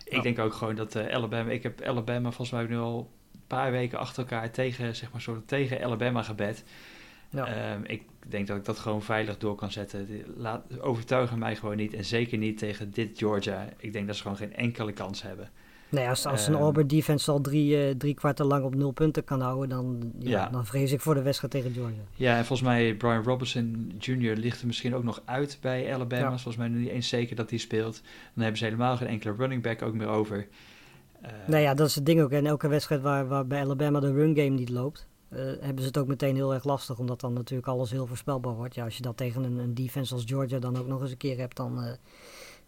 Ik 0.04 0.12
ja. 0.12 0.22
denk 0.22 0.38
ook 0.38 0.52
gewoon 0.52 0.74
dat 0.74 0.96
Alabama, 0.96 1.50
ik 1.50 1.62
heb 1.62 1.82
Alabama 1.82 2.30
volgens 2.30 2.50
mij 2.50 2.66
nu 2.66 2.78
al 2.78 3.10
paar 3.46 3.70
weken 3.70 3.98
achter 3.98 4.22
elkaar 4.22 4.50
tegen, 4.50 4.96
zeg 4.96 5.12
maar, 5.12 5.20
soort 5.20 5.48
tegen 5.48 5.84
Alabama 5.84 6.22
gebed. 6.22 6.64
Ja. 7.30 7.72
Um, 7.74 7.84
ik 7.84 8.02
denk 8.26 8.46
dat 8.46 8.56
ik 8.56 8.64
dat 8.64 8.78
gewoon 8.78 9.02
veilig 9.02 9.38
door 9.38 9.54
kan 9.54 9.72
zetten. 9.72 10.08
Laat, 10.36 10.80
overtuigen 10.80 11.38
mij 11.38 11.56
gewoon 11.56 11.76
niet. 11.76 11.94
En 11.94 12.04
zeker 12.04 12.38
niet 12.38 12.58
tegen 12.58 12.90
dit 12.90 13.18
Georgia. 13.18 13.68
Ik 13.76 13.92
denk 13.92 14.06
dat 14.06 14.16
ze 14.16 14.22
gewoon 14.22 14.36
geen 14.36 14.54
enkele 14.54 14.92
kans 14.92 15.22
hebben. 15.22 15.50
Nee, 15.88 16.08
als, 16.08 16.26
als 16.26 16.46
een 16.46 16.54
um, 16.54 16.60
Auburn 16.60 16.86
defense 16.86 17.30
al 17.30 17.40
drie, 17.40 17.88
uh, 17.88 17.94
drie 17.94 18.14
kwarten 18.14 18.46
lang 18.46 18.64
op 18.64 18.74
nul 18.74 18.90
punten 18.90 19.24
kan 19.24 19.40
houden, 19.40 19.68
dan, 19.68 20.12
ja, 20.18 20.30
ja. 20.30 20.48
dan 20.48 20.66
vrees 20.66 20.92
ik 20.92 21.00
voor 21.00 21.14
de 21.14 21.22
wedstrijd 21.22 21.52
tegen 21.52 21.72
Georgia. 21.72 22.02
Ja, 22.14 22.36
en 22.36 22.44
volgens 22.44 22.68
mij 22.68 22.94
Brian 22.94 23.22
Robinson 23.22 23.92
Jr. 23.98 24.36
ligt 24.36 24.60
er 24.60 24.66
misschien 24.66 24.94
ook 24.94 25.04
nog 25.04 25.22
uit 25.24 25.58
bij 25.60 25.94
Alabama. 25.94 26.22
Ja. 26.22 26.28
Volgens 26.28 26.56
mij 26.56 26.68
nu 26.68 26.78
niet 26.78 26.88
eens 26.88 27.08
zeker 27.08 27.36
dat 27.36 27.50
hij 27.50 27.58
speelt. 27.58 28.00
Dan 28.02 28.42
hebben 28.42 28.58
ze 28.58 28.64
helemaal 28.64 28.96
geen 28.96 29.08
enkele 29.08 29.34
running 29.38 29.62
back 29.62 29.82
ook 29.82 29.94
meer 29.94 30.06
over. 30.08 30.46
Uh, 31.22 31.30
nou 31.46 31.62
ja, 31.62 31.74
dat 31.74 31.88
is 31.88 31.94
het 31.94 32.06
ding 32.06 32.20
ook. 32.20 32.30
En 32.30 32.46
elke 32.46 32.68
wedstrijd 32.68 33.00
waar, 33.00 33.28
waar 33.28 33.46
bij 33.46 33.60
Alabama 33.60 34.00
de 34.00 34.12
run 34.12 34.36
game 34.36 34.48
niet 34.48 34.70
loopt, 34.70 35.06
uh, 35.28 35.38
hebben 35.38 35.80
ze 35.80 35.88
het 35.88 35.98
ook 35.98 36.06
meteen 36.06 36.34
heel 36.34 36.54
erg 36.54 36.64
lastig. 36.64 36.98
Omdat 36.98 37.20
dan 37.20 37.32
natuurlijk 37.32 37.68
alles 37.68 37.90
heel 37.90 38.06
voorspelbaar 38.06 38.54
wordt. 38.54 38.74
Ja, 38.74 38.84
als 38.84 38.96
je 38.96 39.02
dat 39.02 39.16
tegen 39.16 39.44
een, 39.44 39.58
een 39.58 39.74
defense 39.74 40.14
als 40.14 40.24
Georgia 40.26 40.58
dan 40.58 40.76
ook 40.76 40.86
nog 40.86 41.00
eens 41.00 41.10
een 41.10 41.16
keer 41.16 41.38
hebt, 41.38 41.56
dan... 41.56 41.84
Uh, 41.84 41.90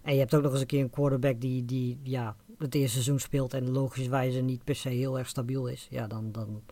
en 0.02 0.12
je 0.12 0.18
hebt 0.18 0.34
ook 0.34 0.42
nog 0.42 0.52
eens 0.52 0.60
een 0.60 0.66
keer 0.66 0.82
een 0.82 0.90
quarterback 0.90 1.40
die, 1.40 1.64
die 1.64 1.98
ja, 2.02 2.36
het 2.58 2.74
eerste 2.74 2.92
seizoen 2.92 3.18
speelt 3.18 3.54
en 3.54 3.70
logischwijze 3.70 4.40
niet 4.40 4.64
per 4.64 4.74
se 4.74 4.88
heel 4.88 5.18
erg 5.18 5.28
stabiel 5.28 5.66
is. 5.66 5.86
Ja, 5.90 6.06
dan, 6.06 6.32
dan 6.32 6.62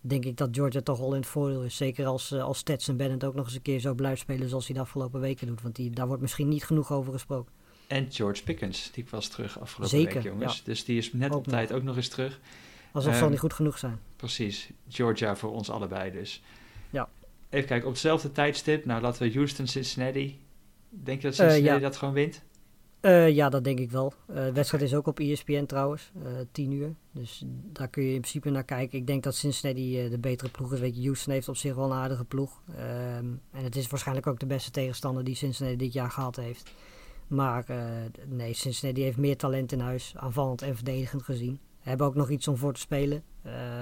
denk 0.00 0.24
ik 0.24 0.36
dat 0.36 0.48
Georgia 0.52 0.80
toch 0.80 0.98
wel 0.98 1.12
in 1.12 1.20
het 1.20 1.28
voordeel 1.28 1.62
is. 1.62 1.76
Zeker 1.76 2.06
als, 2.06 2.32
als 2.32 2.58
Stetson 2.58 2.96
Bennett 2.96 3.24
ook 3.24 3.34
nog 3.34 3.44
eens 3.44 3.54
een 3.54 3.62
keer 3.62 3.80
zo 3.80 3.94
blijft 3.94 4.20
spelen 4.20 4.48
zoals 4.48 4.66
hij 4.66 4.74
de 4.74 4.80
afgelopen 4.80 5.20
weken 5.20 5.46
doet. 5.46 5.62
Want 5.62 5.76
die, 5.76 5.90
daar 5.90 6.06
wordt 6.06 6.22
misschien 6.22 6.48
niet 6.48 6.64
genoeg 6.64 6.92
over 6.92 7.12
gesproken. 7.12 7.52
En 7.86 8.12
George 8.12 8.42
Pickens, 8.42 8.90
die 8.92 9.06
was 9.10 9.28
terug 9.28 9.60
afgelopen 9.60 9.98
Zeker, 9.98 10.14
week, 10.14 10.22
jongens. 10.22 10.56
Ja. 10.56 10.62
Dus 10.64 10.84
die 10.84 10.98
is 10.98 11.12
net 11.12 11.30
ook 11.30 11.36
op 11.36 11.46
tijd 11.46 11.72
ook 11.72 11.82
nog 11.82 11.96
eens 11.96 12.08
terug. 12.08 12.40
Alsof 12.92 13.12
um, 13.12 13.18
zal 13.18 13.28
niet 13.28 13.38
goed 13.38 13.52
genoeg 13.52 13.78
zijn. 13.78 13.98
Precies. 14.16 14.70
Georgia 14.88 15.36
voor 15.36 15.52
ons 15.52 15.70
allebei 15.70 16.10
dus. 16.10 16.42
Ja. 16.90 17.08
Even 17.50 17.68
kijken, 17.68 17.86
op 17.86 17.92
hetzelfde 17.92 18.32
tijdstip. 18.32 18.84
Nou, 18.84 19.02
laten 19.02 19.22
we 19.22 19.34
Houston, 19.34 19.66
Cincinnati. 19.66 20.40
Denk 20.88 21.20
je 21.20 21.26
dat 21.26 21.36
Cincinnati 21.36 21.74
uh, 21.74 21.74
ja. 21.74 21.78
dat 21.78 21.96
gewoon 21.96 22.14
wint? 22.14 22.42
Uh, 23.00 23.30
ja, 23.30 23.48
dat 23.48 23.64
denk 23.64 23.78
ik 23.78 23.90
wel. 23.90 24.12
Uh, 24.30 24.36
de 24.36 24.52
wedstrijd 24.52 24.82
is 24.82 24.94
ook 24.94 25.06
op 25.06 25.20
ESPN 25.20 25.64
trouwens, 25.64 26.12
10 26.52 26.72
uur. 26.72 26.94
Dus 27.12 27.42
daar 27.46 27.88
kun 27.88 28.02
je 28.02 28.14
in 28.14 28.20
principe 28.20 28.50
naar 28.50 28.64
kijken. 28.64 28.98
Ik 28.98 29.06
denk 29.06 29.22
dat 29.22 29.34
Cincinnati 29.34 30.08
de 30.08 30.18
betere 30.18 30.50
ploeg 30.50 30.72
is. 30.72 30.80
Weet 30.80 30.96
je, 30.96 31.02
Houston 31.02 31.32
heeft 31.32 31.48
op 31.48 31.56
zich 31.56 31.74
wel 31.74 31.84
een 31.84 31.98
aardige 31.98 32.24
ploeg. 32.24 32.62
Um, 32.70 33.40
en 33.50 33.64
het 33.64 33.76
is 33.76 33.86
waarschijnlijk 33.86 34.26
ook 34.26 34.40
de 34.40 34.46
beste 34.46 34.70
tegenstander 34.70 35.24
die 35.24 35.34
Cincinnati 35.34 35.76
dit 35.76 35.92
jaar 35.92 36.10
gehad 36.10 36.36
heeft. 36.36 36.72
Maar 37.26 37.64
nee, 38.26 38.54
Cincinnati 38.54 39.02
heeft 39.02 39.16
meer 39.16 39.36
talent 39.36 39.72
in 39.72 39.80
huis, 39.80 40.12
aanvallend 40.16 40.62
en 40.62 40.74
verdedigend 40.74 41.22
gezien. 41.22 41.60
Hebben 41.88 42.06
ook 42.06 42.14
nog 42.14 42.30
iets 42.30 42.48
om 42.48 42.56
voor 42.56 42.72
te 42.72 42.80
spelen. 42.80 43.22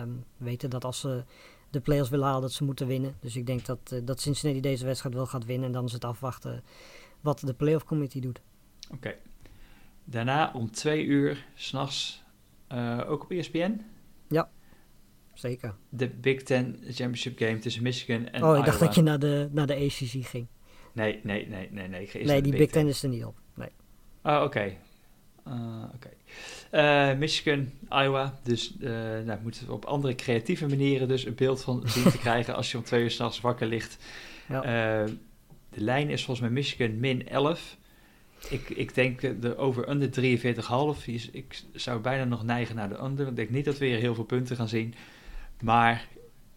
Um, 0.00 0.24
weten 0.36 0.70
dat 0.70 0.84
als 0.84 1.00
ze 1.00 1.24
de 1.70 1.80
players 1.80 2.08
willen 2.08 2.26
halen, 2.26 2.40
dat 2.40 2.52
ze 2.52 2.64
moeten 2.64 2.86
winnen. 2.86 3.16
Dus 3.20 3.36
ik 3.36 3.46
denk 3.46 3.64
dat, 3.64 3.78
uh, 3.92 4.00
dat 4.04 4.20
Cincinnati 4.20 4.60
deze 4.60 4.84
wedstrijd 4.84 5.14
wel 5.14 5.26
gaat 5.26 5.44
winnen. 5.44 5.66
En 5.66 5.72
dan 5.72 5.84
is 5.84 5.92
het 5.92 6.04
afwachten 6.04 6.62
wat 7.20 7.40
de 7.40 7.54
playoff 7.54 7.84
committee 7.84 8.20
doet. 8.20 8.40
Oké. 8.84 8.96
Okay. 8.96 9.16
Daarna 10.04 10.52
om 10.54 10.70
twee 10.70 11.04
uur, 11.04 11.46
s'nachts, 11.54 12.22
uh, 12.72 13.00
ook 13.06 13.22
op 13.22 13.30
ESPN? 13.30 13.80
Ja, 14.28 14.50
zeker. 15.34 15.74
De 15.88 16.08
Big 16.08 16.42
Ten 16.42 16.78
Championship 16.82 17.38
Game 17.38 17.58
tussen 17.58 17.82
Michigan 17.82 18.26
en 18.28 18.42
Oh, 18.42 18.48
ik 18.48 18.54
Iowa. 18.54 18.64
dacht 18.64 18.80
dat 18.80 18.94
je 18.94 19.02
naar 19.02 19.18
de, 19.18 19.48
naar 19.52 19.66
de 19.66 19.74
ACC 19.74 20.26
ging. 20.26 20.46
Nee, 20.92 21.20
nee, 21.22 21.48
nee, 21.48 21.70
nee. 21.70 21.88
Nee, 21.88 22.24
nee 22.24 22.42
die 22.42 22.56
Big 22.56 22.70
Ten 22.70 22.86
is 22.86 23.02
er 23.02 23.08
niet 23.08 23.24
op. 23.24 23.40
Nee. 23.54 23.70
Oh, 24.22 24.34
oké. 24.34 24.44
Okay. 24.44 24.78
Uh, 25.46 25.84
Oké. 25.94 26.08
Okay. 26.70 27.12
Uh, 27.12 27.18
Michigan, 27.18 27.70
Iowa. 27.90 28.38
Dus 28.42 28.74
uh, 28.80 28.90
nou, 29.24 29.38
moeten 29.42 29.66
we 29.66 29.72
op 29.72 29.84
andere 29.84 30.14
creatieve 30.14 30.66
manieren 30.66 31.08
dus 31.08 31.24
een 31.26 31.34
beeld 31.34 31.62
van 31.62 31.82
zien 31.84 32.10
te 32.10 32.18
krijgen 32.26 32.54
als 32.54 32.70
je 32.70 32.78
om 32.78 32.84
twee 32.84 33.02
uur 33.02 33.10
s'nachts 33.10 33.40
wakker 33.40 33.66
ligt. 33.66 33.98
Ja. 34.48 34.60
de 35.70 35.80
lijn 35.80 36.10
is 36.10 36.24
volgens 36.24 36.46
mij 36.46 36.56
Michigan 36.56 37.00
min 37.00 37.28
11. 37.28 37.76
Ik, 38.48 38.68
ik 38.68 38.94
denk 38.94 39.20
de 39.42 39.56
over 39.56 39.88
under 39.88 40.08
43,5. 40.08 41.30
Ik 41.32 41.62
zou 41.72 42.00
bijna 42.00 42.24
nog 42.24 42.44
neigen 42.44 42.76
naar 42.76 42.88
de 42.88 43.02
under. 43.02 43.26
Ik 43.28 43.36
denk 43.36 43.50
niet 43.50 43.64
dat 43.64 43.78
we 43.78 43.86
hier 43.86 43.98
heel 43.98 44.14
veel 44.14 44.24
punten 44.24 44.56
gaan 44.56 44.68
zien. 44.68 44.94
Maar 45.62 46.08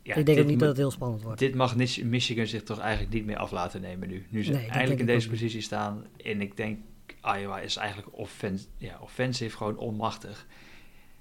Ja, 0.03 0.15
ik 0.15 0.25
denk 0.25 0.39
ook 0.39 0.45
niet 0.45 0.59
dat 0.59 0.67
het 0.67 0.77
heel 0.77 0.91
spannend 0.91 1.21
wordt. 1.21 1.39
Dit 1.39 1.55
mag 1.55 1.75
Michigan 2.03 2.45
zich 2.47 2.63
toch 2.63 2.79
eigenlijk 2.79 3.13
niet 3.13 3.25
meer 3.25 3.37
af 3.37 3.51
laten 3.51 3.81
nemen 3.81 4.07
nu. 4.07 4.25
Nu 4.29 4.43
ze 4.43 4.53
eindelijk 4.53 4.99
in 4.99 5.05
deze 5.05 5.29
positie 5.29 5.61
staan. 5.61 6.05
En 6.23 6.41
ik 6.41 6.57
denk, 6.57 6.79
Iowa 7.21 7.59
is 7.59 7.75
eigenlijk 7.75 8.17
offens 8.17 8.67
ja, 8.77 8.99
offensief 9.01 9.53
gewoon 9.53 9.77
onmachtig. 9.77 10.45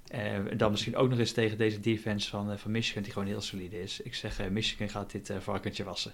En 0.07 0.57
dan 0.57 0.71
misschien 0.71 0.95
ook 0.95 1.09
nog 1.09 1.19
eens 1.19 1.31
tegen 1.31 1.57
deze 1.57 1.79
defense 1.79 2.29
van, 2.29 2.59
van 2.59 2.71
Michigan, 2.71 3.03
die 3.03 3.11
gewoon 3.11 3.27
heel 3.27 3.41
solide 3.41 3.81
is. 3.81 4.01
Ik 4.01 4.15
zeg, 4.15 4.49
Michigan 4.49 4.89
gaat 4.89 5.11
dit 5.11 5.33
varkentje 5.39 5.83
wassen. 5.83 6.11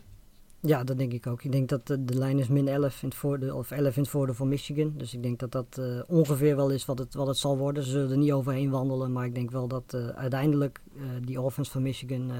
Ja, 0.59 0.83
dat 0.83 0.97
denk 0.97 1.13
ik 1.13 1.27
ook. 1.27 1.43
Ik 1.43 1.51
denk 1.51 1.69
dat 1.69 1.87
de, 1.87 2.05
de 2.05 2.17
lijn 2.17 2.39
is 2.39 2.47
min 2.47 2.67
11 2.67 3.01
in 3.01 3.07
het 3.07 3.17
voordeel, 3.17 3.57
of 3.57 3.71
11 3.71 3.95
in 3.95 4.01
het 4.01 4.11
voordeel 4.11 4.35
van 4.35 4.47
Michigan. 4.47 4.93
Dus 4.97 5.13
ik 5.13 5.23
denk 5.23 5.39
dat 5.39 5.51
dat 5.51 5.81
ongeveer 6.07 6.55
wel 6.55 6.69
is 6.69 6.85
wat 6.85 6.99
het, 6.99 7.13
wat 7.13 7.27
het 7.27 7.37
zal 7.37 7.57
worden. 7.57 7.83
Ze 7.83 7.89
zullen 7.89 8.11
er 8.11 8.17
niet 8.17 8.31
overheen 8.31 8.69
wandelen, 8.69 9.11
maar 9.11 9.25
ik 9.25 9.35
denk 9.35 9.51
wel 9.51 9.67
dat 9.67 9.93
uiteindelijk 10.15 10.81
die 11.21 11.41
offense 11.41 11.71
van 11.71 11.81
Michigan 11.81 12.31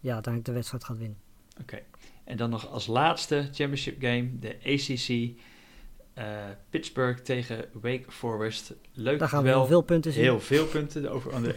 ja, 0.00 0.12
uiteindelijk 0.12 0.44
de 0.44 0.52
wedstrijd 0.52 0.84
gaat 0.84 0.98
winnen. 0.98 1.18
Oké, 1.60 1.82
en 2.24 2.36
dan 2.36 2.50
nog 2.50 2.70
als 2.70 2.86
laatste 2.86 3.48
championship 3.52 4.00
game, 4.00 4.38
de 4.38 4.56
ACC. 4.64 5.40
Pittsburgh 6.70 7.22
tegen 7.22 7.64
Wake 7.72 8.04
Forest. 8.08 8.74
Leuk 8.92 9.18
Daar 9.18 9.28
gaan 9.28 9.42
we 9.42 9.48
wel, 9.48 9.66
veel 9.66 9.82
punten 9.82 10.12
zien. 10.12 10.22
Heel 10.22 10.40
veel 10.40 10.66
punten, 10.66 11.10
over 11.10 11.32
onder 11.34 11.54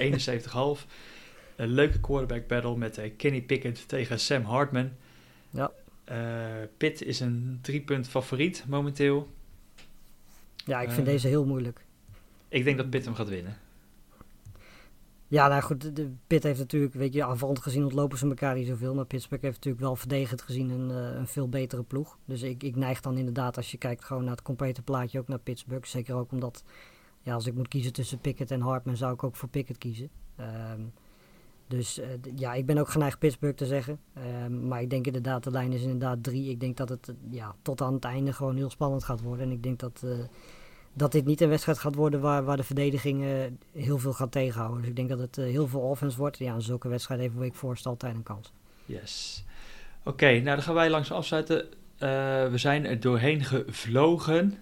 71,5. 0.78 0.86
Een 1.56 1.68
leuke 1.68 2.00
quarterback 2.00 2.48
battle 2.48 2.78
met 2.78 3.02
Kenny 3.18 3.42
Pickett 3.42 3.88
tegen 3.88 4.20
Sam 4.20 4.44
Hartman. 4.44 4.92
Ja. 5.50 5.72
Uh, 6.12 6.18
Pitt 6.78 7.02
is 7.02 7.20
een 7.20 7.60
drie 7.62 7.82
punt 7.82 8.08
favoriet 8.08 8.64
momenteel. 8.68 9.30
Ja, 10.66 10.82
ik 10.82 10.92
vind 10.92 11.06
deze 11.06 11.28
heel 11.28 11.46
moeilijk. 11.46 11.82
Ik 12.50 12.64
denk 12.64 12.78
dat 12.78 12.90
Pitt 12.90 13.06
hem 13.06 13.16
gaat 13.16 13.30
winnen. 13.30 13.58
Ja, 15.30 15.48
nou 15.48 15.62
goed, 15.62 15.96
de 15.96 16.12
Pitt 16.28 16.44
heeft 16.44 16.60
natuurlijk, 16.60 16.94
weet 16.94 17.14
je, 17.14 17.24
aanvallend 17.24 17.60
gezien 17.60 17.84
ontlopen 17.84 18.18
ze 18.18 18.28
elkaar 18.28 18.56
niet 18.56 18.68
zoveel. 18.68 18.96
Maar 18.96 19.06
Pittsburgh 19.06 19.44
heeft 19.44 19.56
natuurlijk 19.56 19.84
wel 19.84 19.96
verdedigend 19.96 20.42
gezien 20.42 20.70
een, 20.70 20.90
uh, 20.90 21.18
een 21.18 21.28
veel 21.28 21.50
betere 21.50 21.84
ploeg. 21.84 22.18
Dus 22.26 22.42
ik, 22.42 22.64
ik 22.64 22.76
neig 22.76 23.02
dan 23.02 23.18
inderdaad, 23.18 23.58
als 23.58 23.72
je 23.72 23.78
kijkt 23.78 24.06
gewoon 24.06 24.24
naar 24.24 24.32
het 24.32 24.42
complete 24.42 24.82
plaatje, 24.82 25.20
ook 25.20 25.28
naar 25.28 25.40
Pittsburgh. 25.40 25.88
Zeker 25.88 26.16
ook 26.16 26.32
omdat, 26.32 26.64
ja, 27.22 27.34
als 27.34 27.48
ik 27.48 27.54
moet 27.54 27.68
kiezen 27.68 27.94
tussen 27.94 28.20
Pickett 28.20 28.52
en 28.52 28.62
Hartman, 28.62 28.98
zou 28.98 29.14
ik 29.14 29.24
ook 29.24 29.36
voor 29.36 29.50
Pickett 29.50 29.78
kiezen. 29.78 30.10
Um, 30.40 30.92
dus 31.68 32.00
uh, 32.00 32.06
ja, 32.36 32.54
ik 32.54 32.66
ben 32.66 32.78
ook 32.78 32.90
geneigd 32.90 33.20
Pittsburgh 33.20 33.58
te 33.58 33.66
zeggen. 33.66 34.00
Uh, 34.18 34.48
maar 34.48 34.82
ik 34.82 34.90
denk 34.90 35.06
inderdaad, 35.06 35.44
de 35.44 35.52
lijn 35.52 35.74
is 35.74 35.82
inderdaad 35.82 36.24
drie. 36.24 36.50
Ik 36.50 36.60
denk 36.60 36.78
dat 36.78 36.90
het 36.90 37.14
ja, 37.30 37.56
tot 37.62 37.82
aan 37.82 37.94
het 37.94 38.04
einde 38.04 38.34
gewoon 38.34 38.56
heel 38.56 38.70
spannend 38.70 39.04
gaat 39.04 39.22
worden. 39.22 39.46
En 39.46 39.52
ik 39.52 39.64
denk 39.64 39.80
dat, 39.80 40.02
uh, 40.06 40.12
dat 41.00 41.12
dit 41.12 41.26
niet 41.26 41.42
een 41.42 41.50
wedstrijd 41.50 41.78
gaat 41.78 41.96
worden 41.96 42.22
waar, 42.22 42.44
waar 42.44 42.58
de 42.58 42.64
verdediging 42.64 43.26
heel 43.74 43.98
veel 43.98 44.14
gaat 44.14 44.32
tegenhouden. 44.32 44.80
Dus 44.80 44.90
ik 44.90 44.96
denk 44.96 45.10
dat 45.10 45.20
het 45.20 45.36
heel 45.36 45.68
veel 45.68 45.80
offense 45.80 46.18
wordt. 46.18 46.38
Ja, 46.38 46.54
in 46.54 46.62
zulke 46.62 46.88
wedstrijd 46.88 47.20
heeft 47.20 47.36
Wake 47.36 47.56
Forest 47.58 47.86
altijd 47.86 48.16
een 48.16 48.24
kans. 48.24 48.52
Yes. 48.86 49.44
Oké, 50.04 50.32
nou 50.32 50.44
dan 50.44 50.62
gaan 50.62 50.74
wij 50.74 50.90
langs 50.90 51.12
afsluiten. 51.12 51.66
we 52.52 52.52
zijn 52.56 52.86
er 52.86 53.00
doorheen 53.00 53.44
gevlogen. 53.44 54.58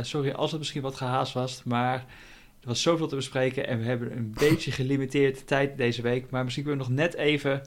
sorry 0.00 0.30
als 0.30 0.50
het 0.50 0.60
misschien 0.60 0.82
wat 0.82 0.96
gehaast 0.96 1.32
was, 1.32 1.62
maar... 1.64 2.04
Er 2.60 2.72
was 2.72 2.82
zoveel 2.82 3.06
te 3.06 3.16
bespreken 3.16 3.66
en 3.66 3.78
we 3.78 3.84
hebben 3.84 4.16
een 4.16 4.34
beetje 4.38 4.72
gelimiteerde 4.72 5.44
tijd 5.44 5.76
deze 5.76 6.02
week. 6.02 6.30
Maar 6.30 6.44
misschien 6.44 6.64
kunnen 6.64 6.86
we 6.86 6.92
nog 6.92 6.98
net 7.00 7.14
even 7.14 7.62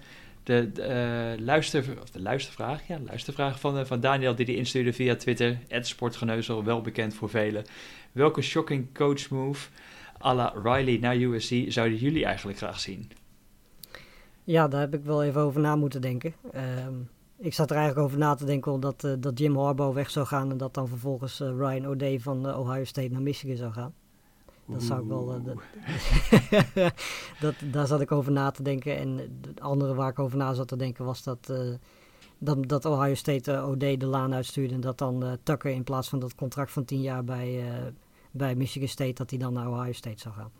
de, 0.49 1.35
uh, 1.37 1.45
luister, 1.45 1.83
of 2.01 2.09
de 2.09 2.21
luistervraag, 2.21 2.87
ja, 2.87 2.99
luistervraag 3.05 3.59
van, 3.59 3.77
uh, 3.77 3.85
van 3.85 3.99
Daniel 3.99 4.35
die 4.35 4.45
die 4.45 4.55
instuurde 4.55 4.93
via 4.93 5.15
Twitter. 5.15 5.57
Sportgeneuzel, 5.81 6.63
wel 6.63 6.81
bekend 6.81 7.13
voor 7.13 7.29
velen. 7.29 7.63
Welke 8.11 8.41
shocking 8.41 8.93
coach 8.93 9.29
move 9.29 9.69
à 10.23 10.33
la 10.33 10.53
Riley 10.63 10.97
naar 10.97 11.15
USC 11.15 11.53
zouden 11.67 11.97
jullie 11.97 12.25
eigenlijk 12.25 12.57
graag 12.57 12.79
zien? 12.79 13.11
Ja, 14.43 14.67
daar 14.67 14.81
heb 14.81 14.93
ik 14.93 15.03
wel 15.03 15.23
even 15.23 15.41
over 15.41 15.61
na 15.61 15.75
moeten 15.75 16.01
denken. 16.01 16.33
Um, 16.55 17.09
ik 17.37 17.53
zat 17.53 17.69
er 17.69 17.77
eigenlijk 17.77 18.05
over 18.05 18.19
na 18.19 18.35
te 18.35 18.45
denken 18.45 18.71
omdat 18.71 19.03
uh, 19.03 19.13
dat 19.19 19.39
Jim 19.39 19.57
Harbaugh 19.57 19.95
weg 19.95 20.09
zou 20.09 20.25
gaan 20.25 20.51
en 20.51 20.57
dat 20.57 20.73
dan 20.73 20.87
vervolgens 20.87 21.39
Ryan 21.39 21.87
O'Day 21.87 22.19
van 22.19 22.55
Ohio 22.55 22.83
State 22.83 23.11
naar 23.11 23.21
Michigan 23.21 23.57
zou 23.57 23.71
gaan. 23.71 23.93
Dat 24.69 24.83
zou 24.83 25.01
ik 25.01 25.07
wel. 25.07 25.35
Uh, 25.35 25.45
dat, 25.45 26.93
dat, 27.41 27.55
daar 27.73 27.87
zat 27.87 28.01
ik 28.01 28.11
over 28.11 28.31
na 28.31 28.51
te 28.51 28.63
denken. 28.63 28.97
En 28.97 29.17
het 29.47 29.61
andere 29.61 29.93
waar 29.93 30.09
ik 30.09 30.19
over 30.19 30.37
na 30.37 30.53
zat 30.53 30.67
te 30.67 30.75
denken 30.75 31.05
was 31.05 31.23
dat. 31.23 31.47
Uh, 31.51 31.73
dat, 32.37 32.69
dat 32.69 32.85
Ohio 32.85 33.13
State 33.13 33.51
uh, 33.51 33.69
OD 33.69 33.79
de 33.79 34.05
laan 34.05 34.33
uitstuurde. 34.33 34.73
En 34.73 34.81
dat 34.81 34.97
dan 34.97 35.37
Tucker 35.43 35.71
in 35.71 35.83
plaats 35.83 36.09
van 36.09 36.19
dat 36.19 36.35
contract 36.35 36.71
van 36.71 36.85
10 36.85 37.01
jaar 37.01 37.23
bij, 37.23 37.63
bij 38.31 38.55
Michigan 38.55 38.87
State. 38.87 39.13
dat 39.13 39.29
hij 39.29 39.39
dan 39.39 39.53
naar 39.53 39.67
Ohio 39.67 39.91
State 39.91 40.19
zou 40.19 40.35
gaan. 40.35 40.51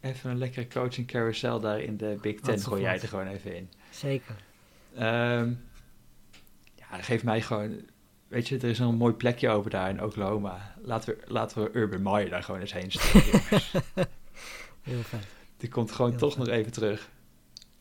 Even 0.00 0.30
een 0.30 0.38
lekkere 0.38 0.68
coaching 0.68 1.06
carousel 1.06 1.60
daar 1.60 1.80
in 1.80 1.96
de 1.96 2.18
Big 2.20 2.40
Ten. 2.40 2.60
Gooi 2.60 2.82
jij 2.82 3.00
er 3.00 3.08
gewoon 3.08 3.26
even 3.26 3.56
in. 3.56 3.68
Zeker. 3.90 4.36
Um, 4.94 5.60
ja, 6.74 6.86
geef 7.00 7.24
mij 7.24 7.40
gewoon 7.40 7.80
weet 8.32 8.48
je, 8.48 8.56
er 8.56 8.64
is 8.68 8.78
een 8.78 8.94
mooi 8.94 9.14
plekje 9.14 9.48
over 9.48 9.70
daar 9.70 9.90
in 9.90 10.02
Oklahoma. 10.02 10.74
Laten 10.82 11.14
we, 11.14 11.32
laten 11.32 11.62
we 11.62 11.70
Urban 11.72 12.02
Meyer 12.02 12.30
daar 12.30 12.42
gewoon 12.42 12.60
eens 12.60 12.72
heen 12.72 12.90
sturen. 12.90 13.40
Heel 14.82 15.02
fijn. 15.02 15.22
Die 15.56 15.68
komt 15.68 15.92
gewoon 15.92 16.16
toch 16.16 16.36
nog 16.36 16.48
even 16.48 16.72
terug. 16.72 17.10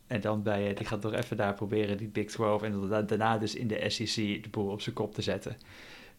En 0.08 0.22
dan 0.22 0.44
bij, 0.44 0.70
eh, 0.70 0.76
die 0.76 0.86
gaat 0.86 1.02
toch 1.02 1.14
even 1.14 1.38
daar 1.38 1.54
proberen 1.54 1.98
die 1.98 2.08
Big 2.08 2.26
12 2.26 2.62
en 2.62 2.88
daarna 3.08 3.38
dus 3.38 3.56
in 3.56 3.68
de 3.68 3.90
SEC 3.90 4.44
de 4.44 4.50
boel 4.52 4.72
op 4.72 4.82
zijn 4.82 4.96
kop 4.96 5.14
te 5.14 5.22
zetten. 5.22 5.58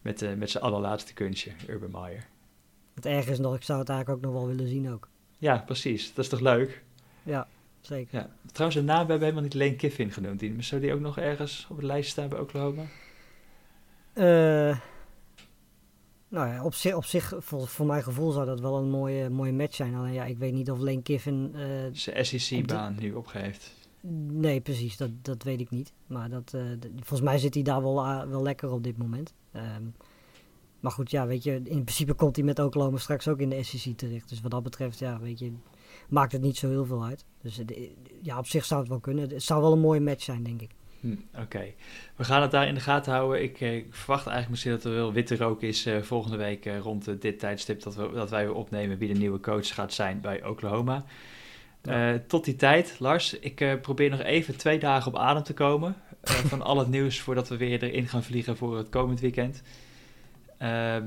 Met, 0.01 0.21
uh, 0.21 0.33
met 0.33 0.49
zijn 0.49 0.63
allerlaatste 0.63 1.13
kunstje, 1.13 1.51
Urban 1.67 2.01
Meyer. 2.01 2.25
Het 2.93 3.05
erg 3.05 3.27
is 3.27 3.39
nog, 3.39 3.55
ik 3.55 3.63
zou 3.63 3.79
het 3.79 3.89
eigenlijk 3.89 4.19
ook 4.19 4.31
nog 4.31 4.41
wel 4.41 4.55
willen 4.55 4.67
zien 4.67 4.91
ook. 4.91 5.07
Ja, 5.37 5.57
precies. 5.57 6.13
Dat 6.13 6.23
is 6.23 6.29
toch 6.29 6.39
leuk? 6.39 6.83
Ja, 7.23 7.47
zeker. 7.81 8.19
Ja. 8.19 8.29
Trouwens, 8.51 8.79
een 8.79 8.85
naam 8.85 8.97
hebben 8.97 9.17
we 9.17 9.23
helemaal 9.23 9.43
niet 9.43 9.53
Lane 9.53 9.75
Kiffin 9.75 10.11
genoemd. 10.11 10.39
Die, 10.39 10.61
zou 10.61 10.81
die 10.81 10.93
ook 10.93 10.99
nog 10.99 11.17
ergens 11.17 11.67
op 11.69 11.79
de 11.79 11.85
lijst 11.85 12.09
staan 12.09 12.29
bij 12.29 12.39
Oklahoma? 12.39 12.83
Uh, 14.13 14.77
nou 16.27 16.47
ja, 16.47 16.63
op 16.63 16.73
zich, 16.73 16.95
op 16.95 17.05
zich 17.05 17.33
voor, 17.37 17.67
voor 17.67 17.85
mijn 17.85 18.03
gevoel 18.03 18.31
zou 18.31 18.45
dat 18.45 18.59
wel 18.59 18.77
een 18.77 18.89
mooie, 18.89 19.29
mooie 19.29 19.53
match 19.53 19.75
zijn. 19.75 19.95
Alleen 19.95 20.13
ja, 20.13 20.25
ik 20.25 20.37
weet 20.37 20.53
niet 20.53 20.71
of 20.71 20.79
Lane 20.79 21.01
Kiffin... 21.01 21.51
Uh, 21.55 21.65
Zijn 21.91 22.25
SEC-baan 22.25 22.95
nu 22.99 23.13
opgeeft. 23.13 23.71
Nee, 24.31 24.61
precies, 24.61 24.97
dat, 24.97 25.09
dat 25.21 25.43
weet 25.43 25.59
ik 25.59 25.69
niet. 25.69 25.93
Maar 26.07 26.29
dat, 26.29 26.53
uh, 26.55 26.61
volgens 26.95 27.21
mij 27.21 27.37
zit 27.37 27.53
hij 27.53 27.63
daar 27.63 27.81
wel, 27.81 28.27
wel 28.27 28.41
lekker 28.41 28.71
op 28.71 28.83
dit 28.83 28.97
moment. 28.97 29.33
Um, 29.55 29.93
maar 30.83 30.91
goed, 30.91 31.11
ja, 31.11 31.27
weet 31.27 31.43
je, 31.43 31.51
in 31.63 31.83
principe 31.83 32.13
komt 32.13 32.35
hij 32.35 32.45
met 32.45 32.59
Oklahoma 32.59 32.97
straks 32.97 33.27
ook 33.27 33.39
in 33.39 33.49
de 33.49 33.63
SEC 33.63 33.97
terecht. 33.97 34.29
Dus 34.29 34.41
wat 34.41 34.51
dat 34.51 34.63
betreft, 34.63 34.99
ja, 34.99 35.19
weet 35.19 35.39
je, 35.39 35.51
maakt 36.09 36.31
het 36.31 36.41
niet 36.41 36.57
zo 36.57 36.69
heel 36.69 36.85
veel 36.85 37.03
uit. 37.05 37.25
Dus 37.41 37.61
ja, 38.21 38.37
op 38.37 38.47
zich 38.47 38.65
zou 38.65 38.79
het 38.79 38.89
wel 38.89 38.99
kunnen. 38.99 39.29
Het 39.29 39.43
zou 39.43 39.61
wel 39.61 39.71
een 39.71 39.79
mooie 39.79 40.01
match 40.01 40.23
zijn, 40.23 40.43
denk 40.43 40.61
ik. 40.61 40.71
Hm, 41.03 41.41
Oké, 41.41 41.73
we 42.15 42.23
gaan 42.23 42.41
het 42.41 42.51
daar 42.51 42.67
in 42.67 42.73
de 42.73 42.79
gaten 42.79 43.13
houden. 43.13 43.43
Ik, 43.43 43.61
eh, 43.61 43.83
verwacht 43.89 44.27
eigenlijk 44.27 44.49
misschien 44.49 44.71
dat 44.71 44.83
er 44.83 44.93
wel 44.93 45.13
witte 45.13 45.35
rook 45.35 45.61
is 45.61 45.87
uh, 45.87 46.01
volgende 46.01 46.37
week 46.37 46.65
uh, 46.65 46.79
rond 46.79 47.21
dit 47.21 47.39
tijdstip 47.39 47.83
dat, 47.83 47.95
we, 47.95 48.11
dat 48.13 48.29
wij 48.29 48.45
weer 48.45 48.55
opnemen 48.55 48.97
wie 48.97 49.13
de 49.13 49.19
nieuwe 49.19 49.39
coach 49.39 49.73
gaat 49.73 49.93
zijn 49.93 50.21
bij 50.21 50.45
Oklahoma. 50.45 51.05
Ja. 51.81 52.19
tot 52.27 52.45
die 52.45 52.55
tijd, 52.55 52.95
Lars, 52.99 53.39
ik 53.39 53.77
probeer 53.81 54.09
nog 54.09 54.19
even 54.19 54.57
twee 54.57 54.79
dagen 54.79 55.11
op 55.11 55.17
adem 55.17 55.43
te 55.43 55.53
komen 55.53 55.95
van 56.51 56.61
al 56.61 56.79
het 56.79 56.87
nieuws 56.87 57.19
voordat 57.19 57.49
we 57.49 57.57
weer 57.57 57.83
erin 57.83 58.07
gaan 58.07 58.23
vliegen 58.23 58.57
voor 58.57 58.77
het 58.77 58.89
komend 58.89 59.19
weekend. 59.19 59.61
Ehm, 60.57 61.05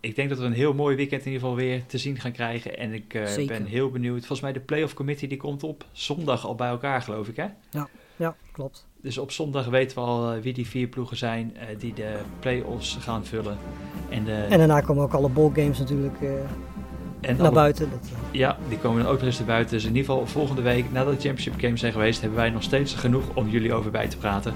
ik 0.00 0.16
denk 0.16 0.28
dat 0.28 0.38
we 0.38 0.44
een 0.44 0.52
heel 0.52 0.74
mooi 0.74 0.96
weekend 0.96 1.20
in 1.20 1.32
ieder 1.32 1.40
geval 1.48 1.64
weer 1.64 1.86
te 1.86 1.98
zien 1.98 2.18
gaan 2.18 2.32
krijgen. 2.32 2.78
En 2.78 2.92
ik 2.92 3.08
ben 3.46 3.66
heel 3.66 3.90
benieuwd. 3.90 4.18
Volgens 4.18 4.40
mij 4.40 4.52
de 4.52 4.60
playoff 4.60 4.94
committee 4.94 5.28
die 5.28 5.38
komt 5.38 5.62
op 5.62 5.84
zondag 5.92 6.46
al 6.46 6.54
bij 6.54 6.68
elkaar, 6.68 7.02
geloof 7.02 7.28
ik, 7.28 7.36
hè? 7.36 7.46
Ja, 7.70 7.88
ja 8.20 8.34
klopt. 8.52 8.86
Dus 9.02 9.18
op 9.18 9.30
zondag 9.30 9.66
weten 9.66 9.96
we 9.96 10.02
al 10.02 10.34
uh, 10.34 10.42
wie 10.42 10.52
die 10.52 10.66
vier 10.66 10.86
ploegen 10.88 11.16
zijn 11.16 11.56
uh, 11.56 11.78
die 11.78 11.94
de 11.94 12.18
play-offs 12.38 12.98
gaan 13.00 13.24
vullen. 13.24 13.58
En, 14.08 14.24
de, 14.24 14.32
en 14.32 14.58
daarna 14.58 14.80
komen 14.80 15.02
ook 15.02 15.12
alle 15.12 15.28
ballgames 15.28 15.78
natuurlijk 15.78 16.18
en 17.20 17.36
naar 17.36 17.46
alle, 17.46 17.54
buiten. 17.54 17.90
Dat, 17.90 18.10
ja, 18.30 18.58
die 18.68 18.78
komen 18.78 19.02
dan 19.02 19.12
ook 19.12 19.18
nog 19.18 19.26
eens 19.26 19.38
naar 19.38 19.46
buiten. 19.46 19.74
Dus 19.74 19.84
in 19.84 19.96
ieder 19.96 20.04
geval 20.04 20.26
volgende 20.26 20.62
week, 20.62 20.92
nadat 20.92 21.14
de 21.14 21.20
Championship 21.20 21.60
Games 21.60 21.80
zijn 21.80 21.92
geweest, 21.92 22.20
hebben 22.20 22.38
wij 22.38 22.50
nog 22.50 22.62
steeds 22.62 22.94
genoeg 22.94 23.24
om 23.34 23.48
jullie 23.48 23.74
over 23.74 23.90
bij 23.90 24.08
te 24.08 24.16
praten. 24.16 24.54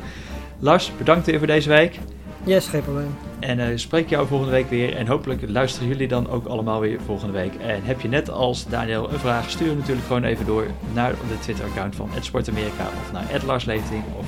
Lars, 0.58 0.92
bedankt 0.98 1.26
weer 1.26 1.38
voor 1.38 1.46
deze 1.46 1.68
week. 1.68 1.98
Yes, 2.44 2.66
geen 2.66 2.82
probleem. 2.82 3.16
En 3.40 3.58
uh, 3.58 3.66
spreek 3.74 4.08
jou 4.08 4.26
volgende 4.26 4.52
week 4.52 4.70
weer. 4.70 4.96
En 4.96 5.06
hopelijk 5.06 5.42
luisteren 5.48 5.88
jullie 5.88 6.08
dan 6.08 6.28
ook 6.30 6.46
allemaal 6.46 6.80
weer 6.80 7.00
volgende 7.04 7.32
week. 7.32 7.54
En 7.54 7.84
heb 7.84 8.00
je 8.00 8.08
net 8.08 8.30
als 8.30 8.66
Daniel 8.66 9.12
een 9.12 9.18
vraag, 9.18 9.50
stuur 9.50 9.66
hem 9.66 9.76
natuurlijk 9.76 10.06
gewoon 10.06 10.24
even 10.24 10.46
door 10.46 10.66
naar 10.92 11.10
de 11.10 11.38
Twitter-account 11.40 11.96
van 11.96 12.10
@sportamerika 12.20 12.86
of 13.02 13.12
naar 13.12 13.44
@larsleting 13.46 14.02
of 14.18 14.26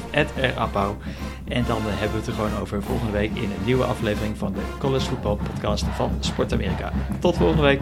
@rapau. 0.57 0.95
En 1.45 1.65
dan 1.67 1.79
uh, 1.79 1.85
hebben 1.87 2.11
we 2.11 2.17
het 2.17 2.27
er 2.27 2.33
gewoon 2.33 2.61
over 2.61 2.83
volgende 2.83 3.13
week 3.13 3.31
in 3.35 3.43
een 3.43 3.65
nieuwe 3.65 3.85
aflevering 3.85 4.37
van 4.37 4.53
de 4.53 4.61
College 4.79 5.07
Football 5.07 5.37
Podcast 5.37 5.85
van 5.85 6.11
Sport 6.21 6.53
Amerika. 6.53 6.93
Tot 7.21 7.37
volgende 7.37 7.63
week. 7.63 7.81